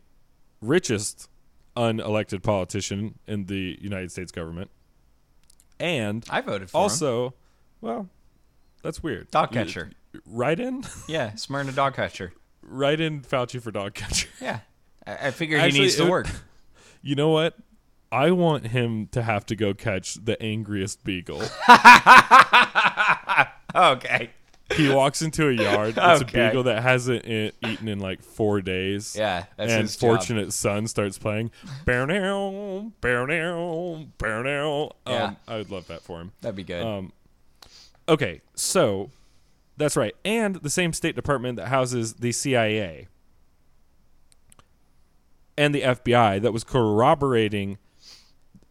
richest 0.62 1.30
unelected 1.76 2.44
politician 2.44 3.18
in 3.28 3.46
the 3.46 3.78
United 3.82 4.12
States 4.12 4.32
government. 4.32 4.70
And 5.80 6.26
I 6.30 6.42
voted 6.42 6.70
for 6.70 6.78
him. 6.78 6.82
also, 6.84 7.34
well, 7.82 8.10
that's 8.84 9.02
weird. 9.02 9.32
Dog 9.32 9.52
catcher. 9.52 9.92
Right 10.26 10.60
in, 10.60 10.84
Yeah, 11.08 11.34
Smyrna 11.34 11.72
dog 11.72 11.96
catcher. 11.96 12.34
Right 12.68 13.00
in 13.00 13.22
Fauci 13.22 13.62
for 13.62 13.72
dog 13.72 13.94
catcher. 13.94 14.30
Yeah. 14.42 14.60
I, 15.06 15.28
I 15.28 15.32
figure 15.32 15.58
Actually, 15.58 15.80
he 15.80 15.86
needs 15.86 15.96
to 15.98 16.06
it- 16.06 16.10
work. 16.10 16.28
You 17.06 17.16
know 17.16 17.30
what? 17.30 17.58
I 18.14 18.32
want 18.32 18.68
him 18.68 19.08
to 19.08 19.22
have 19.22 19.46
to 19.48 19.58
go 19.58 19.74
catch 19.74 20.14
the 20.14 20.42
angriest 20.42 21.04
beagle. 21.04 21.42
okay. 23.76 24.30
he 24.76 24.90
walks 24.90 25.22
into 25.22 25.50
a 25.50 25.52
yard. 25.52 25.96
It's 25.98 26.22
a 26.22 26.26
beagle 26.26 26.64
that 26.64 26.82
hasn't 26.82 27.26
e- 27.26 27.52
eaten 27.66 27.88
in 27.88 28.00
like 28.00 28.22
four 28.22 28.62
days. 28.62 29.16
Yeah, 29.18 29.46
that's 29.58 29.72
and 29.74 29.82
his 29.82 29.98
job. 29.98 30.10
Fortunate 30.12 30.54
Son 30.54 30.88
starts 30.88 31.18
playing. 31.18 31.52
Bow 31.86 32.06
now, 32.06 32.92
bow 33.02 33.26
now, 33.26 34.06
bow 34.18 34.42
now. 34.42 34.92
Yeah. 35.06 35.24
Um, 35.24 35.38
I 35.48 35.58
would 35.58 35.72
love 35.72 35.88
that 35.88 36.02
for 36.04 36.22
him. 36.22 36.32
That'd 36.42 36.56
be 36.56 36.64
good. 36.64 36.84
Um, 36.84 37.12
okay, 38.08 38.42
so 38.56 39.10
that's 39.78 39.96
right, 39.98 40.16
and 40.24 40.56
the 40.58 40.70
same 40.70 40.94
State 40.94 41.16
Department 41.16 41.58
that 41.58 41.68
houses 41.70 42.16
the 42.16 42.32
CIA 42.32 43.08
and 45.58 45.74
the 45.74 45.82
FBI 45.82 46.42
that 46.42 46.52
was 46.52 46.64
corroborating 46.64 47.78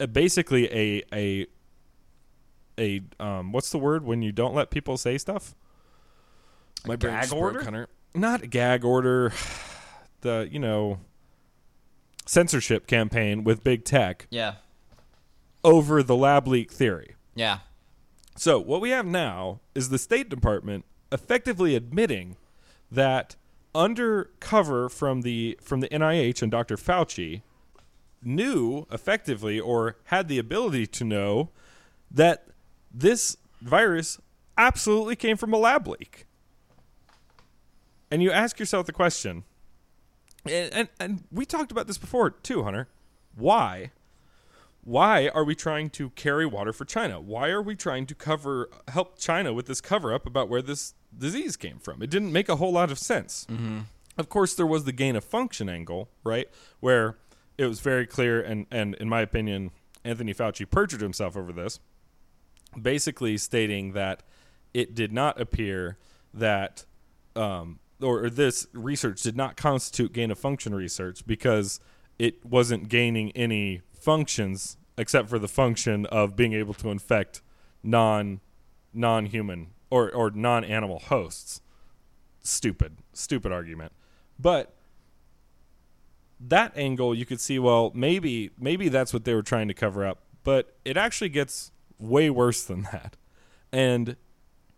uh, 0.00 0.06
basically 0.06 0.66
a 0.72 1.02
a 1.12 1.46
a 2.78 3.02
um 3.20 3.52
what's 3.52 3.70
the 3.70 3.78
word 3.78 4.04
when 4.04 4.22
you 4.22 4.32
don't 4.32 4.54
let 4.54 4.70
people 4.70 4.96
say 4.96 5.18
stuff? 5.18 5.54
My 6.86 6.96
gag 6.96 7.32
order? 7.32 7.62
Hunter. 7.62 7.88
Not 8.14 8.42
a 8.42 8.46
gag 8.46 8.84
order. 8.84 9.32
The 10.22 10.48
you 10.52 10.60
know 10.60 11.00
censorship 12.26 12.86
campaign 12.86 13.42
with 13.42 13.64
big 13.64 13.84
tech 13.84 14.28
Yeah. 14.30 14.54
over 15.64 16.00
the 16.00 16.14
lab 16.14 16.46
leak 16.46 16.70
theory. 16.70 17.16
Yeah. 17.34 17.58
So 18.36 18.60
what 18.60 18.80
we 18.80 18.90
have 18.90 19.04
now 19.04 19.58
is 19.74 19.88
the 19.88 19.98
State 19.98 20.28
Department 20.28 20.84
effectively 21.12 21.76
admitting 21.76 22.36
that 22.90 23.36
under 23.74 24.30
cover 24.40 24.88
from 24.88 25.22
the 25.22 25.58
from 25.62 25.80
the 25.80 25.88
NIH 25.88 26.42
and 26.42 26.50
Dr. 26.50 26.76
Fauci 26.76 27.42
knew 28.22 28.86
effectively 28.90 29.58
or 29.58 29.96
had 30.04 30.28
the 30.28 30.38
ability 30.38 30.86
to 30.86 31.04
know 31.04 31.50
that 32.10 32.46
this 32.92 33.36
virus 33.60 34.18
absolutely 34.56 35.16
came 35.16 35.36
from 35.36 35.52
a 35.52 35.56
lab 35.56 35.88
leak. 35.88 36.26
And 38.10 38.22
you 38.22 38.30
ask 38.30 38.58
yourself 38.58 38.86
the 38.86 38.92
question, 38.92 39.44
and, 40.44 40.72
and, 40.74 40.88
and 41.00 41.24
we 41.32 41.46
talked 41.46 41.72
about 41.72 41.86
this 41.86 41.98
before 41.98 42.30
too, 42.30 42.62
Hunter. 42.62 42.88
Why? 43.34 43.90
Why 44.84 45.28
are 45.28 45.44
we 45.44 45.54
trying 45.54 45.90
to 45.90 46.10
carry 46.10 46.44
water 46.44 46.72
for 46.72 46.84
China? 46.84 47.20
Why 47.20 47.48
are 47.48 47.62
we 47.62 47.74
trying 47.74 48.04
to 48.06 48.14
cover 48.14 48.68
help 48.88 49.18
China 49.18 49.52
with 49.52 49.66
this 49.66 49.80
cover 49.80 50.12
up 50.12 50.26
about 50.26 50.48
where 50.48 50.60
this 50.60 50.94
disease 51.16 51.56
came 51.56 51.78
from? 51.78 52.02
It 52.02 52.10
didn't 52.10 52.32
make 52.32 52.48
a 52.48 52.56
whole 52.56 52.72
lot 52.72 52.90
of 52.90 52.98
sense. 52.98 53.46
Of 54.18 54.28
course, 54.28 54.54
there 54.54 54.66
was 54.66 54.84
the 54.84 54.92
gain 54.92 55.16
of 55.16 55.24
function 55.24 55.68
angle, 55.68 56.10
right, 56.22 56.48
where 56.80 57.16
it 57.56 57.66
was 57.66 57.80
very 57.80 58.06
clear, 58.06 58.42
and 58.42 58.66
and 58.70 58.94
in 58.96 59.08
my 59.08 59.20
opinion, 59.22 59.70
Anthony 60.04 60.34
Fauci 60.34 60.68
perjured 60.68 61.00
himself 61.00 61.36
over 61.36 61.52
this, 61.52 61.80
basically 62.80 63.38
stating 63.38 63.92
that 63.92 64.22
it 64.74 64.94
did 64.94 65.12
not 65.12 65.40
appear 65.40 65.98
that 66.34 66.84
um, 67.36 67.78
or, 68.00 68.24
or 68.24 68.30
this 68.30 68.66
research 68.72 69.22
did 69.22 69.36
not 69.36 69.56
constitute 69.56 70.12
gain 70.12 70.30
of 70.30 70.38
function 70.38 70.74
research 70.74 71.26
because 71.26 71.80
it 72.18 72.44
wasn't 72.44 72.88
gaining 72.88 73.30
any 73.32 73.82
functions 73.92 74.76
except 74.98 75.28
for 75.28 75.38
the 75.38 75.48
function 75.48 76.06
of 76.06 76.36
being 76.36 76.52
able 76.52 76.74
to 76.74 76.90
infect 76.90 77.40
non 77.82 78.40
non 78.92 79.26
human 79.26 79.68
or, 79.92 80.10
or 80.10 80.30
non 80.30 80.64
animal 80.64 80.98
hosts. 80.98 81.60
Stupid, 82.42 82.96
stupid 83.12 83.52
argument. 83.52 83.92
But 84.38 84.74
that 86.44 86.72
angle 86.76 87.14
you 87.14 87.24
could 87.24 87.40
see 87.40 87.56
well 87.56 87.92
maybe 87.94 88.50
maybe 88.58 88.88
that's 88.88 89.12
what 89.12 89.22
they 89.24 89.32
were 89.32 89.44
trying 89.44 89.68
to 89.68 89.74
cover 89.74 90.04
up 90.04 90.18
but 90.42 90.74
it 90.84 90.96
actually 90.96 91.28
gets 91.28 91.70
way 92.00 92.28
worse 92.28 92.64
than 92.64 92.82
that 92.82 93.16
and 93.72 94.16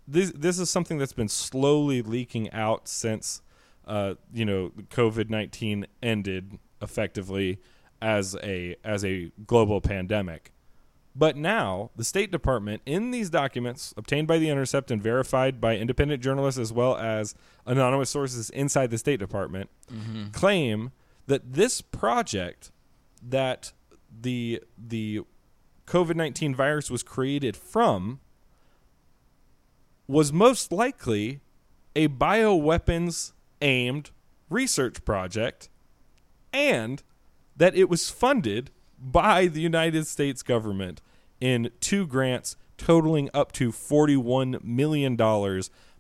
this 0.07 0.31
this 0.33 0.59
is 0.59 0.71
something 0.71 0.99
that's 0.99 1.13
been 1.13 1.29
slowly 1.29 2.03
leaking 2.03 2.51
out 2.53 2.89
since 2.89 3.41
uh, 3.87 4.15
you 4.33 4.45
know 4.45 4.73
COVID 4.91 5.31
nineteen 5.31 5.87
ended 6.03 6.59
effectively 6.83 7.59
as 8.03 8.37
a 8.43 8.77
as 8.85 9.05
a 9.05 9.33
global 9.47 9.81
pandemic. 9.81 10.53
But 11.17 11.37
now 11.37 11.91
the 11.95 12.05
State 12.05 12.33
Department, 12.33 12.83
in 12.85 13.13
these 13.13 13.31
documents 13.31 13.95
obtained 13.97 14.27
by 14.27 14.39
the 14.39 14.51
Intercept 14.51 14.91
and 14.91 15.01
verified 15.01 15.61
by 15.61 15.77
independent 15.77 16.23
journalists 16.23 16.59
as 16.59 16.73
well 16.73 16.97
as 16.97 17.35
anonymous 17.67 18.11
sources 18.11 18.51
inside 18.51 18.91
the 18.91 18.99
State 18.99 19.21
Department, 19.21 19.71
mm-hmm. 19.93 20.31
claim 20.31 20.91
that 21.27 21.53
this 21.53 21.81
project 21.81 22.73
that 23.23 23.73
the 24.21 24.61
the 24.77 25.21
COVID 25.87 26.17
nineteen 26.17 26.55
virus 26.55 26.91
was 26.91 27.03
created 27.03 27.57
from 27.57 28.21
was 30.07 30.33
most 30.33 30.73
likely 30.73 31.41
a 31.97 32.09
bioweapons 32.09 33.33
aimed 33.63 34.11
research 34.51 35.05
project 35.05 35.69
and 36.53 37.03
that 37.57 37.75
it 37.75 37.89
was 37.89 38.11
funded 38.11 38.71
by 38.99 39.47
the 39.47 39.61
United 39.61 40.07
States 40.07 40.43
government 40.43 41.01
in 41.41 41.71
two 41.81 42.07
grants 42.07 42.57
totaling 42.77 43.31
up 43.35 43.53
to 43.53 43.71
$41 43.71 44.63
million 44.65 45.17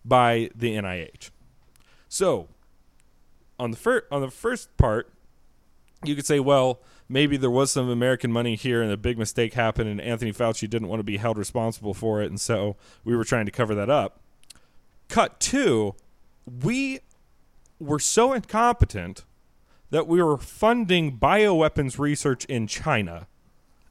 by 0.05 0.51
the 0.55 0.75
NIH. 0.75 1.31
So, 2.09 2.49
on 3.59 3.71
the 3.71 3.77
fir- 3.77 4.07
on 4.11 4.21
the 4.21 4.31
first 4.31 4.77
part, 4.77 5.13
you 6.05 6.15
could 6.15 6.27
say, 6.27 6.41
well, 6.41 6.81
maybe 7.09 7.37
there 7.37 7.51
was 7.51 7.71
some 7.71 7.89
American 7.89 8.33
money 8.33 8.57
here 8.57 8.83
and 8.83 8.91
a 8.91 8.97
big 8.97 9.19
mistake 9.19 9.55
happened 9.55 9.89
and 9.89 10.01
Anthony 10.01 10.33
Fauci 10.33 10.69
didn't 10.69 10.89
want 10.89 11.01
to 11.01 11.05
be 11.05 11.17
held 11.17 11.39
responsible 11.39 11.95
for 11.95 12.23
it 12.23 12.27
and 12.27 12.41
so 12.41 12.77
we 13.05 13.17
were 13.17 13.25
trying 13.25 13.47
to 13.47 13.53
cover 13.53 13.75
that 13.75 13.91
up. 13.91 14.21
Cut 15.09 15.39
2, 15.41 15.95
we 16.63 17.01
were 17.79 17.99
so 17.99 18.33
incompetent 18.33 19.25
that 19.95 20.09
we 20.09 20.21
were 20.21 20.37
funding 20.37 21.17
bioweapons 21.17 22.01
research 22.01 22.45
in 22.47 22.67
China 22.67 23.29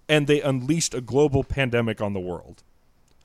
and 0.09 0.27
they 0.27 0.41
unleashed 0.41 0.93
a 0.93 0.99
global 0.99 1.45
pandemic 1.45 2.01
on 2.01 2.11
the 2.11 2.19
world. 2.19 2.61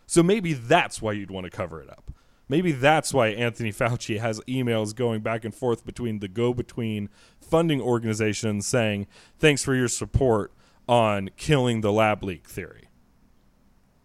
So 0.06 0.22
maybe 0.22 0.52
that's 0.52 1.02
why 1.02 1.10
you'd 1.10 1.32
want 1.32 1.42
to 1.42 1.50
cover 1.50 1.82
it 1.82 1.90
up. 1.90 2.12
Maybe 2.48 2.70
that's 2.70 3.12
why 3.12 3.30
Anthony 3.30 3.72
Fauci 3.72 4.20
has 4.20 4.38
emails 4.42 4.94
going 4.94 5.22
back 5.22 5.44
and 5.44 5.52
forth 5.52 5.84
between 5.84 6.20
the 6.20 6.28
go 6.28 6.54
between 6.54 7.08
funding 7.40 7.80
organizations 7.80 8.68
saying, 8.68 9.08
thanks 9.40 9.64
for 9.64 9.74
your 9.74 9.88
support 9.88 10.52
on 10.88 11.30
killing 11.36 11.80
the 11.80 11.90
lab 11.90 12.22
leak 12.22 12.48
theory. 12.48 12.84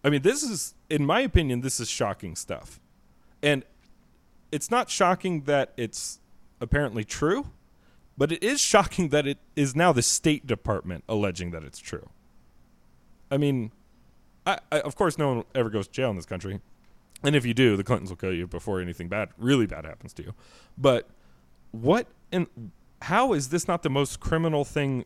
I 0.04 0.10
mean, 0.10 0.24
this 0.24 0.42
is, 0.42 0.74
in 0.90 1.06
my 1.06 1.20
opinion, 1.20 1.62
this 1.62 1.80
is 1.80 1.92
shocking 1.92 2.36
stuff. 2.36 2.80
And 3.44 3.66
it's 4.52 4.72
not 4.72 4.90
shocking 4.90 5.42
that 5.42 5.74
it's 5.78 6.22
apparently 6.60 7.04
true, 7.04 7.52
but 8.18 8.32
it 8.32 8.44
is 8.44 8.62
shocking 8.62 9.10
that 9.10 9.26
it 9.26 9.38
is 9.56 9.76
now 9.76 9.92
the 9.92 10.02
State 10.02 10.46
Department 10.46 11.04
alleging 11.10 11.52
that 11.52 11.64
it's 11.64 11.80
true. 11.80 12.10
I 13.32 13.38
mean, 13.38 13.72
I, 14.46 14.60
I, 14.72 14.82
of 14.82 14.96
course, 14.96 15.18
no 15.18 15.34
one 15.34 15.44
ever 15.56 15.70
goes 15.70 15.88
to 15.88 15.94
jail 15.94 16.10
in 16.10 16.16
this 16.16 16.26
country. 16.26 16.62
And 17.24 17.36
if 17.36 17.46
you 17.46 17.54
do, 17.54 17.78
the 17.78 17.84
Clintons 17.84 18.10
will 18.10 18.18
kill 18.18 18.34
you 18.34 18.48
before 18.48 18.82
anything 18.82 19.08
bad, 19.08 19.30
really 19.38 19.66
bad, 19.66 19.86
happens 19.86 20.14
to 20.14 20.24
you. 20.24 20.34
But 20.78 21.08
what 21.72 22.08
and 22.32 22.48
how 23.04 23.34
is 23.34 23.50
this 23.50 23.68
not 23.68 23.84
the 23.84 23.90
most 23.90 24.20
criminal 24.20 24.66
thing 24.66 25.06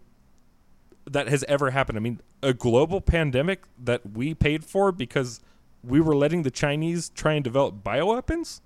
that 1.06 1.28
has 1.28 1.44
ever 1.48 1.72
happened? 1.72 1.98
I 1.98 2.02
mean, 2.02 2.20
a 2.42 2.54
global 2.54 3.02
pandemic 3.02 3.64
that 3.84 4.14
we 4.14 4.34
paid 4.34 4.66
for 4.66 4.92
because 4.92 5.40
we 5.84 6.02
were 6.02 6.16
letting 6.16 6.44
the 6.44 6.52
Chinese 6.52 7.10
try 7.10 7.34
and 7.34 7.44
develop 7.44 7.84
bioweapons? 7.84 8.62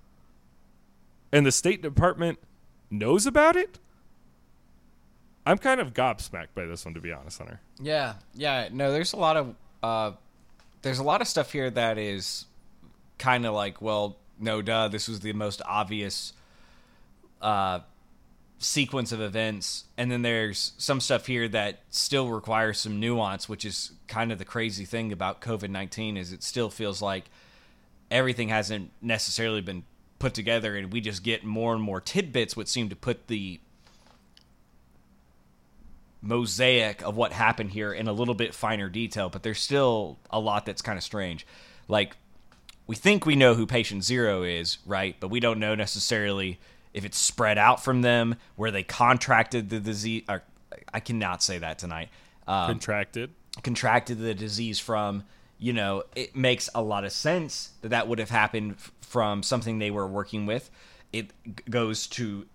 And 1.31 1.45
the 1.45 1.51
State 1.51 1.81
Department 1.81 2.39
knows 2.89 3.25
about 3.25 3.55
it? 3.55 3.79
I'm 5.45 5.57
kind 5.57 5.79
of 5.81 5.93
gobsmacked 5.93 6.53
by 6.53 6.65
this 6.65 6.85
one, 6.85 6.93
to 6.93 7.01
be 7.01 7.11
honest, 7.11 7.39
Hunter. 7.39 7.59
Yeah, 7.79 8.13
yeah. 8.35 8.69
No, 8.71 8.91
there's 8.91 9.13
a 9.13 9.17
lot 9.17 9.37
of 9.37 9.55
uh, 9.81 10.11
there's 10.81 10.99
a 10.99 11.03
lot 11.03 11.21
of 11.21 11.27
stuff 11.27 11.51
here 11.51 11.69
that 11.69 11.97
is 11.97 12.45
kind 13.17 13.45
of 13.45 13.53
like, 13.53 13.81
well, 13.81 14.17
no, 14.39 14.61
duh. 14.61 14.87
This 14.87 15.07
was 15.07 15.21
the 15.21 15.33
most 15.33 15.61
obvious 15.65 16.33
uh, 17.41 17.79
sequence 18.59 19.11
of 19.11 19.21
events, 19.21 19.85
and 19.97 20.11
then 20.11 20.21
there's 20.21 20.73
some 20.77 20.99
stuff 20.99 21.25
here 21.25 21.47
that 21.47 21.79
still 21.89 22.29
requires 22.29 22.79
some 22.79 22.99
nuance, 22.99 23.49
which 23.49 23.65
is 23.65 23.93
kind 24.07 24.31
of 24.31 24.37
the 24.37 24.45
crazy 24.45 24.85
thing 24.85 25.11
about 25.11 25.41
COVID 25.41 25.69
nineteen 25.69 26.17
is 26.17 26.31
it 26.31 26.43
still 26.43 26.69
feels 26.69 27.01
like 27.01 27.25
everything 28.11 28.49
hasn't 28.49 28.91
necessarily 29.01 29.61
been 29.61 29.83
put 30.19 30.35
together, 30.35 30.75
and 30.75 30.93
we 30.93 31.01
just 31.01 31.23
get 31.23 31.43
more 31.43 31.73
and 31.73 31.81
more 31.81 31.99
tidbits, 31.99 32.55
which 32.55 32.67
seem 32.67 32.89
to 32.89 32.95
put 32.95 33.25
the 33.27 33.59
mosaic 36.21 37.01
of 37.03 37.15
what 37.17 37.33
happened 37.33 37.71
here 37.71 37.91
in 37.93 38.07
a 38.07 38.13
little 38.13 38.33
bit 38.35 38.53
finer 38.53 38.89
detail, 38.89 39.29
but 39.29 39.43
there's 39.43 39.59
still 39.59 40.19
a 40.29 40.39
lot 40.39 40.65
that's 40.65 40.81
kind 40.81 40.97
of 40.97 41.03
strange. 41.03 41.45
Like, 41.87 42.15
we 42.87 42.95
think 42.95 43.25
we 43.25 43.35
know 43.35 43.53
who 43.55 43.65
patient 43.65 44.03
zero 44.03 44.43
is, 44.43 44.77
right? 44.85 45.15
But 45.19 45.29
we 45.29 45.39
don't 45.39 45.59
know 45.59 45.75
necessarily 45.75 46.59
if 46.93 47.05
it's 47.05 47.17
spread 47.17 47.57
out 47.57 47.83
from 47.83 48.01
them, 48.01 48.35
where 48.55 48.69
they 48.71 48.83
contracted 48.83 49.69
the 49.69 49.79
disease. 49.79 50.23
Or, 50.27 50.43
I 50.93 50.99
cannot 50.99 51.41
say 51.41 51.57
that 51.57 51.79
tonight. 51.79 52.09
Um, 52.47 52.67
Contracted. 52.67 53.31
contracted 53.63 54.19
the 54.19 54.33
disease 54.33 54.79
from 54.79 55.23
you 55.59 55.73
know 55.73 56.03
it 56.15 56.35
makes 56.35 56.69
a 56.73 56.81
lot 56.81 57.03
of 57.05 57.11
sense 57.11 57.71
that 57.81 57.89
that 57.89 58.07
would 58.07 58.17
have 58.17 58.31
happened 58.31 58.71
f- 58.73 58.91
from 59.01 59.43
something 59.43 59.77
they 59.77 59.91
were 59.91 60.07
working 60.07 60.47
with 60.47 60.71
it 61.13 61.31
g- 61.45 61.53
goes 61.69 62.07
to 62.07 62.47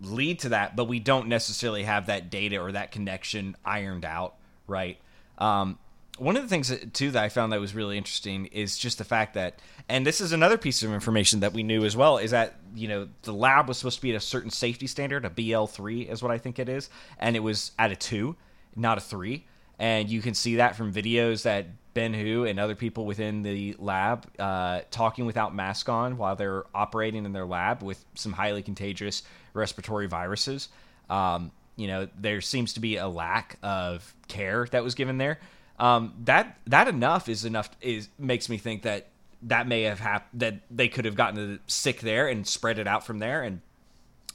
lead 0.00 0.38
to 0.38 0.50
that 0.50 0.76
but 0.76 0.84
we 0.84 0.98
don't 0.98 1.28
necessarily 1.28 1.84
have 1.84 2.06
that 2.06 2.30
data 2.30 2.58
or 2.58 2.72
that 2.72 2.92
connection 2.92 3.56
ironed 3.64 4.04
out 4.04 4.34
right? 4.66 4.98
Um, 5.38 5.78
one 6.18 6.36
of 6.36 6.42
the 6.42 6.48
things 6.48 6.68
that, 6.68 6.94
too 6.94 7.10
that 7.10 7.24
i 7.24 7.28
found 7.28 7.52
that 7.52 7.58
was 7.58 7.74
really 7.74 7.98
interesting 7.98 8.46
is 8.46 8.78
just 8.78 8.98
the 8.98 9.04
fact 9.04 9.34
that 9.34 9.58
and 9.88 10.06
this 10.06 10.20
is 10.20 10.30
another 10.30 10.56
piece 10.56 10.82
of 10.84 10.92
information 10.92 11.40
that 11.40 11.52
we 11.52 11.64
knew 11.64 11.84
as 11.84 11.96
well 11.96 12.18
is 12.18 12.30
that 12.30 12.54
you 12.74 12.86
know 12.86 13.08
the 13.22 13.32
lab 13.32 13.66
was 13.66 13.78
supposed 13.78 13.96
to 13.96 14.02
be 14.02 14.10
at 14.10 14.16
a 14.16 14.20
certain 14.20 14.50
safety 14.50 14.86
standard 14.86 15.24
a 15.24 15.30
bl3 15.30 16.08
is 16.08 16.22
what 16.22 16.30
i 16.30 16.38
think 16.38 16.60
it 16.60 16.68
is 16.68 16.88
and 17.18 17.34
it 17.34 17.40
was 17.40 17.72
at 17.80 17.90
a 17.90 17.96
2 17.96 18.36
not 18.76 18.96
a 18.96 19.00
3 19.00 19.44
and 19.78 20.08
you 20.08 20.20
can 20.20 20.34
see 20.34 20.56
that 20.56 20.76
from 20.76 20.92
videos 20.92 21.42
that 21.42 21.66
Ben 21.94 22.12
Hu 22.12 22.44
and 22.44 22.58
other 22.58 22.74
people 22.74 23.06
within 23.06 23.42
the 23.42 23.76
lab 23.78 24.26
uh, 24.38 24.80
talking 24.90 25.26
without 25.26 25.54
mask 25.54 25.88
on 25.88 26.16
while 26.16 26.36
they're 26.36 26.64
operating 26.74 27.24
in 27.24 27.32
their 27.32 27.46
lab 27.46 27.82
with 27.82 28.04
some 28.14 28.32
highly 28.32 28.62
contagious 28.62 29.22
respiratory 29.52 30.06
viruses. 30.06 30.68
Um, 31.08 31.52
you 31.76 31.86
know, 31.86 32.08
there 32.18 32.40
seems 32.40 32.74
to 32.74 32.80
be 32.80 32.96
a 32.96 33.08
lack 33.08 33.58
of 33.62 34.14
care 34.28 34.66
that 34.72 34.82
was 34.82 34.94
given 34.94 35.18
there. 35.18 35.38
Um, 35.78 36.14
that 36.24 36.58
that 36.66 36.86
enough 36.86 37.28
is 37.28 37.44
enough 37.44 37.70
is 37.80 38.08
makes 38.18 38.48
me 38.48 38.58
think 38.58 38.82
that 38.82 39.08
that 39.42 39.66
may 39.66 39.82
have 39.82 40.00
happened 40.00 40.40
that 40.40 40.60
they 40.70 40.88
could 40.88 41.04
have 41.04 41.16
gotten 41.16 41.60
sick 41.66 42.00
there 42.00 42.28
and 42.28 42.46
spread 42.46 42.78
it 42.78 42.86
out 42.86 43.04
from 43.04 43.18
there 43.18 43.42
and 43.42 43.60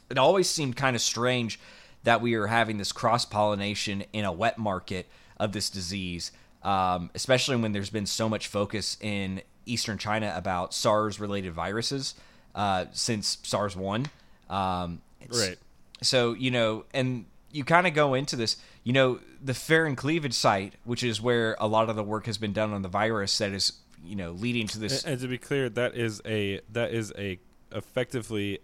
it 0.10 0.18
always 0.18 0.50
seemed 0.50 0.76
kind 0.76 0.96
of 0.96 1.02
strange 1.02 1.60
that 2.04 2.22
we 2.22 2.38
were 2.38 2.48
having 2.48 2.78
this 2.78 2.92
cross 2.92 3.26
pollination 3.26 4.04
in 4.14 4.26
a 4.26 4.32
wet 4.32 4.58
market 4.58 5.08
of 5.40 5.52
this 5.54 5.70
disease, 5.70 6.32
um, 6.64 7.10
especially 7.16 7.56
when 7.56 7.72
there's 7.72 7.90
been 7.90 8.06
so 8.06 8.28
much 8.28 8.48
focus 8.48 8.98
in 9.02 9.42
eastern 9.66 9.98
China 9.98 10.34
about 10.36 10.74
SARS 10.74 11.20
related 11.20 11.54
viruses 11.54 12.16
uh, 12.56 12.86
since 12.92 13.38
SARS 13.44 13.76
1. 13.76 14.08
Um, 14.50 15.02
Right. 15.40 15.58
So, 16.02 16.34
you 16.34 16.50
know, 16.52 16.86
and 16.94 17.26
you 17.52 17.64
kind 17.64 17.88
of 17.88 17.94
go 17.94 18.14
into 18.14 18.36
this, 18.36 18.58
you 18.84 18.94
know, 18.94 19.20
the 19.42 19.54
furin 19.54 19.96
cleavage 19.96 20.34
site, 20.34 20.74
which 20.84 21.04
is 21.04 21.22
where 21.22 21.56
a 21.60 21.68
lot 21.68 21.90
of 21.90 21.96
the 21.96 22.04
work 22.04 22.26
has 22.26 22.38
been 22.38 22.54
done 22.54 22.74
on 22.74 22.82
the 22.82 22.90
virus 22.90 23.38
that 23.38 23.52
is, 23.52 23.74
you 24.04 24.16
know, 24.16 24.32
leading 24.32 24.68
to 24.68 24.80
this. 24.80 25.04
And, 25.04 25.14
and 25.14 25.22
to 25.22 25.28
be 25.28 25.38
clear, 25.38 25.70
that 25.70 25.96
is 25.96 26.22
a 26.26 26.62
that 26.72 26.92
is 26.94 27.12
a 27.18 27.40
effectively, 27.72 28.60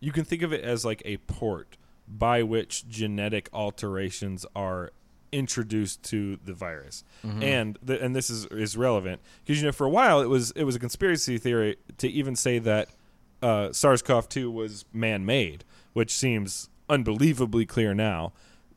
you 0.00 0.12
can 0.12 0.24
think 0.24 0.42
of 0.42 0.52
it 0.52 0.62
as 0.62 0.84
like 0.84 1.02
a 1.04 1.18
port 1.18 1.76
by 2.08 2.42
which 2.42 2.88
genetic 2.88 3.48
alterations 3.52 4.44
are 4.56 4.92
introduced 5.32 6.02
to 6.04 6.38
the 6.44 6.52
virus, 6.52 7.04
and 7.42 7.78
the, 7.82 8.02
and 8.02 8.14
this 8.14 8.30
is 8.30 8.46
is 8.46 8.76
relevant 8.76 9.20
because 9.44 9.60
you 9.60 9.66
know 9.66 9.72
for 9.72 9.86
a 9.86 9.90
while 9.90 10.20
it 10.20 10.28
was 10.28 10.50
it 10.52 10.64
was 10.64 10.76
a 10.76 10.78
conspiracy 10.78 11.38
theory 11.38 11.76
to 11.98 12.08
even 12.08 12.36
say 12.36 12.58
that 12.58 12.88
uh, 13.42 13.72
SARS-CoV-2 13.72 14.52
was 14.52 14.84
man-made, 14.92 15.64
which 15.94 16.12
seems 16.12 16.68
unbelievably 16.88 17.66
clear 17.66 17.92
now. 17.94 18.32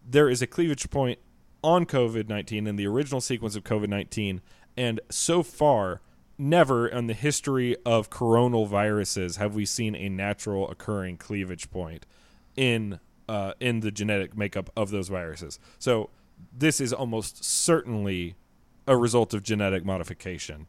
There 0.07 0.29
is 0.29 0.41
a 0.41 0.47
cleavage 0.47 0.89
point 0.89 1.19
on 1.63 1.85
COVID 1.85 2.29
19 2.29 2.67
in 2.67 2.75
the 2.75 2.87
original 2.87 3.21
sequence 3.21 3.55
of 3.55 3.63
COVID 3.63 3.89
19. 3.89 4.41
And 4.77 4.99
so 5.09 5.41
far, 5.43 6.01
never 6.37 6.87
in 6.87 7.07
the 7.07 7.13
history 7.13 7.75
of 7.85 8.09
coronal 8.09 8.65
viruses 8.65 9.37
have 9.37 9.55
we 9.55 9.65
seen 9.65 9.95
a 9.95 10.09
natural 10.09 10.69
occurring 10.69 11.17
cleavage 11.17 11.69
point 11.71 12.05
in 12.55 12.99
uh, 13.27 13.53
in 13.59 13.79
the 13.79 13.91
genetic 13.91 14.37
makeup 14.37 14.69
of 14.77 14.91
those 14.91 15.09
viruses. 15.09 15.59
So 15.79 16.09
this 16.57 16.79
is 16.79 16.93
almost 16.93 17.43
certainly 17.43 18.35
a 18.87 18.95
result 18.95 19.33
of 19.33 19.43
genetic 19.43 19.83
modification 19.85 20.67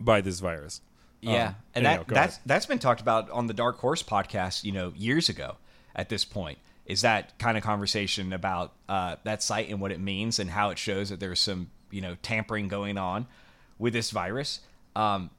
by 0.00 0.20
this 0.20 0.40
virus. 0.40 0.80
Yeah, 1.20 1.48
Um, 1.48 1.54
and 1.74 1.86
anyhow, 1.86 2.04
that 2.06 2.14
that's 2.14 2.34
ahead. 2.36 2.42
that's 2.46 2.66
been 2.66 2.78
talked 2.78 3.00
about 3.00 3.30
on 3.30 3.46
the 3.48 3.54
Dark 3.54 3.78
Horse 3.78 4.02
podcast, 4.02 4.64
you 4.64 4.72
know, 4.72 4.92
years 4.96 5.28
ago. 5.28 5.56
At 5.96 6.08
this 6.10 6.24
point, 6.24 6.58
is 6.86 7.00
that 7.02 7.36
kind 7.40 7.58
of 7.58 7.64
conversation 7.64 8.32
about 8.32 8.72
uh, 8.88 9.16
that 9.24 9.42
site 9.42 9.68
and 9.68 9.80
what 9.80 9.90
it 9.90 9.98
means 9.98 10.38
and 10.38 10.50
how 10.50 10.70
it 10.70 10.78
shows 10.78 11.08
that 11.08 11.18
there's 11.18 11.40
some 11.40 11.70
you 11.90 12.00
know 12.00 12.16
tampering 12.22 12.68
going 12.68 12.96
on 12.98 13.26
with 13.80 13.94
this 13.94 14.12
virus. 14.12 14.60
Um, 14.94 15.30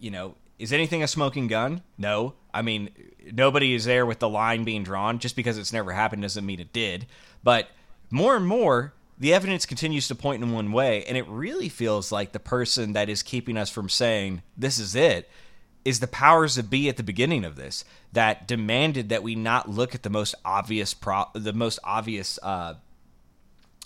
you 0.00 0.10
know, 0.10 0.34
is 0.58 0.72
anything 0.72 1.02
a 1.04 1.06
smoking 1.06 1.46
gun? 1.46 1.82
No. 1.96 2.34
I 2.52 2.62
mean, 2.62 2.90
nobody 3.32 3.74
is 3.74 3.84
there 3.84 4.04
with 4.04 4.18
the 4.18 4.28
line 4.28 4.64
being 4.64 4.82
drawn. 4.82 5.20
Just 5.20 5.36
because 5.36 5.58
it's 5.58 5.72
never 5.72 5.92
happened 5.92 6.22
doesn't 6.22 6.44
mean 6.44 6.58
it 6.58 6.72
did. 6.72 7.06
But 7.44 7.68
more 8.14 8.36
and 8.36 8.46
more, 8.46 8.94
the 9.18 9.34
evidence 9.34 9.66
continues 9.66 10.06
to 10.08 10.14
point 10.14 10.42
in 10.42 10.52
one 10.52 10.70
way, 10.70 11.04
and 11.04 11.16
it 11.16 11.26
really 11.28 11.68
feels 11.68 12.12
like 12.12 12.30
the 12.32 12.38
person 12.38 12.92
that 12.92 13.08
is 13.08 13.22
keeping 13.22 13.56
us 13.56 13.70
from 13.70 13.88
saying 13.88 14.42
this 14.56 14.78
is 14.78 14.94
it 14.94 15.28
is 15.84 16.00
the 16.00 16.06
powers 16.06 16.54
that 16.54 16.70
be 16.70 16.88
at 16.88 16.96
the 16.96 17.02
beginning 17.02 17.44
of 17.44 17.56
this 17.56 17.84
that 18.12 18.48
demanded 18.48 19.08
that 19.10 19.22
we 19.22 19.34
not 19.34 19.68
look 19.68 19.94
at 19.94 20.02
the 20.02 20.10
most 20.10 20.34
obvious 20.44 20.94
pro- 20.94 21.26
the 21.34 21.52
most 21.52 21.78
obvious 21.82 22.38
uh, 22.42 22.74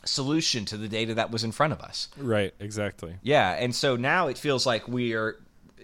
solution 0.05 0.65
to 0.67 0.77
the 0.77 0.89
data 0.89 1.15
that 1.15 1.31
was 1.31 1.43
in 1.43 1.51
front 1.51 1.73
of 1.73 1.81
us. 1.81 2.09
Right, 2.19 2.55
exactly. 2.61 3.17
Yeah, 3.23 3.53
and 3.53 3.75
so 3.75 3.97
now 3.97 4.29
it 4.29 4.37
feels 4.37 4.67
like 4.67 4.87
we 4.87 5.15
are, 5.15 5.37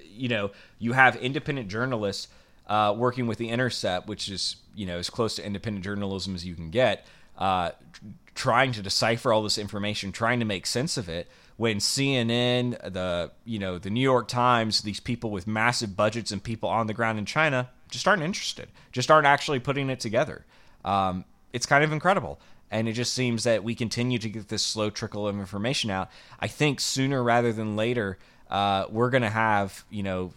you 0.07 0.29
know, 0.29 0.51
you 0.79 0.93
have 0.93 1.17
independent 1.17 1.69
journalists 1.69 2.29
uh, 2.67 2.95
working 2.97 3.27
with 3.27 3.39
the 3.39 3.49
Intercept, 3.49 4.07
which 4.07 4.29
is 4.29 4.57
you 4.75 4.85
know 4.85 4.99
as 4.99 5.09
close 5.09 5.37
to 5.37 5.47
independent 5.47 5.83
journalism 5.83 6.35
as 6.35 6.45
you 6.45 6.55
can 6.55 6.71
get, 6.71 7.07
uh, 7.39 7.71
trying 8.35 8.73
to 8.73 8.83
decipher 8.83 9.33
all 9.33 9.43
this 9.43 9.59
information, 9.59 10.13
trying 10.13 10.41
to 10.41 10.45
make 10.45 10.67
sense 10.67 10.97
of 10.97 11.09
it. 11.09 11.29
When 11.57 11.79
CNN, 11.79 12.93
the 12.93 13.31
you 13.45 13.61
know 13.61 13.79
the 13.79 13.91
New 13.91 14.01
York 14.01 14.27
Times, 14.27 14.83
these 14.83 14.99
people 15.01 15.31
with 15.31 15.47
massive 15.47 15.97
budgets 15.97 16.33
and 16.33 16.43
people 16.43 16.69
on 16.69 16.89
the 16.89 16.95
ground 16.95 17.19
in 17.19 17.27
China 17.27 17.71
just 17.91 18.09
aren't 18.09 18.23
interested, 18.23 18.69
just 18.91 19.11
aren't 19.11 19.27
actually 19.27 19.61
putting 19.61 19.89
it 19.89 20.01
together. 20.01 20.45
Um, 20.85 21.25
it's 21.53 21.67
kind 21.67 21.85
of 21.85 21.93
incredible. 21.93 22.41
And 22.71 22.89
it 22.89 22.95
just 22.95 23.15
seems 23.15 23.45
that 23.45 23.63
we 23.63 23.77
continue 23.77 24.19
to 24.19 24.29
get 24.29 24.49
this 24.49 24.65
slow 24.65 24.91
trickle 24.91 25.29
of 25.29 25.39
information 25.39 25.91
out. 25.91 26.11
I 26.41 26.49
think 26.49 26.81
sooner 26.81 27.23
rather 27.23 27.53
than 27.53 27.77
later, 27.77 28.19
uh, 28.51 28.87
we're 28.91 29.11
going 29.11 29.23
to 29.23 29.31
have, 29.31 29.85
you 29.91 30.03
know, 30.03 30.33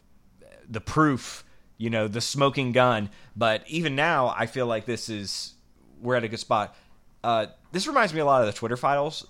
the 0.69 0.81
proof, 0.81 1.43
you 1.77 1.89
know, 1.89 2.07
the 2.07 2.21
smoking 2.21 2.73
gun. 2.73 3.09
But 3.35 3.63
even 3.67 3.95
now, 3.95 4.27
I 4.37 4.45
feel 4.45 4.67
like 4.67 4.85
this 4.85 5.09
is, 5.09 5.55
we're 5.99 6.15
at 6.15 6.23
a 6.23 6.27
good 6.27 6.39
spot. 6.39 6.75
Uh, 7.27 7.47
this 7.73 7.87
reminds 7.87 8.13
me 8.13 8.21
a 8.21 8.25
lot 8.25 8.39
of 8.41 8.47
the 8.47 8.53
Twitter 8.53 8.77
files 8.77 9.27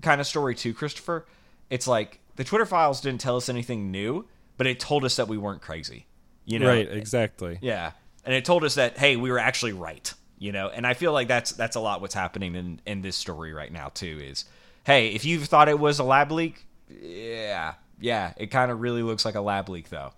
kind 0.00 0.20
of 0.22 0.26
story, 0.26 0.54
too, 0.54 0.72
Christopher. 0.72 1.26
It's 1.68 1.86
like 1.86 2.20
the 2.36 2.44
Twitter 2.44 2.64
files 2.64 3.02
didn't 3.02 3.20
tell 3.20 3.36
us 3.36 3.48
anything 3.50 3.90
new, 3.90 4.24
but 4.56 4.66
it 4.66 4.80
told 4.80 5.04
us 5.04 5.16
that 5.16 5.28
we 5.28 5.36
weren't 5.36 5.60
crazy. 5.60 6.06
You 6.46 6.60
know? 6.60 6.68
Right, 6.68 6.90
exactly. 6.90 7.58
Yeah, 7.60 7.92
and 8.24 8.34
it 8.34 8.44
told 8.46 8.64
us 8.64 8.76
that 8.76 8.96
hey, 8.96 9.16
we 9.16 9.30
were 9.30 9.38
actually 9.38 9.72
right. 9.72 10.12
You 10.38 10.52
know, 10.52 10.68
and 10.68 10.86
I 10.86 10.94
feel 10.94 11.12
like 11.12 11.28
that's 11.28 11.52
that's 11.52 11.76
a 11.76 11.80
lot 11.80 12.00
what's 12.00 12.14
happening 12.14 12.54
in 12.54 12.80
in 12.86 13.02
this 13.02 13.16
story 13.16 13.52
right 13.52 13.72
now 13.72 13.88
too. 13.88 14.20
Is 14.22 14.44
hey, 14.84 15.08
if 15.08 15.24
you 15.24 15.40
thought 15.40 15.68
it 15.68 15.78
was 15.78 15.98
a 15.98 16.04
lab 16.04 16.30
leak, 16.30 16.66
yeah, 16.88 17.74
yeah, 18.00 18.32
it 18.36 18.46
kind 18.50 18.70
of 18.70 18.80
really 18.80 19.02
looks 19.02 19.24
like 19.24 19.34
a 19.34 19.40
lab 19.40 19.68
leak 19.68 19.88
though. 19.90 20.12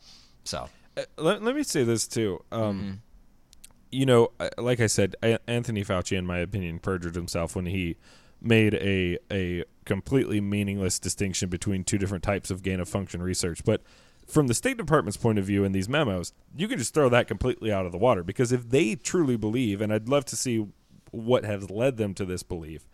So 0.45 0.69
Uh, 0.97 1.03
let, 1.17 1.43
let 1.43 1.55
me 1.55 1.63
say 1.63 1.85
this 1.85 2.07
too. 2.07 2.43
Um, 2.53 2.61
Mm-hmm. 2.61 2.93
You 3.91 4.07
know, 4.07 4.33
uh, 4.39 4.51
like 4.59 4.81
I 4.81 4.87
said, 4.87 5.17
Anthony 5.47 5.85
Fauci, 5.85 6.17
in 6.17 6.27
my 6.27 6.39
opinion, 6.39 6.79
perjured 6.79 7.15
himself 7.15 7.57
when 7.57 7.67
he 7.67 7.97
made 8.41 8.75
a 8.75 9.19
a 9.31 9.65
completely 9.85 10.41
meaningless 10.41 10.99
distinction 10.99 11.49
between 11.49 11.83
two 11.85 11.99
different 11.99 12.23
types 12.23 12.51
of 12.51 12.63
gain 12.63 12.81
of 12.81 12.89
function 12.89 13.23
research. 13.23 13.65
But 13.65 13.83
from 14.27 14.47
the 14.47 14.55
State 14.55 14.77
Department's 14.77 15.17
point 15.17 15.39
of 15.39 15.47
view 15.47 15.65
in 15.65 15.73
these 15.73 15.89
memos, 15.89 16.33
you 16.55 16.69
can 16.69 16.79
just 16.79 16.93
throw 16.93 17.09
that 17.09 17.27
completely 17.27 17.73
out 17.73 17.87
of 17.87 17.93
the 17.93 17.99
water 17.99 18.23
because 18.23 18.53
if 18.53 18.69
they 18.69 18.95
truly 18.95 19.37
believe, 19.37 19.81
and 19.81 19.93
I'd 19.93 20.09
love 20.09 20.27
to 20.27 20.37
see 20.37 20.67
what 21.11 21.45
has 21.47 21.71
led 21.71 21.97
them 21.97 22.13
to 22.15 22.27
this 22.27 22.43
belief, 22.43 22.87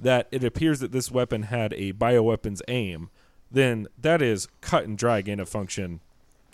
that 0.00 0.26
it 0.30 0.42
appears 0.42 0.80
that 0.80 0.90
this 0.92 1.10
weapon 1.10 1.42
had 1.44 1.74
a 1.74 1.92
bioweapons 1.92 2.62
aim, 2.66 3.10
then 3.50 3.86
that 4.00 4.22
is 4.22 4.48
cut 4.62 4.84
and 4.84 4.96
dry 4.96 5.20
gain 5.20 5.38
of 5.40 5.48
function 5.50 6.00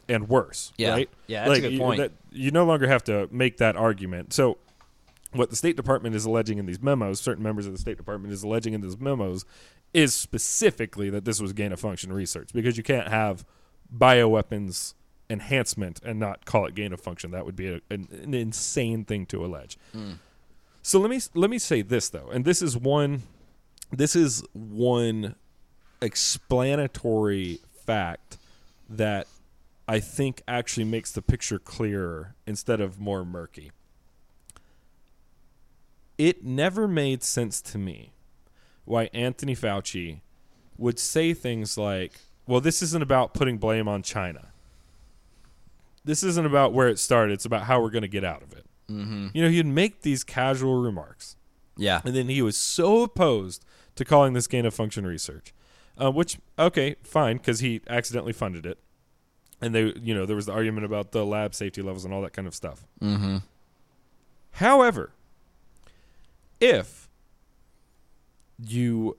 and 0.09 0.29
worse. 0.29 0.73
Yeah. 0.77 0.91
Right? 0.91 1.11
Yeah, 1.29 1.47
that's 1.47 1.59
a 1.59 1.63
good 1.63 1.73
you, 1.73 1.79
point. 1.79 1.99
that- 2.01 2.13
you 2.35 2.51
no 2.51 2.64
longer 2.64 2.89
have 2.89 3.05
to 3.05 3.28
make 3.30 3.59
that 3.59 3.76
argument. 3.76 4.32
So 4.32 4.59
what 5.32 5.51
the 5.51 5.57
State 5.57 5.76
Department 5.76 6.14
is 6.14 6.24
alleging 6.24 6.59
in 6.59 6.66
these 6.66 6.82
memos, 6.82 7.20
certain 7.20 7.43
members 7.43 7.66
of 7.66 7.72
the 7.72 7.78
State 7.78 7.97
Department 7.97 8.32
is 8.32 8.43
alleging 8.43 8.74
in 8.74 8.80
these 8.80 8.99
memos, 8.99 9.45
is 9.93 10.12
specifically 10.12 11.11
that 11.11 11.24
this 11.24 11.41
was 11.41 11.53
gain 11.53 11.72
of 11.72 11.80
function 11.80 12.12
research 12.12 12.51
because 12.53 12.76
you 12.76 12.82
can't 12.82 13.09
have 13.09 13.45
bioweapons 13.97 14.95
enhancement 15.30 16.01
and 16.05 16.18
not 16.18 16.45
call 16.45 16.66
it 16.66 16.74
gain 16.74 16.93
of 16.93 17.01
function. 17.01 17.30
That 17.30 17.47
would 17.47 17.57
be 17.57 17.68
a, 17.68 17.80
an, 17.91 18.09
an 18.22 18.35
insane 18.35 19.05
thing 19.05 19.26
to 19.26 19.45
allege. 19.45 19.78
Hmm. 19.93 20.12
So 20.82 21.01
let 21.01 21.11
me 21.11 21.20
let 21.35 21.49
me 21.49 21.59
say 21.59 21.80
this 21.80 22.11
though, 22.11 22.28
and 22.30 22.45
this 22.45 22.61
is 22.61 22.76
one 22.76 23.22
this 23.91 24.14
is 24.14 24.45
one 24.53 25.35
explanatory 26.03 27.61
fact 27.87 28.37
that 28.89 29.26
I 29.87 30.01
think 30.01 30.43
actually 30.49 30.85
makes 30.85 31.12
the 31.12 31.22
picture 31.22 31.59
clearer 31.59 32.35
instead 32.47 32.80
of 32.80 32.99
more 32.99 33.24
murky. 33.24 33.70
It 36.16 36.45
never 36.45 36.89
made 36.89 37.22
sense 37.22 37.61
to 37.62 37.78
me 37.78 38.12
why 38.85 39.11
Anthony 39.12 39.55
Fauci 39.55 40.20
would 40.78 40.99
say 40.99 41.35
things 41.35 41.76
like, 41.76 42.12
well, 42.47 42.61
this 42.61 42.82
isn't 42.82 43.03
about 43.03 43.35
putting 43.35 43.59
blame 43.59 43.89
on 43.89 44.03
China. 44.03 44.49
This 46.05 46.22
isn't 46.22 46.47
about 46.47 46.72
where 46.72 46.89
it 46.89 46.99
started. 46.99 47.32
It's 47.32 47.45
about 47.45 47.62
how 47.64 47.80
we're 47.80 47.91
going 47.91 48.03
to 48.03 48.09
get 48.09 48.24
out 48.24 48.43
of 48.43 48.53
it. 48.53 48.66
Mm-hmm. 48.91 49.28
You 49.32 49.43
know, 49.43 49.49
he'd 49.49 49.66
make 49.66 50.03
these 50.03 50.22
casual 50.22 50.82
remarks. 50.82 51.37
yeah, 51.76 52.01
And 52.05 52.14
then 52.14 52.28
he 52.28 52.43
was 52.43 52.57
so 52.57 53.03
opposed 53.03 53.64
to 53.97 54.05
calling 54.05 54.35
this 54.35 54.47
gain 54.47 54.66
of 54.66 54.74
function 54.74 55.07
research, 55.07 55.55
uh, 56.01 56.11
which 56.11 56.39
okay, 56.59 56.97
fine, 57.03 57.39
because 57.39 57.61
he 57.61 57.80
accidentally 57.89 58.32
funded 58.32 58.66
it, 58.66 58.78
and 59.65 59.75
they, 59.75 59.95
you 60.03 60.15
know, 60.15 60.27
there 60.27 60.37
was 60.37 60.45
the 60.47 60.53
argument 60.53 60.85
about 60.85 61.12
the 61.12 61.25
lab 61.25 61.55
safety 61.55 61.81
levels 61.81 62.05
and 62.05 62.12
all 62.12 62.21
that 62.21 62.35
kind 62.35 62.47
of 62.47 62.55
stuff. 62.55 62.85
Mm-hmm. 63.01 63.39
However, 64.53 65.11
if 66.61 67.09
you 68.62 69.17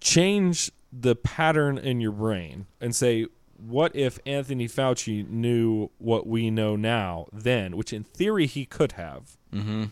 change 0.00 0.70
the 0.92 1.16
pattern 1.16 1.78
in 1.78 2.00
your 2.00 2.12
brain 2.12 2.66
and 2.78 2.94
say, 2.94 3.26
what 3.56 3.96
if 3.96 4.18
Anthony 4.26 4.68
Fauci 4.68 5.26
knew 5.28 5.90
what 5.96 6.26
we 6.26 6.50
know 6.50 6.76
now 6.76 7.26
then, 7.32 7.76
which 7.76 7.92
in 7.92 8.04
theory 8.04 8.46
he 8.46 8.66
could 8.66 8.92
have? 8.92 9.38
Mm-hmm. 9.52 9.84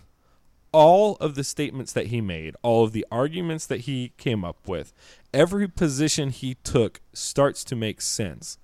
All 0.70 1.16
of 1.16 1.34
the 1.34 1.44
statements 1.44 1.94
that 1.94 2.09
he 2.09 2.20
made, 2.20 2.54
all 2.62 2.84
of 2.84 2.92
the 2.92 3.07
arguments 3.11 3.66
that 3.66 3.80
he 3.80 4.12
came 4.18 4.44
up 4.44 4.68
with, 4.68 4.92
every 5.32 5.66
position 5.66 6.28
he 6.28 6.57
took 6.62 7.00
starts 7.14 7.64
to 7.64 7.74
make 7.74 8.02
sense. 8.02 8.59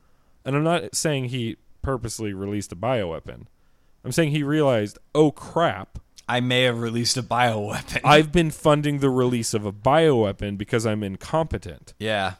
And 0.44 0.56
I'm 0.56 0.64
not 0.64 0.94
saying 0.94 1.26
he 1.26 1.56
purposely 1.82 2.32
released 2.32 2.72
a 2.72 2.76
bioweapon. 2.76 3.46
I'm 4.04 4.12
saying 4.12 4.30
he 4.32 4.42
realized, 4.42 4.98
oh 5.14 5.30
crap, 5.30 5.98
I 6.28 6.40
may 6.40 6.62
have 6.62 6.80
released 6.80 7.16
a 7.16 7.22
bioweapon. 7.22 8.00
I've 8.04 8.32
been 8.32 8.50
funding 8.50 8.98
the 8.98 9.10
release 9.10 9.54
of 9.54 9.66
a 9.66 9.72
bioweapon 9.72 10.56
because 10.56 10.86
I'm 10.86 11.02
incompetent. 11.02 11.94
yeah. 11.98 12.34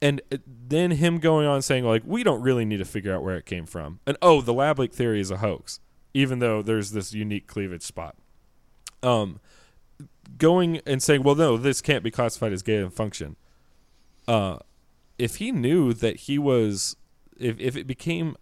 And 0.00 0.20
uh, 0.30 0.36
then 0.46 0.92
him 0.92 1.18
going 1.18 1.48
on 1.48 1.60
saying 1.60 1.84
like 1.84 2.02
we 2.06 2.22
don't 2.22 2.40
really 2.40 2.64
need 2.64 2.76
to 2.76 2.84
figure 2.84 3.12
out 3.12 3.24
where 3.24 3.36
it 3.36 3.46
came 3.46 3.66
from. 3.66 3.98
And 4.06 4.16
oh, 4.22 4.40
the 4.40 4.54
lab 4.54 4.78
leak 4.78 4.92
theory 4.92 5.20
is 5.20 5.32
a 5.32 5.38
hoax, 5.38 5.80
even 6.14 6.38
though 6.38 6.62
there's 6.62 6.92
this 6.92 7.12
unique 7.12 7.48
cleavage 7.48 7.82
spot. 7.82 8.14
Um 9.02 9.40
going 10.36 10.80
and 10.86 11.02
saying, 11.02 11.24
"Well, 11.24 11.34
no, 11.34 11.56
this 11.56 11.80
can't 11.80 12.04
be 12.04 12.12
classified 12.12 12.52
as 12.52 12.62
gain 12.62 12.82
of 12.82 12.94
function." 12.94 13.34
Uh 14.28 14.58
if 15.18 15.36
he 15.36 15.50
knew 15.50 15.92
that 15.94 16.14
he 16.16 16.38
was 16.38 16.94
if 17.38 17.58
if 17.58 17.76
it 17.76 17.86
became 17.86 18.36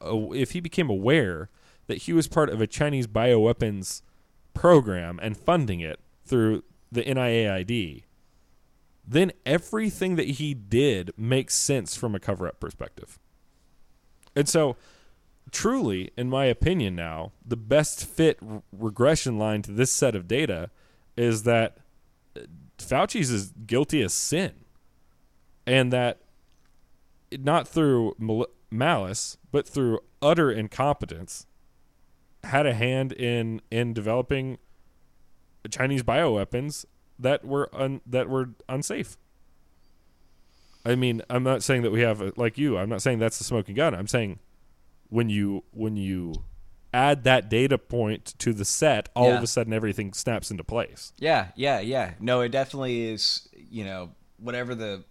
if 0.00 0.52
he 0.52 0.60
became 0.60 0.88
aware 0.88 1.50
that 1.86 2.02
he 2.02 2.12
was 2.12 2.28
part 2.28 2.50
of 2.50 2.60
a 2.60 2.66
Chinese 2.66 3.06
bioweapons 3.06 4.02
program 4.54 5.18
and 5.22 5.36
funding 5.36 5.80
it 5.80 6.00
through 6.24 6.62
the 6.92 7.02
NIAID, 7.02 8.04
then 9.06 9.32
everything 9.46 10.16
that 10.16 10.28
he 10.28 10.54
did 10.54 11.10
makes 11.16 11.54
sense 11.54 11.96
from 11.96 12.14
a 12.14 12.20
cover 12.20 12.46
up 12.46 12.60
perspective. 12.60 13.18
And 14.36 14.48
so, 14.48 14.76
truly, 15.50 16.10
in 16.16 16.28
my 16.28 16.44
opinion, 16.44 16.94
now, 16.94 17.32
the 17.44 17.56
best 17.56 18.04
fit 18.04 18.38
r- 18.46 18.62
regression 18.70 19.38
line 19.38 19.62
to 19.62 19.72
this 19.72 19.90
set 19.90 20.14
of 20.14 20.28
data 20.28 20.70
is 21.16 21.44
that 21.44 21.78
uh, 22.36 22.40
Fauci's 22.78 23.30
is 23.30 23.52
guilty 23.66 24.02
as 24.02 24.12
sin. 24.12 24.52
And 25.66 25.92
that 25.92 26.20
not 27.32 27.66
through 27.68 28.14
mal- 28.18 28.46
malice, 28.70 29.36
but 29.50 29.66
through 29.68 30.00
utter 30.22 30.50
incompetence, 30.50 31.46
had 32.44 32.66
a 32.66 32.74
hand 32.74 33.12
in 33.12 33.60
in 33.70 33.92
developing 33.92 34.58
Chinese 35.70 36.02
bioweapons 36.02 36.84
that 37.18 37.44
were 37.44 37.68
un, 37.74 38.00
that 38.06 38.28
were 38.28 38.50
unsafe. 38.68 39.16
I 40.84 40.94
mean, 40.94 41.22
I'm 41.28 41.42
not 41.42 41.62
saying 41.62 41.82
that 41.82 41.90
we 41.90 42.00
have 42.00 42.20
a, 42.20 42.32
like 42.36 42.56
you. 42.56 42.78
I'm 42.78 42.88
not 42.88 43.02
saying 43.02 43.18
that's 43.18 43.38
the 43.38 43.44
smoking 43.44 43.74
gun. 43.74 43.94
I'm 43.94 44.06
saying 44.06 44.38
when 45.08 45.28
you 45.28 45.64
when 45.72 45.96
you 45.96 46.32
add 46.94 47.24
that 47.24 47.50
data 47.50 47.76
point 47.76 48.34
to 48.38 48.52
the 48.54 48.64
set, 48.64 49.08
all 49.14 49.28
Yeah. 49.28 49.36
of 49.38 49.42
a 49.42 49.46
sudden 49.46 49.72
everything 49.72 50.12
snaps 50.14 50.50
into 50.50 50.64
place. 50.64 51.12
Yeah, 51.18 51.48
yeah, 51.54 51.80
yeah. 51.80 52.14
No, 52.20 52.40
it 52.40 52.48
definitely 52.50 53.02
is, 53.10 53.46
you 53.52 53.84
know, 53.84 54.10
whatever 54.38 54.74
the 54.74 55.04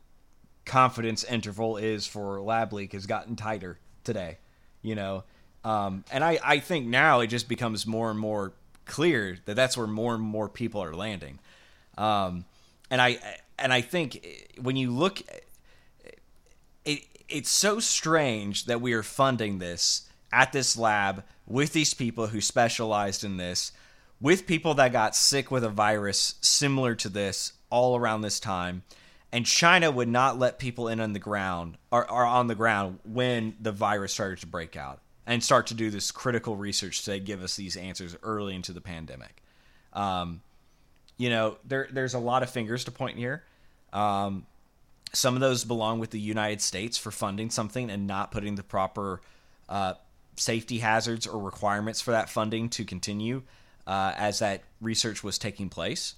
confidence 0.68 1.24
interval 1.24 1.78
is 1.78 2.06
for 2.06 2.40
lab 2.42 2.74
leak 2.74 2.94
has 2.94 3.06
gotten 3.08 3.36
tighter 3.36 3.80
today, 4.04 4.38
you 4.82 4.94
know. 4.94 5.24
Um, 5.64 6.04
and 6.12 6.24
I, 6.24 6.40
I 6.44 6.60
think 6.60 6.86
now 6.86 7.22
it 7.22 7.28
just 7.28 7.50
becomes 7.50 7.88
more 7.88 8.12
and 8.12 8.20
more 8.20 8.54
clear 8.86 9.38
that 9.46 9.56
that's 9.56 9.78
where 9.78 9.88
more 9.88 10.14
and 10.14 10.24
more 10.24 10.48
people 10.48 10.84
are 10.84 10.94
landing. 10.94 11.40
Um, 11.98 12.46
and 12.90 13.02
I 13.02 13.18
and 13.58 13.74
I 13.74 13.82
think 13.82 14.26
when 14.62 14.76
you 14.76 14.92
look 14.92 15.22
it 16.86 17.04
it's 17.28 17.50
so 17.50 17.80
strange 17.80 18.66
that 18.66 18.80
we 18.80 18.94
are 18.94 19.04
funding 19.04 19.60
this 19.60 20.08
at 20.32 20.54
this 20.54 20.78
lab 20.78 21.24
with 21.46 21.74
these 21.74 21.94
people 21.94 22.28
who 22.28 22.40
specialized 22.40 23.24
in 23.24 23.38
this 23.38 23.72
with 24.22 24.48
people 24.48 24.74
that 24.76 24.92
got 24.92 25.16
sick 25.16 25.52
with 25.52 25.64
a 25.64 25.70
virus 25.70 26.36
similar 26.42 26.96
to 26.96 27.10
this 27.10 27.54
all 27.70 27.98
around 27.98 28.22
this 28.22 28.40
time 28.40 28.84
and 29.32 29.46
China 29.46 29.92
would 29.92 30.08
not 30.08 30.40
let 30.40 30.60
people 30.60 30.88
in 30.88 31.00
on 31.00 31.14
the 31.14 31.20
ground 31.20 31.78
or, 31.92 32.10
or 32.10 32.26
on 32.26 32.48
the 32.48 32.56
ground 32.56 33.00
when 33.04 33.56
the 33.60 33.72
virus 33.72 34.14
started 34.14 34.40
to 34.40 34.48
break 34.48 34.76
out 34.76 35.02
and 35.26 35.44
start 35.44 35.68
to 35.68 35.74
do 35.74 35.90
this 35.90 36.12
critical 36.12 36.56
research 36.56 37.04
to 37.04 37.20
give 37.20 37.44
us 37.44 37.56
these 37.56 37.76
answers 37.76 38.16
early 38.24 38.56
into 38.56 38.72
the 38.72 38.82
pandemic. 38.82 39.44
Um, 39.94 40.42
you 41.18 41.30
know, 41.30 41.58
there 41.66 41.88
there's 41.92 42.14
a 42.14 42.20
lot 42.20 42.44
of 42.44 42.50
fingers 42.50 42.86
to 42.86 42.92
point 42.92 43.18
here. 43.18 43.44
Um, 43.92 44.46
some 45.14 45.36
of 45.36 45.42
those 45.42 45.64
belong 45.64 46.00
with 46.00 46.12
the 46.12 46.20
United 46.20 46.62
States 46.62 46.98
for 46.98 47.12
funding 47.12 47.50
something 47.50 47.90
and 47.90 48.08
not 48.08 48.32
putting 48.32 48.56
the 48.56 48.64
proper 48.64 49.22
uh, 49.68 49.94
safety 50.36 50.78
hazards 50.80 51.26
or 51.28 51.42
requirements 51.42 52.02
for 52.02 52.12
that 52.12 52.30
funding 52.30 52.70
to 52.70 52.86
continue 52.86 53.42
uh, 53.86 54.14
as 54.18 54.40
that 54.40 54.64
research 54.82 55.24
was 55.24 55.38
taking 55.38 55.70
place. 55.70 56.16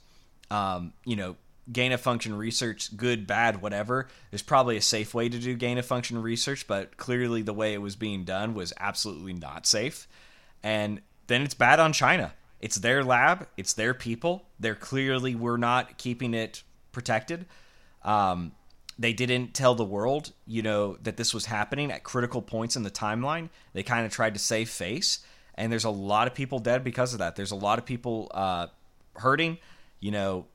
Um, 0.52 0.94
you 1.06 1.16
know, 1.16 1.36
gain 1.72 1.92
of 1.92 2.02
function 2.02 2.36
research, 2.36 2.96
good, 2.96 3.28
bad, 3.28 3.62
whatever. 3.62 4.08
There's 4.32 4.42
probably 4.42 4.78
a 4.78 4.82
safe 4.82 5.14
way 5.14 5.30
to 5.30 5.40
do 5.40 5.56
gain 5.56 5.78
of 5.78 5.86
function 5.86 6.22
research, 6.22 6.68
but 6.68 6.98
clearly 6.98 7.42
the 7.42 7.54
way 7.54 7.74
it 7.74 7.82
was 7.82 7.96
being 7.96 8.24
done 8.24 8.54
was 8.54 8.74
absolutely 8.80 9.34
not 9.34 9.66
safe. 9.66 10.08
And 10.64 11.02
then 11.28 11.42
it's 11.42 11.54
bad 11.54 11.80
on 11.80 11.94
China. 11.94 12.34
It's 12.60 12.76
their 12.78 13.04
lab, 13.04 13.48
it's 13.56 13.74
their 13.74 13.94
people. 13.94 14.46
They're 14.60 14.76
clearly 14.76 15.36
we're 15.36 15.58
not 15.58 15.98
keeping 15.98 16.34
it 16.34 16.64
protected. 16.92 17.46
Um, 18.04 18.52
they 18.98 19.14
didn't 19.14 19.54
tell 19.54 19.76
the 19.76 19.86
world, 19.86 20.34
you 20.46 20.62
know, 20.62 20.98
that 21.04 21.16
this 21.16 21.34
was 21.34 21.46
happening 21.46 21.90
at 21.90 22.04
critical 22.04 22.42
points 22.42 22.76
in 22.76 22.84
the 22.84 22.92
timeline. 22.92 23.50
They 23.72 23.84
kind 23.84 24.06
of 24.06 24.12
tried 24.12 24.34
to 24.34 24.40
save 24.40 24.70
face, 24.70 25.20
and 25.56 25.72
there's 25.72 25.86
a 25.86 25.90
lot 25.90 26.28
of 26.28 26.34
people 26.34 26.60
dead 26.60 26.84
because 26.84 27.14
of 27.14 27.20
that. 27.20 27.38
There's 27.38 27.52
a 27.52 27.56
lot 27.56 27.80
of 27.80 27.86
people 27.86 28.30
uh, 28.34 28.68
hurting. 29.16 29.58
You 30.02 30.12
know, 30.12 30.48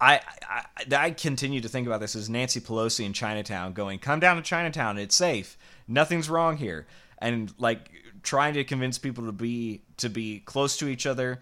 I, 0.00 0.20
I 0.48 0.64
I 0.96 1.10
continue 1.10 1.60
to 1.60 1.68
think 1.68 1.86
about 1.86 2.00
this 2.00 2.14
as 2.14 2.28
Nancy 2.28 2.60
Pelosi 2.60 3.04
in 3.04 3.12
Chinatown 3.12 3.72
going, 3.72 3.98
"Come 3.98 4.20
down 4.20 4.36
to 4.36 4.42
Chinatown. 4.42 4.98
It's 4.98 5.14
safe. 5.14 5.58
Nothing's 5.86 6.30
wrong 6.30 6.56
here." 6.56 6.86
And 7.18 7.52
like 7.58 7.90
trying 8.22 8.54
to 8.54 8.64
convince 8.64 8.98
people 8.98 9.26
to 9.26 9.32
be 9.32 9.82
to 9.96 10.08
be 10.08 10.40
close 10.40 10.76
to 10.78 10.88
each 10.88 11.06
other, 11.06 11.40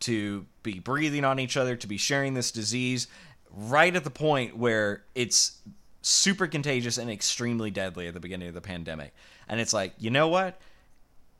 to 0.00 0.46
be 0.62 0.80
breathing 0.80 1.24
on 1.24 1.38
each 1.38 1.56
other, 1.56 1.76
to 1.76 1.86
be 1.86 1.96
sharing 1.96 2.34
this 2.34 2.50
disease 2.50 3.06
right 3.50 3.94
at 3.94 4.02
the 4.02 4.10
point 4.10 4.56
where 4.56 5.04
it's 5.14 5.58
super 6.00 6.46
contagious 6.46 6.98
and 6.98 7.10
extremely 7.10 7.70
deadly 7.70 8.08
at 8.08 8.14
the 8.14 8.20
beginning 8.20 8.48
of 8.48 8.54
the 8.54 8.60
pandemic. 8.60 9.14
And 9.48 9.60
it's 9.60 9.72
like, 9.72 9.92
you 9.98 10.10
know 10.10 10.26
what? 10.26 10.60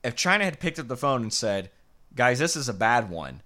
If 0.05 0.15
China 0.15 0.45
had 0.45 0.61
picked 0.61 0.79
up 0.79 0.89
the 0.89 0.97
phone 0.97 1.23
and 1.23 1.33
said, 1.33 1.71
"Guys, 2.15 2.39
this 2.39 2.55
is 2.55 2.69
a 2.69 2.75
bad 2.75 3.11
one." 3.11 3.43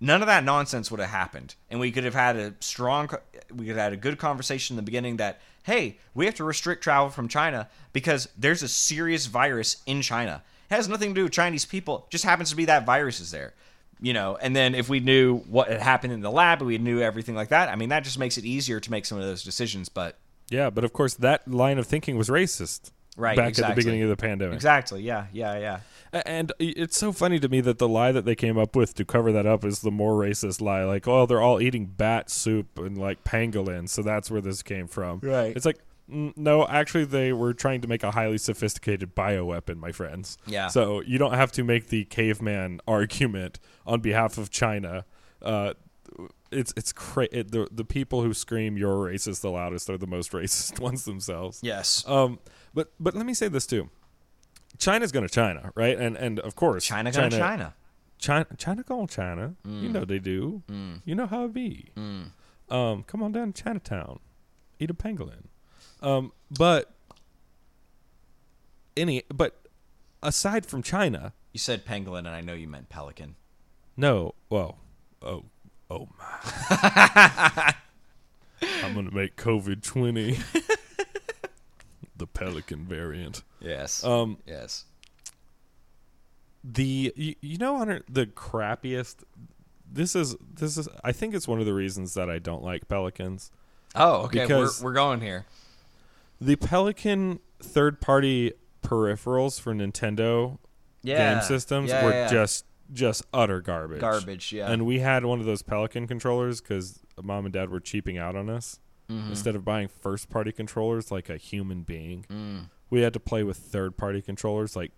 None 0.00 0.22
of 0.22 0.26
that 0.26 0.44
nonsense 0.44 0.90
would 0.90 1.00
have 1.00 1.10
happened. 1.10 1.54
And 1.70 1.78
we 1.78 1.92
could 1.92 2.04
have 2.04 2.14
had 2.14 2.36
a 2.36 2.54
strong 2.60 3.10
we 3.54 3.66
could 3.66 3.76
have 3.76 3.84
had 3.84 3.92
a 3.92 3.96
good 3.96 4.18
conversation 4.18 4.74
in 4.74 4.76
the 4.76 4.82
beginning 4.82 5.16
that 5.18 5.40
hey 5.64 5.98
we 6.14 6.24
have 6.26 6.34
to 6.36 6.44
restrict 6.44 6.82
travel 6.82 7.10
from 7.10 7.28
china 7.28 7.68
because 7.92 8.28
there's 8.36 8.62
a 8.62 8.68
serious 8.68 9.26
virus 9.26 9.82
in 9.86 10.02
china. 10.02 10.42
It 10.70 10.74
has 10.74 10.88
nothing 10.88 11.10
to 11.10 11.14
do 11.14 11.24
with 11.24 11.32
chinese 11.32 11.64
people. 11.64 12.04
It 12.06 12.10
just 12.10 12.24
happens 12.24 12.50
to 12.50 12.56
be 12.56 12.64
that 12.66 12.86
virus 12.86 13.20
is 13.20 13.30
there 13.30 13.54
you 14.02 14.14
know? 14.14 14.38
And 14.40 14.56
then 14.56 14.74
if 14.74 14.88
we 14.88 15.00
knew 15.00 15.40
what 15.40 15.68
had 15.68 15.82
happened 15.82 16.14
in 16.14 16.20
the 16.20 16.30
lab 16.30 16.62
we 16.62 16.78
knew 16.78 17.00
everything 17.00 17.34
like 17.34 17.48
that 17.50 17.68
i 17.68 17.76
mean 17.76 17.90
that 17.90 18.04
just 18.04 18.18
makes 18.18 18.38
it 18.38 18.44
easier 18.44 18.80
to 18.80 18.90
make 18.90 19.04
some 19.04 19.18
of 19.18 19.24
those 19.24 19.42
decisions 19.42 19.88
but 19.88 20.16
Yeah, 20.50 20.70
but 20.70 20.84
of 20.84 20.92
course 20.92 21.14
that 21.14 21.46
line 21.46 21.78
of 21.78 21.86
thinking 21.86 22.16
was 22.16 22.28
racist. 22.28 22.92
Right, 23.16 23.36
Back 23.36 23.58
at 23.58 23.68
the 23.68 23.74
beginning 23.74 24.02
of 24.02 24.08
the 24.08 24.16
pandemic. 24.16 24.54
exactly 24.54 25.02
yeah 25.02 25.26
yeah 25.32 25.58
yeah 25.58 25.80
And 26.24 26.52
it's 26.58 26.96
so 26.96 27.12
funny 27.12 27.38
to 27.40 27.48
me 27.48 27.60
that 27.60 27.78
the 27.78 27.88
lie 27.88 28.12
that 28.12 28.24
they 28.24 28.34
came 28.36 28.56
up 28.56 28.74
with 28.76 28.94
to 28.94 29.04
cover 29.04 29.30
that 29.32 29.46
up 29.46 29.64
is 29.64 29.80
the 29.80 29.90
more 29.90 30.14
racist 30.14 30.60
lie. 30.60 30.84
Like, 30.84 31.06
oh, 31.06 31.26
they're 31.26 31.40
all 31.42 31.60
eating 31.60 31.86
bat 31.86 32.30
soup 32.30 32.78
and 32.78 32.96
like 32.96 33.22
pangolin, 33.24 33.88
so 33.88 34.02
that's 34.02 34.30
where 34.30 34.40
this 34.40 34.62
came 34.62 34.86
from. 34.86 35.20
Right. 35.22 35.54
It's 35.56 35.66
like, 35.66 35.78
no, 36.08 36.66
actually, 36.66 37.04
they 37.04 37.32
were 37.32 37.52
trying 37.54 37.80
to 37.82 37.88
make 37.88 38.02
a 38.02 38.10
highly 38.10 38.38
sophisticated 38.38 39.14
bioweapon, 39.14 39.76
my 39.76 39.92
friends. 39.92 40.38
Yeah. 40.46 40.66
So 40.68 41.00
you 41.02 41.18
don't 41.18 41.34
have 41.34 41.52
to 41.52 41.62
make 41.64 41.88
the 41.88 42.04
caveman 42.06 42.80
argument 42.88 43.60
on 43.86 44.00
behalf 44.00 44.36
of 44.38 44.50
China. 44.50 45.04
Uh, 45.42 45.74
it's 46.50 46.72
it's 46.76 46.92
cra- 46.92 47.28
it, 47.30 47.52
the 47.52 47.68
the 47.70 47.84
people 47.84 48.22
who 48.24 48.34
scream 48.34 48.76
"you're 48.76 48.96
racist" 49.06 49.40
the 49.42 49.50
loudest 49.50 49.88
are 49.88 49.96
the 49.98 50.08
most 50.08 50.32
racist 50.40 50.80
ones 50.80 51.04
themselves. 51.04 51.60
yes 51.62 52.04
Um, 52.08 52.40
but 52.74 52.92
but 53.00 53.14
let 53.14 53.26
me 53.26 53.34
say 53.34 53.48
this 53.48 53.66
too. 53.66 53.90
China's 54.78 55.12
going 55.12 55.26
to 55.26 55.32
China, 55.32 55.72
right? 55.74 55.98
And 55.98 56.16
and 56.16 56.38
of 56.40 56.54
course, 56.54 56.84
china 56.84 57.10
gonna 57.12 57.30
china 57.30 57.74
China, 58.18 58.46
China 58.58 58.82
going 58.82 59.06
to 59.06 59.14
China. 59.14 59.54
You 59.64 59.88
Mm. 59.88 59.92
know 59.92 60.04
they 60.04 60.18
do. 60.18 60.62
You 61.04 61.14
know 61.14 61.26
how 61.26 61.44
it 61.46 61.52
be. 61.54 61.90
Um, 61.96 63.02
come 63.06 63.22
on 63.22 63.32
down 63.32 63.52
to 63.52 63.62
Chinatown, 63.62 64.20
eat 64.78 64.90
a 64.90 64.94
pangolin. 64.94 65.46
Um, 66.02 66.32
but 66.50 66.92
any 68.96 69.22
but 69.34 69.60
aside 70.22 70.66
from 70.66 70.82
China, 70.82 71.32
you 71.52 71.58
said 71.58 71.84
pangolin 71.86 72.20
and 72.20 72.28
i 72.28 72.40
know 72.40 72.52
you 72.54 72.68
meant 72.68 72.88
pelican 72.88 73.36
no. 73.96 74.34
Well, 74.48 74.78
oh 75.22 75.44
oh 75.90 76.08
my. 76.18 77.74
I'm 78.84 78.94
gonna 78.94 79.10
make 79.12 79.36
COVID 79.36 79.82
twenty. 79.82 80.38
the 82.20 82.26
Pelican 82.28 82.84
variant. 82.86 83.42
Yes. 83.60 84.04
Um, 84.04 84.38
yes. 84.46 84.84
the 86.62 87.12
you, 87.16 87.34
you 87.40 87.58
know 87.58 87.78
Hunter, 87.78 88.02
the 88.08 88.26
crappiest. 88.26 89.24
This 89.90 90.14
is 90.14 90.36
this 90.54 90.76
is. 90.76 90.88
I 91.02 91.10
think 91.12 91.34
it's 91.34 91.48
one 91.48 91.58
of 91.58 91.66
the 91.66 91.74
reasons 91.74 92.14
that 92.14 92.30
I 92.30 92.38
don't 92.38 92.62
like 92.62 92.86
Pelicans. 92.88 93.50
Oh, 93.94 94.22
okay. 94.26 94.42
because- 94.42 94.80
we're 94.82 94.90
we're 94.90 94.94
going 94.94 95.20
here. 95.20 95.46
The 96.40 96.56
Pelican 96.56 97.40
third 97.62 98.00
party 98.00 98.52
peripherals 98.82 99.60
for 99.60 99.74
Nintendo 99.74 100.58
game 101.04 101.42
systems 101.42 101.90
Yeah, 101.90 102.04
were 102.04 102.10
yeah, 102.12 102.22
yeah. 102.22 102.28
just 102.30 102.64
just 102.92 103.24
utter 103.32 103.60
garbage. 103.60 104.00
garbage. 104.00 104.52
Yeah. 104.52 104.70
And 104.70 104.86
we 104.86 105.00
had 105.00 105.24
one 105.24 105.38
of 105.40 105.46
those 105.46 105.62
Pelican 105.62 106.06
controllers 106.06 106.60
because 106.60 107.00
mom 107.22 107.44
and 107.44 107.52
dad 107.52 107.68
were 107.70 107.80
cheaping 107.80 108.16
out 108.18 108.36
on 108.36 108.48
us. 108.48 108.78
Mm-hmm. 109.10 109.30
Instead 109.30 109.56
of 109.56 109.64
buying 109.64 109.88
first 109.88 110.30
party 110.30 110.52
controllers 110.52 111.10
like 111.10 111.28
a 111.28 111.36
human 111.36 111.82
being, 111.82 112.24
Mm. 112.30 112.68
we 112.90 113.00
had 113.02 113.12
to 113.14 113.20
play 113.20 113.42
with 113.42 113.56
third 113.56 113.96
party 113.96 114.22
controllers 114.22 114.76
like 114.76 114.92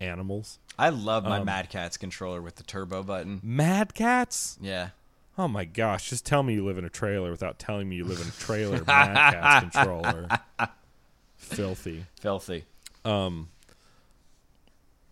animals. 0.00 0.58
I 0.78 0.88
love 0.88 1.24
my 1.24 1.38
um, 1.38 1.44
Mad 1.46 1.70
Catz 1.70 1.96
controller 1.96 2.42
with 2.42 2.56
the 2.56 2.62
turbo 2.64 3.02
button. 3.02 3.40
Mad 3.42 3.94
Catz? 3.94 4.58
Yeah. 4.60 4.90
Oh 5.38 5.48
my 5.48 5.64
gosh! 5.64 6.10
Just 6.10 6.24
tell 6.26 6.42
me 6.42 6.54
you 6.54 6.64
live 6.64 6.78
in 6.78 6.84
a 6.84 6.90
trailer 6.90 7.30
without 7.30 7.58
telling 7.58 7.88
me 7.88 7.96
you 7.96 8.04
live 8.04 8.20
in 8.20 8.26
a 8.28 8.30
trailer. 8.32 8.82
Mad 8.86 9.34
Catz 9.34 9.60
controller, 9.74 10.28
filthy. 11.36 12.06
Filthy. 12.20 12.64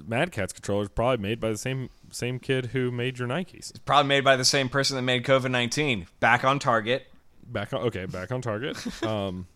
Mad 0.06 0.32
Catz 0.32 0.52
controller 0.52 0.82
is 0.82 0.88
probably 0.88 1.18
made 1.22 1.40
by 1.40 1.50
the 1.50 1.58
same 1.58 1.88
same 2.10 2.38
kid 2.38 2.66
who 2.66 2.90
made 2.90 3.18
your 3.18 3.28
Nikes. 3.28 3.70
It's 3.70 3.78
probably 3.78 4.08
made 4.08 4.24
by 4.24 4.36
the 4.36 4.44
same 4.44 4.68
person 4.68 4.96
that 4.96 5.02
made 5.02 5.24
COVID 5.24 5.50
nineteen. 5.50 6.06
Back 6.20 6.42
on 6.44 6.58
target. 6.58 7.06
Back 7.46 7.72
on 7.72 7.82
okay, 7.82 8.06
back 8.06 8.32
on 8.32 8.40
target. 8.42 8.76
Um, 9.02 9.46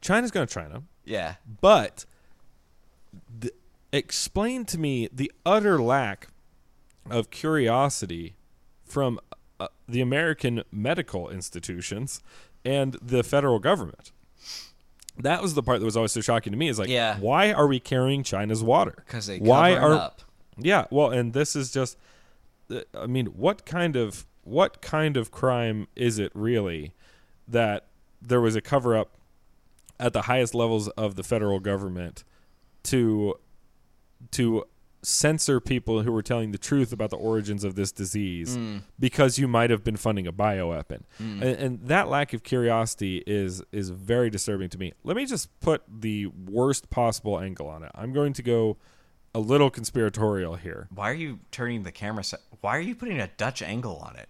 China's 0.00 0.30
going 0.30 0.46
to 0.46 0.52
China, 0.52 0.82
Yeah. 1.04 1.36
but 1.62 2.04
the, 3.40 3.52
explain 3.92 4.64
to 4.66 4.78
me 4.78 5.08
the 5.12 5.32
utter 5.46 5.80
lack 5.80 6.28
of 7.10 7.30
curiosity 7.30 8.36
from 8.84 9.18
uh, 9.58 9.68
the 9.88 10.00
American 10.02 10.62
medical 10.70 11.30
institutions 11.30 12.22
and 12.64 12.94
the 13.00 13.22
federal 13.22 13.58
government. 13.58 14.12
That 15.16 15.40
was 15.40 15.54
the 15.54 15.62
part 15.62 15.80
that 15.80 15.86
was 15.86 15.96
always 15.96 16.12
so 16.12 16.20
shocking 16.20 16.52
to 16.52 16.58
me. 16.58 16.68
Is 16.68 16.78
like, 16.78 16.88
Yeah. 16.88 17.18
why 17.18 17.52
are 17.52 17.66
we 17.66 17.78
carrying 17.80 18.24
China's 18.24 18.62
water? 18.62 18.94
Because 19.06 19.26
they 19.26 19.38
why 19.38 19.74
are 19.76 19.94
up. 19.94 20.22
yeah, 20.58 20.86
well, 20.90 21.10
and 21.10 21.32
this 21.32 21.54
is 21.56 21.70
just 21.72 21.96
uh, 22.70 22.80
I 22.98 23.06
mean, 23.06 23.26
what 23.26 23.64
kind 23.64 23.96
of 23.96 24.26
what 24.44 24.80
kind 24.80 25.16
of 25.16 25.30
crime 25.30 25.88
is 25.96 26.18
it 26.18 26.30
really 26.34 26.94
that 27.48 27.86
there 28.20 28.40
was 28.40 28.56
a 28.56 28.60
cover 28.60 28.96
up 28.96 29.16
at 29.98 30.12
the 30.12 30.22
highest 30.22 30.54
levels 30.54 30.88
of 30.90 31.14
the 31.14 31.22
federal 31.22 31.60
government 31.60 32.24
to 32.82 33.34
to 34.30 34.64
censor 35.02 35.60
people 35.60 36.02
who 36.02 36.10
were 36.10 36.22
telling 36.22 36.50
the 36.50 36.58
truth 36.58 36.92
about 36.92 37.10
the 37.10 37.16
origins 37.16 37.62
of 37.62 37.74
this 37.74 37.92
disease 37.92 38.56
hmm. 38.56 38.78
because 38.98 39.38
you 39.38 39.46
might 39.46 39.68
have 39.68 39.84
been 39.84 39.96
funding 39.96 40.26
a 40.26 40.32
bioweapon. 40.32 41.02
Hmm. 41.18 41.42
And, 41.42 41.56
and 41.58 41.80
that 41.88 42.08
lack 42.08 42.32
of 42.32 42.42
curiosity 42.42 43.22
is 43.26 43.62
is 43.70 43.90
very 43.90 44.30
disturbing 44.30 44.70
to 44.70 44.78
me. 44.78 44.94
Let 45.04 45.16
me 45.16 45.26
just 45.26 45.60
put 45.60 45.82
the 45.88 46.26
worst 46.26 46.90
possible 46.90 47.38
angle 47.38 47.68
on 47.68 47.82
it. 47.82 47.90
I'm 47.94 48.12
going 48.12 48.32
to 48.34 48.42
go 48.42 48.78
a 49.34 49.40
little 49.40 49.68
conspiratorial 49.68 50.56
here. 50.56 50.88
Why 50.94 51.10
are 51.10 51.14
you 51.14 51.40
turning 51.50 51.82
the 51.82 51.92
camera? 51.92 52.24
Se- 52.24 52.38
Why 52.60 52.76
are 52.76 52.80
you 52.80 52.94
putting 52.94 53.20
a 53.20 53.28
Dutch 53.36 53.62
angle 53.62 53.96
on 53.96 54.16
it? 54.16 54.28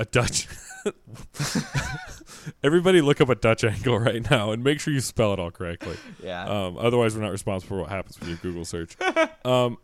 A 0.00 0.06
Dutch. 0.06 0.48
Everybody 2.62 3.02
look 3.02 3.20
up 3.20 3.28
a 3.28 3.34
Dutch 3.34 3.64
angle 3.64 3.98
right 3.98 4.28
now 4.30 4.50
and 4.50 4.64
make 4.64 4.80
sure 4.80 4.94
you 4.94 5.00
spell 5.00 5.34
it 5.34 5.38
all 5.38 5.50
correctly. 5.50 5.96
Yeah. 6.22 6.44
Um, 6.44 6.78
otherwise, 6.78 7.14
we're 7.14 7.20
not 7.20 7.32
responsible 7.32 7.76
for 7.76 7.80
what 7.82 7.90
happens 7.90 8.18
with 8.18 8.28
your 8.30 8.38
Google 8.38 8.64
search. 8.64 8.96
um, 9.44 9.76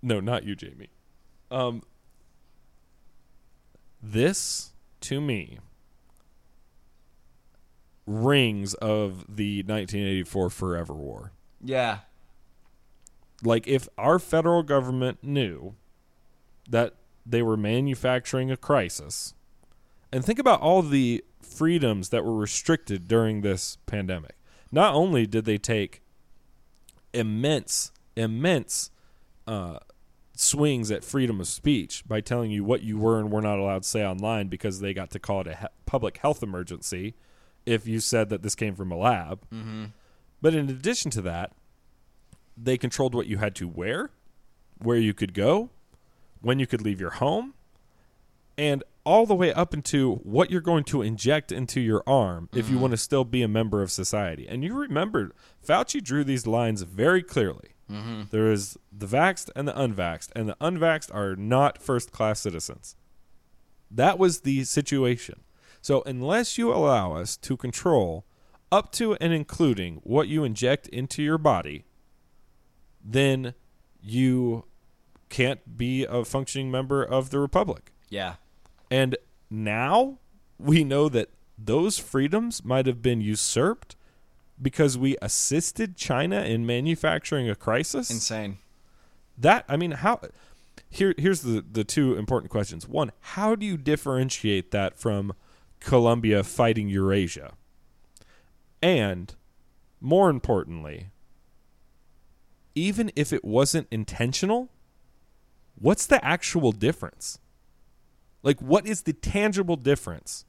no, 0.00 0.20
not 0.20 0.44
you, 0.44 0.56
Jamie. 0.56 0.88
Um, 1.50 1.82
this, 4.02 4.72
to 5.02 5.20
me, 5.20 5.58
rings 8.06 8.72
of 8.74 9.26
the 9.28 9.58
1984 9.58 10.48
Forever 10.48 10.94
War. 10.94 11.32
yeah. 11.62 11.98
like 13.42 13.66
if 13.66 13.86
our 13.98 14.18
federal 14.18 14.62
government 14.62 15.18
knew 15.22 15.74
that 16.70 16.94
they 17.26 17.42
were 17.42 17.56
manufacturing 17.56 18.50
a 18.50 18.56
crisis. 18.56 19.34
And 20.12 20.24
think 20.24 20.38
about 20.38 20.60
all 20.60 20.82
the 20.82 21.24
freedoms 21.42 22.10
that 22.10 22.24
were 22.24 22.36
restricted 22.36 23.08
during 23.08 23.40
this 23.40 23.78
pandemic. 23.86 24.36
Not 24.70 24.94
only 24.94 25.26
did 25.26 25.44
they 25.44 25.58
take 25.58 26.02
immense 27.12 27.92
immense 28.16 28.90
uh, 29.46 29.78
swings 30.36 30.90
at 30.90 31.04
freedom 31.04 31.40
of 31.40 31.46
speech 31.46 32.02
by 32.06 32.20
telling 32.20 32.50
you 32.50 32.64
what 32.64 32.82
you 32.82 32.96
were 32.98 33.18
and 33.18 33.30
were 33.30 33.42
not 33.42 33.58
allowed 33.58 33.82
to 33.82 33.88
say 33.88 34.04
online 34.04 34.48
because 34.48 34.80
they 34.80 34.92
got 34.94 35.10
to 35.10 35.18
call 35.18 35.40
it 35.40 35.46
a 35.48 35.56
he- 35.56 35.66
public 35.86 36.18
health 36.18 36.42
emergency 36.42 37.14
if 37.66 37.86
you 37.86 37.98
said 38.00 38.28
that 38.28 38.42
this 38.42 38.54
came 38.54 38.74
from 38.74 38.92
a 38.92 38.96
lab. 38.96 39.40
But 40.40 40.54
in 40.54 40.68
addition 40.68 41.10
to 41.12 41.22
that 41.22 41.52
they 42.56 42.78
controlled 42.78 43.14
what 43.14 43.26
you 43.26 43.38
had 43.38 43.54
to 43.56 43.66
wear, 43.66 44.10
where 44.78 44.96
you 44.98 45.12
could 45.14 45.34
go, 45.34 45.70
when 46.44 46.58
you 46.58 46.66
could 46.66 46.82
leave 46.82 47.00
your 47.00 47.10
home, 47.10 47.54
and 48.56 48.84
all 49.04 49.26
the 49.26 49.34
way 49.34 49.52
up 49.52 49.74
into 49.74 50.16
what 50.16 50.50
you're 50.50 50.60
going 50.60 50.84
to 50.84 51.02
inject 51.02 51.52
into 51.52 51.80
your 51.80 52.02
arm 52.06 52.48
if 52.52 52.68
you 52.68 52.74
mm-hmm. 52.74 52.82
want 52.82 52.90
to 52.92 52.96
still 52.96 53.24
be 53.24 53.42
a 53.42 53.48
member 53.48 53.82
of 53.82 53.90
society. 53.90 54.46
And 54.48 54.64
you 54.64 54.74
remember, 54.74 55.32
Fauci 55.66 56.02
drew 56.02 56.24
these 56.24 56.46
lines 56.46 56.82
very 56.82 57.22
clearly. 57.22 57.70
Mm-hmm. 57.90 58.22
There 58.30 58.50
is 58.50 58.78
the 58.90 59.06
vaxxed 59.06 59.50
and 59.54 59.68
the 59.68 59.72
unvaxxed, 59.72 60.30
and 60.34 60.48
the 60.48 60.56
unvaxxed 60.60 61.14
are 61.14 61.36
not 61.36 61.82
first 61.82 62.12
class 62.12 62.40
citizens. 62.40 62.96
That 63.90 64.18
was 64.18 64.40
the 64.40 64.64
situation. 64.64 65.40
So, 65.82 66.02
unless 66.06 66.56
you 66.56 66.72
allow 66.72 67.14
us 67.14 67.36
to 67.38 67.58
control 67.58 68.24
up 68.72 68.90
to 68.92 69.14
and 69.16 69.34
including 69.34 70.00
what 70.02 70.28
you 70.28 70.44
inject 70.44 70.88
into 70.88 71.22
your 71.22 71.36
body, 71.36 71.84
then 73.04 73.52
you 74.00 74.64
can't 75.34 75.76
be 75.76 76.04
a 76.04 76.24
functioning 76.24 76.70
member 76.70 77.02
of 77.02 77.30
the 77.30 77.40
republic. 77.40 77.90
Yeah. 78.08 78.34
And 78.88 79.16
now 79.50 80.20
we 80.60 80.84
know 80.84 81.08
that 81.08 81.30
those 81.58 81.98
freedoms 81.98 82.64
might 82.64 82.86
have 82.86 83.02
been 83.02 83.20
usurped 83.20 83.96
because 84.62 84.96
we 84.96 85.16
assisted 85.20 85.96
China 85.96 86.42
in 86.42 86.64
manufacturing 86.64 87.50
a 87.50 87.56
crisis. 87.56 88.12
Insane. 88.12 88.58
That 89.36 89.64
I 89.68 89.76
mean, 89.76 89.90
how? 89.90 90.20
Here, 90.88 91.14
here's 91.18 91.40
the 91.40 91.64
the 91.68 91.82
two 91.82 92.14
important 92.14 92.52
questions. 92.52 92.86
One, 92.86 93.10
how 93.18 93.56
do 93.56 93.66
you 93.66 93.76
differentiate 93.76 94.70
that 94.70 94.96
from 94.96 95.32
Colombia 95.80 96.44
fighting 96.44 96.88
Eurasia? 96.88 97.54
And 98.80 99.34
more 100.00 100.30
importantly, 100.30 101.08
even 102.76 103.10
if 103.16 103.32
it 103.32 103.44
wasn't 103.44 103.88
intentional, 103.90 104.70
what's 105.74 106.06
the 106.06 106.24
actual 106.24 106.72
difference? 106.72 107.38
Like, 108.42 108.60
what 108.60 108.86
is 108.86 109.02
the 109.02 109.12
tangible 109.12 109.76
difference 109.76 110.44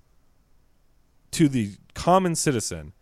to 1.31 1.47
the 1.47 1.75
common 1.93 2.35
citizen 2.35 2.93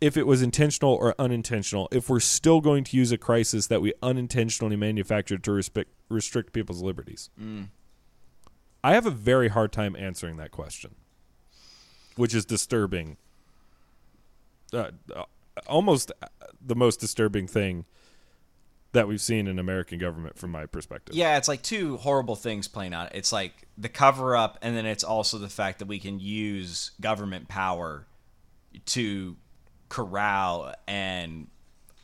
if 0.00 0.16
it 0.16 0.26
was 0.26 0.42
intentional 0.42 0.94
or 0.94 1.14
unintentional, 1.18 1.88
if 1.90 2.08
we're 2.08 2.20
still 2.20 2.60
going 2.60 2.84
to 2.84 2.96
use 2.96 3.10
a 3.10 3.18
crisis 3.18 3.66
that 3.66 3.82
we 3.82 3.92
unintentionally 4.02 4.76
manufactured 4.76 5.42
to 5.44 5.52
respect, 5.52 5.90
restrict 6.08 6.52
people's 6.52 6.82
liberties? 6.82 7.30
I 8.84 8.94
have 8.94 9.06
a 9.06 9.10
very 9.10 9.48
hard 9.48 9.72
time 9.72 9.96
answering 9.96 10.36
that 10.36 10.52
question, 10.52 10.94
which 12.16 12.34
is 12.34 12.44
disturbing. 12.44 13.16
Uh, 14.72 14.90
uh, 15.14 15.24
almost 15.66 16.12
uh, 16.22 16.26
the 16.64 16.76
most 16.76 17.00
disturbing 17.00 17.48
thing 17.48 17.84
that 18.92 19.06
we've 19.06 19.20
seen 19.20 19.46
in 19.46 19.58
American 19.58 19.98
government 19.98 20.38
from 20.38 20.50
my 20.50 20.66
perspective. 20.66 21.14
Yeah, 21.14 21.36
it's 21.36 21.48
like 21.48 21.62
two 21.62 21.98
horrible 21.98 22.36
things 22.36 22.68
playing 22.68 22.94
out. 22.94 23.14
It's 23.14 23.32
like 23.32 23.68
the 23.76 23.88
cover 23.88 24.36
up, 24.36 24.58
and 24.62 24.76
then 24.76 24.86
it's 24.86 25.04
also 25.04 25.38
the 25.38 25.48
fact 25.48 25.80
that 25.80 25.88
we 25.88 25.98
can 25.98 26.18
use 26.20 26.92
government 27.00 27.48
power 27.48 28.06
to 28.86 29.36
corral 29.88 30.74
and 30.86 31.48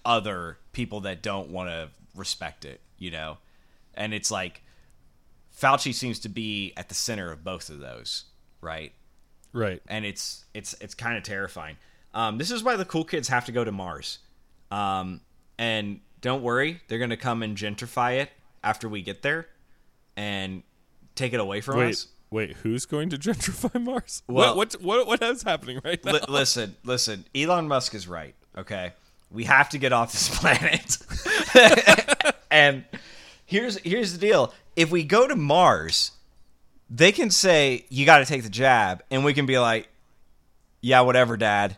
other 0.05 0.59
people 0.73 1.01
that 1.03 1.23
don't 1.23 1.51
want 1.51 1.71
to 1.71 1.91
respect 2.15 2.65
it, 2.65 2.81
you 2.99 3.11
know? 3.11 3.39
And 3.95 4.13
it's 4.13 4.31
like 4.31 4.63
Fauci 5.59 5.95
seems 5.95 6.19
to 6.21 6.29
be 6.29 6.73
at 6.77 6.89
the 6.89 6.95
center 6.95 7.31
of 7.33 7.45
both 7.45 7.71
of 7.71 7.79
those, 7.79 8.25
right? 8.61 8.93
Right. 9.53 9.81
and 9.87 10.05
it's 10.05 10.45
it's 10.53 10.75
it's 10.81 10.95
kind 10.95 11.17
of 11.17 11.23
terrifying. 11.23 11.77
Um, 12.13 12.39
this 12.39 12.51
is 12.51 12.65
why 12.65 12.75
the 12.75 12.85
cool 12.85 13.05
kids 13.05 13.29
have 13.29 13.45
to 13.45 13.53
go 13.53 13.63
to 13.63 13.71
Mars. 13.71 14.19
Um, 14.73 15.21
and 15.59 16.01
don't 16.25 16.43
worry, 16.43 16.81
they're 16.89 16.99
gonna 16.99 17.19
come 17.19 17.43
and 17.43 17.55
gentrify 17.55 18.19
it 18.19 18.31
after 18.63 18.89
we 18.89 19.03
get 19.03 19.21
there, 19.21 19.47
and 20.17 20.63
take 21.15 21.35
it 21.35 21.39
away 21.39 21.61
from 21.61 21.77
Wait, 21.77 21.91
us. 21.91 22.07
Wait, 22.31 22.53
who's 22.63 22.87
going 22.87 23.11
to 23.11 23.19
gentrify 23.19 23.79
Mars? 23.81 24.23
Well- 24.27 24.57
what, 24.57 24.73
what 24.81 25.07
what 25.07 25.21
what 25.21 25.23
is 25.23 25.43
happening 25.43 25.83
right 25.85 26.03
now? 26.03 26.13
Li- 26.13 26.21
listen, 26.29 26.77
listen. 26.83 27.27
Elon 27.35 27.69
Musk 27.69 27.95
is 27.95 28.09
right. 28.09 28.35
Okay, 28.57 28.95
we 29.31 29.45
have 29.45 29.69
to 29.69 29.79
get 29.79 29.93
off 29.93 30.13
this 30.13 30.31
planet. 30.41 30.97
and 32.51 32.85
here's 33.45 33.77
here's 33.81 34.15
the 34.15 34.19
deal: 34.19 34.55
if 34.77 34.91
we 34.91 35.05
go 35.05 35.29
to 35.29 35.37
Mars, 35.37 36.13
they 36.89 37.13
can 37.13 37.29
say 37.31 37.85
you 37.91 38.07
got 38.07 38.21
to 38.21 38.25
take 38.25 38.45
the 38.45 38.49
jab, 38.49 39.03
and 39.11 39.27
we 39.27 39.35
can 39.35 39.45
be 39.45 39.59
like, 39.59 39.89
"Yeah, 40.81 41.03
whatever, 41.03 41.37
Dad." 41.37 41.77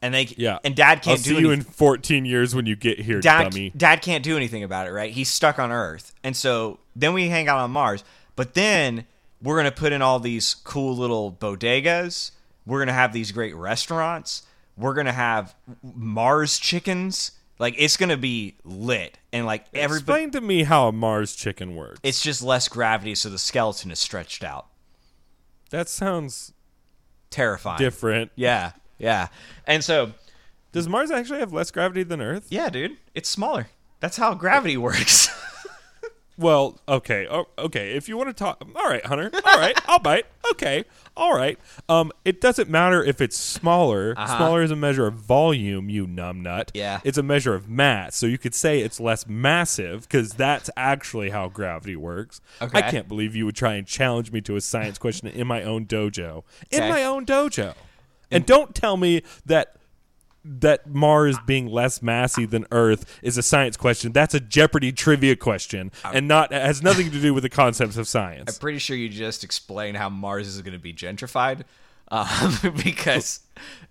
And 0.00 0.14
they 0.14 0.32
yeah, 0.36 0.58
and 0.62 0.76
Dad 0.76 1.02
can't 1.02 1.08
I'll 1.08 1.16
do 1.16 1.22
see 1.22 1.30
you 1.40 1.50
anything. 1.50 1.66
in 1.66 1.72
14 1.72 2.24
years 2.24 2.54
when 2.54 2.66
you 2.66 2.76
get 2.76 3.00
here, 3.00 3.20
Dad, 3.20 3.50
dummy. 3.50 3.70
Dad 3.76 4.00
can't 4.00 4.22
do 4.22 4.36
anything 4.36 4.62
about 4.62 4.86
it, 4.86 4.92
right? 4.92 5.12
He's 5.12 5.28
stuck 5.28 5.58
on 5.58 5.72
Earth. 5.72 6.14
And 6.22 6.36
so 6.36 6.78
then 6.94 7.14
we 7.14 7.28
hang 7.28 7.48
out 7.48 7.58
on 7.58 7.72
Mars. 7.72 8.04
But 8.36 8.54
then 8.54 9.06
we're 9.42 9.56
going 9.56 9.64
to 9.72 9.76
put 9.76 9.92
in 9.92 10.00
all 10.00 10.20
these 10.20 10.54
cool 10.54 10.96
little 10.96 11.32
bodegas. 11.32 12.30
We're 12.64 12.78
going 12.78 12.88
to 12.88 12.92
have 12.92 13.12
these 13.12 13.32
great 13.32 13.56
restaurants. 13.56 14.44
We're 14.76 14.94
going 14.94 15.06
to 15.06 15.12
have 15.12 15.56
Mars 15.82 16.58
chickens. 16.60 17.32
Like, 17.58 17.74
it's 17.76 17.96
going 17.96 18.10
to 18.10 18.16
be 18.16 18.54
lit. 18.62 19.18
And, 19.32 19.46
like, 19.46 19.64
everybody. 19.74 20.22
Explain 20.22 20.30
to 20.30 20.40
me 20.40 20.62
how 20.62 20.86
a 20.86 20.92
Mars 20.92 21.34
chicken 21.34 21.74
works. 21.74 21.98
It's 22.04 22.22
just 22.22 22.40
less 22.40 22.68
gravity, 22.68 23.16
so 23.16 23.28
the 23.30 23.38
skeleton 23.38 23.90
is 23.90 23.98
stretched 23.98 24.44
out. 24.44 24.68
that 25.70 25.88
sounds 25.88 26.52
Terrifying. 27.30 27.78
different. 27.78 28.30
Yeah. 28.36 28.72
Yeah. 28.98 29.28
And 29.66 29.82
so, 29.84 30.12
Does 30.72 30.88
Mars 30.88 31.10
actually 31.10 31.38
have 31.40 31.52
less 31.52 31.70
gravity 31.70 32.02
than 32.02 32.20
Earth? 32.20 32.46
yeah, 32.50 32.68
dude, 32.68 32.96
it's 33.14 33.28
smaller. 33.28 33.68
That's 34.00 34.16
how 34.16 34.34
gravity 34.34 34.76
works. 34.88 35.28
Well, 36.40 36.78
okay, 36.88 37.26
oh, 37.28 37.46
okay. 37.58 37.96
If 37.96 38.08
you 38.08 38.16
want 38.16 38.28
to 38.28 38.32
talk, 38.32 38.62
all 38.76 38.88
right, 38.88 39.04
Hunter. 39.04 39.28
All 39.44 39.58
right, 39.58 39.76
I'll 39.88 39.98
bite. 39.98 40.24
Okay, 40.52 40.84
all 41.16 41.36
right. 41.36 41.58
Um, 41.88 42.12
it 42.24 42.40
doesn't 42.40 42.70
matter 42.70 43.02
if 43.02 43.20
it's 43.20 43.36
smaller. 43.36 44.14
Smaller 44.14 44.62
is 44.62 44.70
a 44.70 44.76
measure 44.76 45.08
of 45.08 45.14
volume. 45.14 45.90
You 45.90 46.06
numbnut. 46.06 46.70
Yeah. 46.74 47.00
It's 47.02 47.18
a 47.18 47.24
measure 47.24 47.56
of 47.56 47.68
mass. 47.68 48.14
So 48.14 48.26
you 48.26 48.38
could 48.38 48.54
say 48.54 48.78
it's 48.82 49.00
less 49.00 49.26
massive 49.26 50.02
because 50.02 50.30
that's 50.34 50.70
actually 50.76 51.30
how 51.30 51.48
gravity 51.48 51.96
works. 51.96 52.40
Okay. 52.62 52.78
I 52.78 52.82
can't 52.88 53.08
believe 53.08 53.34
you 53.34 53.44
would 53.44 53.56
try 53.56 53.74
and 53.74 53.84
challenge 53.84 54.30
me 54.30 54.40
to 54.42 54.54
a 54.54 54.60
science 54.60 54.96
question 54.96 55.26
in 55.26 55.48
my 55.48 55.64
own 55.64 55.86
dojo. 55.86 56.44
In 56.70 56.82
Okay. 56.84 56.88
my 56.88 57.02
own 57.02 57.26
dojo. 57.26 57.74
And 58.30 58.46
don't 58.46 58.74
tell 58.74 58.96
me 58.96 59.22
that 59.46 59.74
that 60.44 60.86
Mars 60.86 61.36
being 61.46 61.66
less 61.66 62.00
massy 62.00 62.46
than 62.46 62.66
Earth 62.70 63.18
is 63.22 63.36
a 63.36 63.42
science 63.42 63.76
question. 63.76 64.12
That's 64.12 64.34
a 64.34 64.40
Jeopardy 64.40 64.92
trivia 64.92 65.36
question, 65.36 65.90
and 66.04 66.26
not 66.28 66.52
has 66.52 66.82
nothing 66.82 67.10
to 67.10 67.20
do 67.20 67.34
with 67.34 67.42
the 67.42 67.50
concepts 67.50 67.96
of 67.96 68.08
science. 68.08 68.54
I'm 68.54 68.60
pretty 68.60 68.78
sure 68.78 68.96
you 68.96 69.08
just 69.08 69.44
explained 69.44 69.96
how 69.96 70.08
Mars 70.08 70.46
is 70.46 70.62
going 70.62 70.72
to 70.72 70.78
be 70.78 70.94
gentrified 70.94 71.64
um, 72.10 72.56
because 72.84 73.40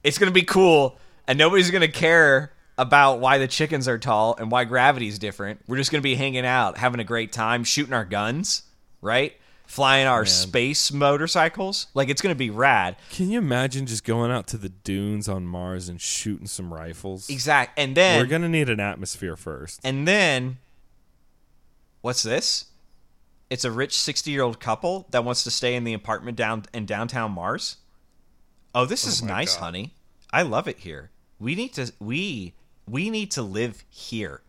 it's 0.03 0.17
going 0.17 0.29
to 0.29 0.33
be 0.33 0.43
cool 0.43 0.97
and 1.27 1.37
nobody's 1.37 1.69
going 1.71 1.81
to 1.81 1.87
care 1.87 2.53
about 2.77 3.19
why 3.19 3.37
the 3.37 3.47
chickens 3.47 3.87
are 3.87 3.97
tall 3.97 4.35
and 4.39 4.51
why 4.51 4.63
gravity's 4.63 5.19
different. 5.19 5.59
We're 5.67 5.77
just 5.77 5.91
going 5.91 6.01
to 6.01 6.03
be 6.03 6.15
hanging 6.15 6.45
out, 6.45 6.77
having 6.77 6.99
a 6.99 7.03
great 7.03 7.31
time, 7.31 7.63
shooting 7.63 7.93
our 7.93 8.05
guns, 8.05 8.63
right? 9.01 9.33
Flying 9.67 10.07
our 10.07 10.25
space 10.25 10.91
motorcycles. 10.91 11.87
Like 11.93 12.09
it's 12.09 12.21
going 12.21 12.33
to 12.33 12.37
be 12.37 12.49
rad. 12.49 12.95
Can 13.11 13.29
you 13.29 13.37
imagine 13.37 13.85
just 13.85 14.03
going 14.03 14.31
out 14.31 14.47
to 14.47 14.57
the 14.57 14.69
dunes 14.69 15.27
on 15.27 15.45
Mars 15.45 15.89
and 15.89 16.01
shooting 16.01 16.47
some 16.47 16.73
rifles? 16.73 17.29
Exact. 17.29 17.77
And 17.77 17.95
then 17.95 18.19
We're 18.19 18.27
gonna 18.27 18.49
need 18.49 18.69
an 18.69 18.79
atmosphere 18.79 19.35
first. 19.35 19.81
And 19.83 20.07
then, 20.07 20.57
what's 22.01 22.23
this? 22.23 22.65
It's 23.49 23.65
a 23.65 23.71
rich 23.71 23.97
60 23.97 24.31
year 24.31 24.41
old 24.41 24.59
couple 24.59 25.05
that 25.11 25.23
wants 25.23 25.43
to 25.43 25.51
stay 25.51 25.75
in 25.75 25.83
the 25.83 25.93
apartment 25.93 26.37
down 26.37 26.63
in 26.73 26.85
downtown 26.85 27.31
Mars. 27.31 27.77
Oh, 28.73 28.85
this 28.85 29.05
oh 29.05 29.09
is 29.09 29.21
nice, 29.21 29.55
honey. 29.55 29.93
I 30.31 30.41
love 30.41 30.67
it 30.67 30.79
here. 30.79 31.11
We 31.39 31.55
need 31.55 31.73
to 31.73 31.91
we 31.99 32.53
we 32.89 33.09
need 33.09 33.31
to 33.31 33.41
live 33.41 33.83
here. 33.89 34.41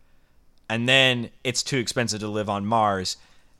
And 0.69 0.87
then 0.87 1.31
it's 1.43 1.63
too 1.63 1.77
expensive 1.77 2.19
to 2.19 2.27
live 2.27 2.49
on 2.49 2.65
Mars. 2.65 3.17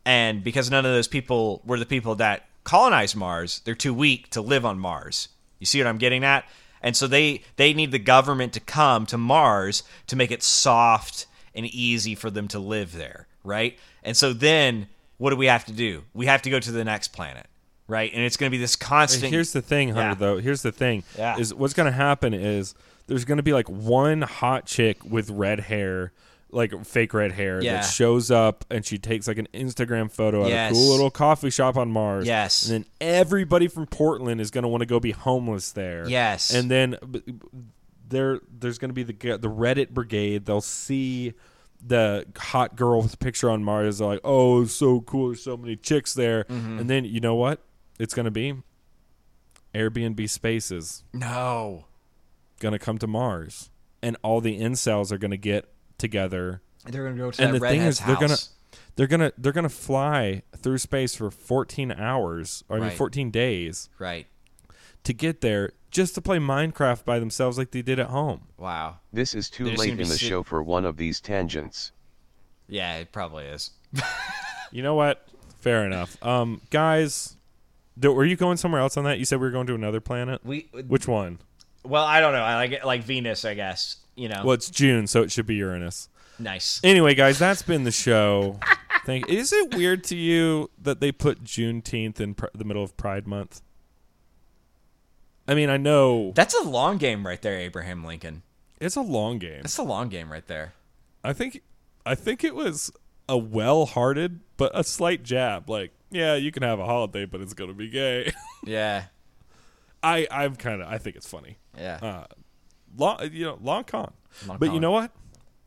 And 0.10 0.44
because 0.44 0.72
none 0.72 0.88
of 0.88 0.92
those 0.92 1.08
people 1.08 1.62
were 1.64 1.78
the 1.78 1.86
people 1.86 2.16
that 2.16 2.48
colonized 2.64 3.16
Mars, 3.16 3.62
they're 3.64 3.76
too 3.76 3.94
weak 3.94 4.32
to 4.32 4.42
live 4.42 4.66
on 4.66 4.80
Mars. 4.80 5.28
You 5.60 5.68
see 5.68 5.80
what 5.80 5.86
I'm 5.86 6.00
getting 6.00 6.24
at? 6.24 6.46
And 6.82 6.98
so 6.98 7.06
they 7.06 7.44
they 7.58 7.76
need 7.76 7.92
the 7.92 8.00
government 8.00 8.54
to 8.54 8.60
come 8.60 9.06
to 9.06 9.20
Mars 9.20 9.84
to 10.08 10.16
make 10.16 10.32
it 10.32 10.42
soft 10.42 11.28
and 11.54 11.68
easy 11.68 12.16
for 12.16 12.32
them 12.32 12.48
to 12.48 12.58
live 12.58 12.94
there, 12.94 13.28
right? 13.44 13.78
And 14.02 14.18
so 14.18 14.34
then 14.34 14.88
what 15.20 15.30
do 15.30 15.36
we 15.36 15.46
have 15.46 15.66
to 15.66 15.74
do? 15.74 16.06
We 16.16 16.26
have 16.26 16.42
to 16.42 16.50
go 16.50 16.60
to 16.60 16.72
the 16.72 16.84
next 16.84 17.10
planet, 17.10 17.46
right? 17.88 18.12
And 18.12 18.24
it's 18.24 18.36
going 18.36 18.50
to 18.50 18.58
be 18.58 18.60
this 18.60 18.76
constant 18.76 19.32
Here's 19.32 19.54
the 19.54 19.62
thing, 19.62 19.90
Hunter. 19.90 20.10
Yeah. 20.10 20.14
Though 20.16 20.40
here's 20.40 20.64
the 20.64 20.72
thing: 20.72 21.04
Yeah. 21.20 21.38
is 21.38 21.54
what's 21.54 21.76
gonna 21.76 21.92
happen 21.92 22.34
is 22.34 22.74
there's 23.06 23.26
gonna 23.26 23.44
be 23.44 23.54
like 23.54 23.70
one 23.70 24.24
hot 24.24 24.66
chick 24.66 25.06
with 25.06 25.30
red 25.30 25.60
hair, 25.60 26.14
like 26.52 26.86
fake 26.86 27.14
red 27.14 27.32
hair, 27.34 27.62
Yeah. 27.62 27.74
that 27.74 27.82
shows 27.82 28.32
up 28.32 28.66
and 28.72 28.86
she 28.86 28.98
takes 28.98 29.28
like 29.28 29.38
an 29.38 29.48
Instagram 29.54 30.12
photo 30.12 30.44
at 30.44 30.50
Yes. 30.50 30.72
a 30.72 30.74
cool 30.76 30.90
little 30.92 31.12
coffee 31.12 31.50
shop 31.50 31.78
on 31.78 31.92
Mars. 31.92 32.26
Yes. 32.26 32.68
and 32.70 32.84
then 32.84 32.92
everybody 33.00 33.68
from 33.68 33.86
Portland 33.86 34.42
is 34.42 34.50
gonna 34.52 34.68
want 34.68 34.82
to 34.82 34.86
go 34.88 35.00
be 35.00 35.12
homeless 35.12 35.72
there. 35.72 36.08
Yes. 36.08 36.54
and 36.54 36.70
then 36.72 36.98
b- 37.12 37.22
b- 37.26 37.34
there 38.08 38.40
there's 38.50 38.78
gonna 38.80 38.94
be 38.94 39.04
the 39.04 39.14
g- 39.14 39.30
the 39.38 39.50
Reddit 39.50 39.90
brigade. 39.92 40.46
They'll 40.46 40.62
see. 40.62 41.34
The 41.82 42.26
hot 42.38 42.76
girl 42.76 43.02
with 43.02 43.14
a 43.14 43.18
picture 43.18 43.50
on 43.50 43.64
Mars, 43.64 44.00
they're 44.00 44.08
like, 44.08 44.20
"Oh, 44.26 44.64
it's 44.64 44.74
so 44.74 45.00
cool! 45.00 45.28
There's 45.28 45.42
so 45.42 45.56
many 45.56 45.78
chicks 45.78 46.14
there." 46.14 46.44
Mm-hmm. 46.44 46.80
And 46.80 46.90
then 46.90 47.06
you 47.06 47.22
know 47.22 47.36
what? 47.36 47.62
It's 47.98 48.14
gonna 48.14 48.32
be 48.32 48.56
Airbnb 49.74 50.30
spaces 50.30 51.04
No. 51.14 51.86
gonna 52.60 52.80
come 52.80 52.98
to 52.98 53.08
Mars, 53.08 53.70
and 54.02 54.18
all 54.24 54.42
the 54.42 54.60
incels 54.60 55.12
are 55.12 55.18
gonna 55.18 55.38
get 55.38 55.70
together. 56.00 56.62
They're 56.86 57.04
going 57.04 57.16
to 57.16 57.22
go 57.22 57.32
to 57.32 57.42
And 57.44 57.54
that 57.54 57.60
the 57.60 57.68
thing 57.68 57.80
redhead's 57.80 58.00
is, 58.00 58.06
they're 58.06 58.16
gonna 58.16 58.38
they're 58.96 59.08
gonna 59.08 59.32
they're 59.38 59.52
gonna 59.52 59.70
fly 59.70 60.42
through 60.58 60.78
space 60.80 61.16
for 61.16 61.30
14 61.30 61.92
hours, 61.92 62.64
or 62.70 62.78
I 62.78 62.80
mean 62.82 62.90
14 62.92 63.30
days, 63.32 63.90
Right. 64.00 64.28
to 65.04 65.14
get 65.14 65.42
there 65.42 65.74
just 65.92 66.16
to 66.16 66.22
play 66.22 66.38
Minecraft 66.38 67.04
by 67.06 67.20
themselves 67.20 67.58
like 67.58 67.72
they 67.72 67.82
did 67.82 68.00
at 68.00 68.08
home. 68.08 68.48
Wow. 68.58 68.98
This 69.14 69.34
is 69.36 69.50
too 69.50 69.66
late 69.66 69.78
gonna 69.78 69.92
in 69.92 69.98
the 70.00 70.06
sit- 70.06 70.20
show 70.20 70.44
for 70.44 70.62
one 70.64 70.86
of 70.86 70.98
these 70.98 71.20
tangents. 71.22 71.92
Yeah, 72.68 72.98
it 72.98 73.12
probably 73.12 73.46
is. 73.46 73.72
You 74.72 74.84
know 74.84 74.94
what? 74.94 75.26
Fair 75.62 75.84
enough. 75.84 76.16
Um, 76.24 76.62
guys, 76.70 77.36
th- 78.00 78.14
were 78.14 78.24
you 78.24 78.36
going 78.36 78.56
somewhere 78.58 78.82
else 78.82 78.98
on 78.98 79.04
that? 79.06 79.18
You 79.18 79.26
said 79.26 79.40
we 79.40 79.48
were 79.48 79.52
going 79.52 79.66
to 79.66 79.74
another 79.74 80.00
planet. 80.00 80.42
We 80.46 80.70
Which 80.88 81.08
one? 81.08 81.40
well, 81.84 82.04
I 82.06 82.20
don't 82.20 82.34
know. 82.34 82.44
I 82.44 82.54
like 82.56 82.86
like 82.86 83.04
Venus, 83.04 83.46
I 83.46 83.56
guess. 83.56 83.96
You 84.20 84.30
know. 84.30 84.42
Well, 84.44 84.54
it's 84.54 84.70
June, 84.70 85.08
so 85.08 85.22
it 85.22 85.32
should 85.32 85.46
be 85.46 85.56
Uranus. 85.56 86.10
Nice. 86.38 86.80
Anyway, 86.84 87.16
guys, 87.16 87.40
that's 87.40 87.62
been 87.62 87.84
the 87.84 87.92
show. 88.08 88.60
Thank. 89.06 89.30
Is 89.30 89.52
it 89.54 89.74
weird 89.76 90.04
to 90.06 90.16
you 90.16 90.70
that 90.82 91.00
they 91.00 91.12
put 91.12 91.44
Juneteenth 91.44 92.20
in 92.20 92.34
pr- 92.36 92.46
the 92.54 92.64
middle 92.66 92.84
of 92.84 92.96
Pride 92.98 93.28
Month? 93.28 93.62
I 95.48 95.56
mean, 95.56 95.70
I 95.70 95.78
know 95.78 96.32
That's 96.36 96.54
a 96.54 96.64
long 96.64 96.98
game 96.98 97.26
right 97.26 97.42
there, 97.42 97.58
Abraham 97.58 98.04
Lincoln. 98.04 98.44
it's 98.80 98.96
a 98.96 99.02
long 99.02 99.40
game. 99.40 99.62
It's 99.64 99.78
a 99.78 99.84
long 99.84 100.10
game 100.10 100.32
right 100.32 100.46
there. 100.46 100.74
I 101.24 101.34
think, 101.34 101.62
I 102.06 102.14
think 102.16 102.44
it 102.44 102.54
was 102.56 102.92
a 103.28 103.38
well-hearted 103.38 104.42
but 104.58 104.72
a 104.76 104.84
slight 104.84 105.24
jab. 105.24 105.70
Like, 105.70 105.92
yeah, 106.12 106.36
you 106.36 106.52
can 106.52 106.62
have 106.64 106.80
a 106.80 106.86
holiday, 106.86 107.26
but 107.26 107.42
it's 107.42 107.54
gonna 107.54 107.74
be 107.74 107.90
gay. 107.90 108.32
Yeah. 108.66 109.06
I, 110.04 110.28
I'm 110.30 110.56
kind 110.58 110.82
of, 110.82 110.88
I 110.90 110.98
think 110.98 111.16
it's 111.16 111.28
funny. 111.28 111.58
Yeah. 111.78 112.00
Uh, 112.02 112.26
long, 112.98 113.20
you 113.32 113.46
know, 113.46 113.58
long 113.62 113.84
con. 113.84 114.14
Long 114.48 114.58
but 114.58 114.74
you 114.74 114.80
know 114.80 114.92
what? 114.92 115.12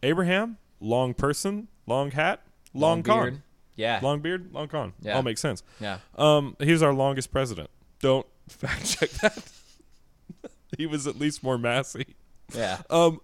Abraham, 0.03 0.59
long 0.81 1.15
person, 1.15 1.69
long 1.87 2.11
hat, 2.11 2.43
long, 2.75 3.03
con. 3.03 3.21
beard. 3.21 3.43
Yeah. 3.77 4.01
Long 4.03 4.21
beard, 4.21 4.53
long 4.53 4.69
con. 4.69 4.93
Yeah. 5.01 5.17
All 5.17 5.23
makes 5.23 5.41
sense. 5.41 5.63
Yeah. 5.81 5.99
Um, 6.17 6.57
he 6.61 6.73
was 6.73 6.83
our 6.83 6.93
longest 6.93 7.33
president. 7.33 7.71
Don't 8.01 8.27
fact 8.49 8.87
check 8.99 9.11
that. 9.11 9.43
he 10.79 10.87
was 10.87 11.07
at 11.07 11.19
least 11.19 11.43
more 11.43 11.59
massy. 11.59 12.17
Yeah. 12.55 12.83
Um, 12.91 13.21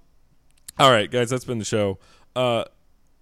all 0.79 0.91
right, 0.91 1.11
guys, 1.11 1.31
that's 1.31 1.45
been 1.45 1.59
the 1.59 1.65
show. 1.65 1.99
Uh, 2.37 2.65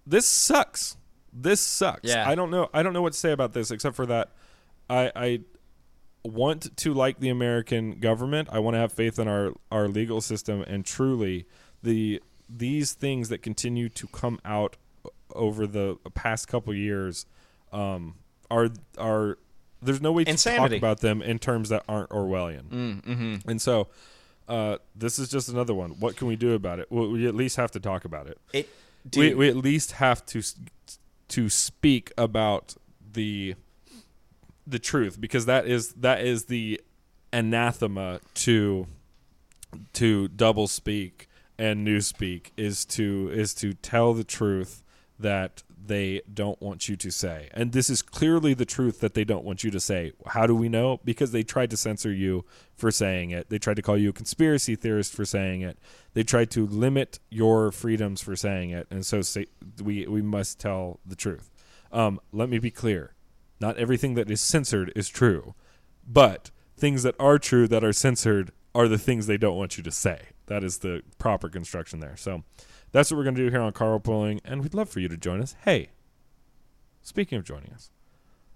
this 0.05 0.27
sucks. 0.27 0.95
This 1.33 1.59
sucks. 1.59 2.09
Yeah. 2.09 2.27
I 2.27 2.35
don't 2.35 2.51
know. 2.51 2.69
I 2.73 2.83
don't 2.83 2.93
know 2.93 3.01
what 3.01 3.13
to 3.13 3.19
say 3.19 3.31
about 3.31 3.53
this 3.53 3.71
except 3.71 3.95
for 3.95 4.05
that. 4.05 4.31
I 4.89 5.11
I 5.15 5.39
want 6.27 6.75
to 6.77 6.93
like 6.93 7.19
the 7.19 7.29
American 7.29 7.99
government. 7.99 8.49
I 8.51 8.59
want 8.59 8.75
to 8.75 8.79
have 8.79 8.91
faith 8.91 9.19
in 9.19 9.27
our 9.27 9.53
our 9.71 9.87
legal 9.87 10.21
system, 10.21 10.61
and 10.61 10.85
truly, 10.85 11.45
the 11.83 12.21
these 12.49 12.93
things 12.93 13.29
that 13.29 13.39
continue 13.39 13.89
to 13.89 14.07
come 14.07 14.39
out 14.45 14.77
over 15.33 15.67
the 15.67 15.97
past 16.13 16.47
couple 16.47 16.73
years 16.73 17.25
um, 17.71 18.15
are 18.49 18.69
are 18.97 19.37
there's 19.81 20.01
no 20.01 20.11
way 20.11 20.23
to 20.23 20.31
Insanity. 20.31 20.75
talk 20.75 20.77
about 20.77 20.99
them 21.01 21.21
in 21.21 21.39
terms 21.39 21.69
that 21.69 21.83
aren't 21.87 22.09
Orwellian. 22.09 22.69
Mm, 22.69 23.03
mm-hmm. 23.03 23.49
And 23.49 23.61
so, 23.61 23.87
uh, 24.47 24.77
this 24.95 25.19
is 25.19 25.29
just 25.29 25.49
another 25.49 25.73
one. 25.73 25.91
What 25.99 26.15
can 26.15 26.27
we 26.27 26.35
do 26.35 26.53
about 26.53 26.79
it? 26.79 26.87
Well, 26.89 27.09
we 27.09 27.27
at 27.27 27.35
least 27.35 27.57
have 27.57 27.71
to 27.71 27.79
talk 27.79 28.05
about 28.05 28.27
it. 28.27 28.39
It. 28.53 28.69
We, 29.15 29.33
we 29.33 29.47
at 29.47 29.55
least 29.55 29.93
have 29.93 30.25
to 30.27 30.41
to 31.29 31.49
speak 31.49 32.11
about 32.17 32.75
the 33.13 33.55
the 34.67 34.79
truth 34.79 35.19
because 35.19 35.45
that 35.45 35.65
is 35.65 35.93
that 35.93 36.19
is 36.19 36.45
the 36.45 36.79
anathema 37.31 38.19
to 38.33 38.85
to 39.93 40.27
double 40.27 40.67
speak 40.67 41.27
and 41.57 41.83
new 41.83 42.01
speak 42.01 42.51
is 42.57 42.85
to 42.85 43.29
is 43.33 43.53
to 43.53 43.73
tell 43.73 44.13
the 44.13 44.23
truth 44.23 44.83
that 45.19 45.63
they 45.87 46.21
don't 46.31 46.61
want 46.61 46.89
you 46.89 46.95
to 46.97 47.11
say. 47.11 47.49
And 47.53 47.71
this 47.71 47.89
is 47.89 48.01
clearly 48.01 48.53
the 48.53 48.65
truth 48.65 48.99
that 48.99 49.13
they 49.13 49.23
don't 49.23 49.45
want 49.45 49.63
you 49.63 49.71
to 49.71 49.79
say. 49.79 50.11
How 50.27 50.45
do 50.45 50.53
we 50.53 50.69
know? 50.69 50.99
Because 51.03 51.31
they 51.31 51.43
tried 51.43 51.69
to 51.71 51.77
censor 51.77 52.11
you 52.11 52.45
for 52.75 52.91
saying 52.91 53.31
it. 53.31 53.49
They 53.49 53.57
tried 53.57 53.77
to 53.77 53.81
call 53.81 53.97
you 53.97 54.09
a 54.09 54.13
conspiracy 54.13 54.75
theorist 54.75 55.13
for 55.13 55.25
saying 55.25 55.61
it. 55.61 55.77
They 56.13 56.23
tried 56.23 56.51
to 56.51 56.67
limit 56.67 57.19
your 57.29 57.71
freedoms 57.71 58.21
for 58.21 58.35
saying 58.35 58.71
it. 58.71 58.87
And 58.91 59.05
so 59.05 59.21
say, 59.21 59.47
we 59.81 60.05
we 60.07 60.21
must 60.21 60.59
tell 60.59 60.99
the 61.05 61.15
truth. 61.15 61.49
Um, 61.91 62.19
let 62.31 62.49
me 62.49 62.59
be 62.59 62.71
clear. 62.71 63.13
Not 63.59 63.77
everything 63.77 64.15
that 64.15 64.29
is 64.29 64.41
censored 64.41 64.91
is 64.95 65.09
true. 65.09 65.55
But 66.07 66.51
things 66.77 67.03
that 67.03 67.15
are 67.19 67.39
true 67.39 67.67
that 67.67 67.83
are 67.83 67.93
censored 67.93 68.51
are 68.73 68.87
the 68.87 68.97
things 68.97 69.27
they 69.27 69.37
don't 69.37 69.57
want 69.57 69.77
you 69.77 69.83
to 69.83 69.91
say. 69.91 70.27
That 70.45 70.63
is 70.63 70.79
the 70.79 71.01
proper 71.17 71.49
construction 71.49 71.99
there. 71.99 72.15
So 72.15 72.43
that's 72.91 73.11
what 73.11 73.17
we're 73.17 73.23
going 73.23 73.35
to 73.35 73.43
do 73.43 73.49
here 73.49 73.61
on 73.61 73.73
Carlpooling, 73.73 74.39
and 74.45 74.61
we'd 74.61 74.73
love 74.73 74.89
for 74.89 74.99
you 74.99 75.07
to 75.09 75.17
join 75.17 75.41
us. 75.41 75.55
Hey, 75.65 75.89
speaking 77.01 77.37
of 77.37 77.43
joining 77.43 77.71
us, 77.73 77.91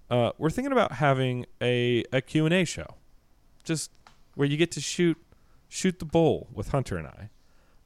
uh, 0.10 0.32
we're 0.38 0.50
thinking 0.50 0.72
about 0.72 0.94
having 0.94 1.46
a, 1.62 2.04
a 2.14 2.22
Q&A 2.22 2.66
show, 2.66 2.96
just 3.64 3.92
where 4.36 4.48
you 4.48 4.58
get 4.58 4.72
to 4.72 4.82
shoot 4.82 5.18
shoot 5.68 6.00
the 6.00 6.06
bull 6.06 6.50
with 6.54 6.72
Hunter 6.72 6.98
and 6.98 7.08
I. 7.08 7.30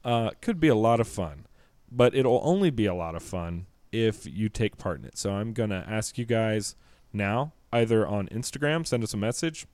Uh, 0.04 0.30
could 0.40 0.58
be 0.58 0.66
a 0.66 0.74
lot 0.74 0.98
of 0.98 1.06
fun, 1.06 1.46
but 1.90 2.16
it'll 2.16 2.40
only 2.42 2.70
be 2.70 2.86
a 2.86 2.94
lot 2.94 3.14
of 3.14 3.22
fun 3.22 3.66
if 3.92 4.26
you 4.26 4.48
take 4.48 4.76
part 4.76 4.98
in 4.98 5.04
it. 5.04 5.16
So 5.16 5.32
I'm 5.32 5.52
going 5.52 5.70
to 5.70 5.84
ask 5.88 6.18
you 6.18 6.24
guys 6.24 6.74
now, 7.16 7.52
either 7.72 8.06
on 8.06 8.28
Instagram, 8.28 8.86
send 8.86 9.02
us 9.02 9.14
a 9.14 9.16
message, 9.16 9.66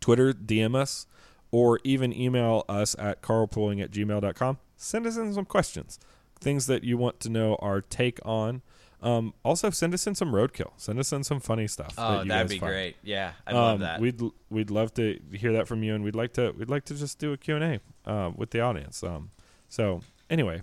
Twitter, 0.00 0.32
DM 0.32 0.74
us, 0.74 1.06
or 1.50 1.80
even 1.84 2.12
email 2.12 2.64
us 2.68 2.94
at 2.98 3.22
carlpooling 3.22 3.82
at 3.82 3.90
gmail.com. 3.90 4.58
Send 4.76 5.06
us 5.06 5.16
in 5.16 5.32
some 5.34 5.44
questions, 5.44 5.98
things 6.40 6.66
that 6.66 6.84
you 6.84 6.96
want 6.96 7.20
to 7.20 7.28
know 7.28 7.56
our 7.56 7.80
take 7.80 8.18
on. 8.24 8.62
Um, 9.00 9.32
also, 9.44 9.70
send 9.70 9.94
us 9.94 10.06
in 10.08 10.14
some 10.16 10.32
roadkill. 10.32 10.72
Send 10.76 10.98
us 10.98 11.12
in 11.12 11.22
some 11.22 11.38
funny 11.40 11.68
stuff. 11.68 11.94
Oh, 11.96 12.18
that 12.18 12.24
you 12.24 12.28
that'd 12.30 12.48
guys 12.48 12.54
be 12.56 12.58
find. 12.58 12.72
great. 12.72 12.96
Yeah, 13.02 13.32
I 13.46 13.52
love 13.52 13.74
Um, 13.76 13.80
that. 13.82 14.00
We'd 14.00 14.20
we'd 14.50 14.70
love 14.70 14.92
to 14.94 15.20
hear 15.32 15.52
that 15.52 15.68
from 15.68 15.82
you, 15.84 15.94
and 15.94 16.02
we'd 16.02 16.16
like 16.16 16.32
to 16.34 16.50
we'd 16.58 16.68
like 16.68 16.84
to 16.86 16.94
just 16.94 17.18
do 17.20 17.32
a 17.32 17.36
Q 17.36 17.56
and 17.56 17.80
A 18.06 18.10
uh, 18.10 18.30
with 18.34 18.50
the 18.50 18.60
audience. 18.60 19.02
Um, 19.04 19.30
so 19.68 20.00
anyway, 20.28 20.62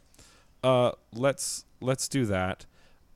uh, 0.66 0.92
let's 1.14 1.64
let's 1.80 2.10
do 2.10 2.26
that. 2.26 2.66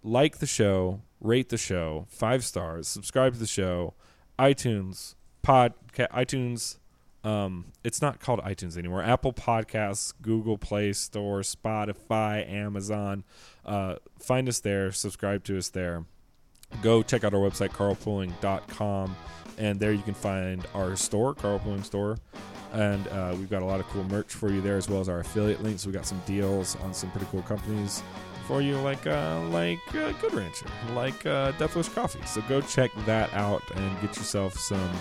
Like 0.04 0.38
the 0.38 0.48
show, 0.48 1.02
rate 1.22 1.50
the 1.50 1.58
show, 1.58 2.06
five 2.10 2.44
stars, 2.44 2.88
subscribe 2.88 3.34
to 3.34 3.40
the 3.40 3.48
show, 3.48 3.94
iTunes, 4.38 5.16
pod, 5.42 5.74
iTunes. 5.94 6.78
Um, 7.24 7.74
it's 7.84 8.02
not 8.02 8.22
called 8.22 8.40
iTunes 8.42 8.78
anymore. 8.78 9.04
Apple 9.04 9.34
Podcasts, 9.34 10.14
Google 10.22 10.58
Play 10.58 10.94
Store, 10.94 11.42
Spotify, 11.42 12.50
Amazon. 12.50 13.26
Uh, 13.66 13.96
find 14.18 14.48
us 14.48 14.60
there. 14.62 14.92
Subscribe 14.94 15.44
to 15.44 15.58
us 15.58 15.68
there 15.70 16.06
go 16.82 17.04
check 17.04 17.24
out 17.24 17.34
our 17.34 17.40
website 17.40 17.70
carlpooling.com 17.70 19.16
and 19.58 19.80
there 19.80 19.92
you 19.92 20.02
can 20.02 20.14
find 20.14 20.66
our 20.74 20.96
store 20.96 21.34
carlpooling 21.34 21.84
store 21.84 22.18
and 22.74 23.08
uh, 23.10 23.34
we've 23.38 23.50
got 23.50 23.62
a 23.62 23.66
lot 23.66 23.80
of 23.80 23.88
cool 23.88 24.04
merch 24.06 24.34
for 24.34 24.52
you 24.52 24.62
there 24.62 24.78
as 24.78 24.88
well 24.88 25.02
as 25.02 25.10
our 25.10 25.20
affiliate 25.20 25.62
links 25.64 25.86
We've 25.86 25.96
got 25.96 26.06
some 26.06 26.22
deals 26.26 26.76
on 26.78 26.94
some 26.94 27.10
pretty 27.12 27.28
cool 27.32 27.42
companies 27.42 28.04
for 28.50 28.64
you 28.64 28.76
like 28.78 29.06
uh, 29.06 29.40
like 29.50 29.80
uh, 29.94 30.12
good 30.14 30.34
rancher 30.34 30.66
like 30.96 31.24
uh, 31.28 31.52
death 31.52 31.76
wish 31.76 31.88
coffee 31.90 32.20
so 32.26 32.42
go 32.50 32.60
check 32.62 32.90
that 33.06 33.32
out 33.36 33.62
and 33.76 34.02
get 34.02 34.18
yourself 34.18 34.58
some 34.58 34.92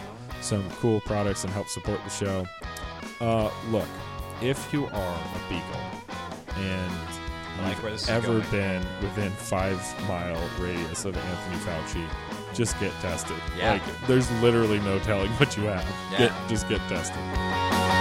some 0.42 0.68
cool 0.72 1.00
products 1.00 1.44
and 1.44 1.52
help 1.54 1.66
support 1.66 1.98
the 2.04 2.10
show 2.10 2.44
uh, 3.22 3.50
look 3.70 3.88
if 4.42 4.70
you 4.70 4.84
are 4.84 5.18
a 5.34 5.48
beagle 5.48 5.80
and 6.58 6.92
like 7.62 7.70
you've 7.70 7.82
where 7.82 7.92
this 7.92 8.02
is 8.02 8.10
ever 8.10 8.40
been 8.50 8.84
within 9.00 9.32
five 9.32 9.80
mile 10.06 10.38
radius 10.60 11.06
of 11.06 11.16
Anthony 11.16 11.56
Fauci, 11.56 12.06
just 12.54 12.78
get 12.78 12.92
tested. 13.00 13.36
Yeah. 13.56 13.72
Like 13.72 14.06
there's 14.06 14.30
literally 14.40 14.78
no 14.80 14.98
telling 15.00 15.30
what 15.32 15.56
you 15.56 15.64
have. 15.64 15.84
Yeah. 16.12 16.18
Get, 16.18 16.32
just 16.48 16.68
get 16.68 16.80
tested. 16.88 17.97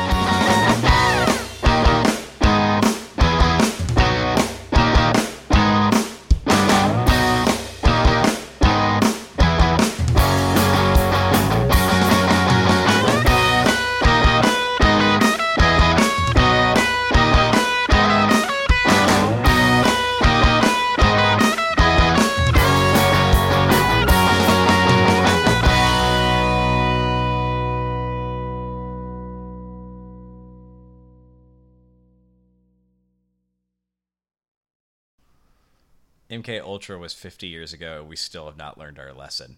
MK 36.29 36.61
Ultra 36.61 36.97
was 36.97 37.13
50 37.13 37.47
years 37.47 37.73
ago. 37.73 38.03
We 38.07 38.15
still 38.15 38.47
have 38.47 38.57
not 38.57 38.77
learned 38.77 38.99
our 38.99 39.13
lesson. 39.13 39.57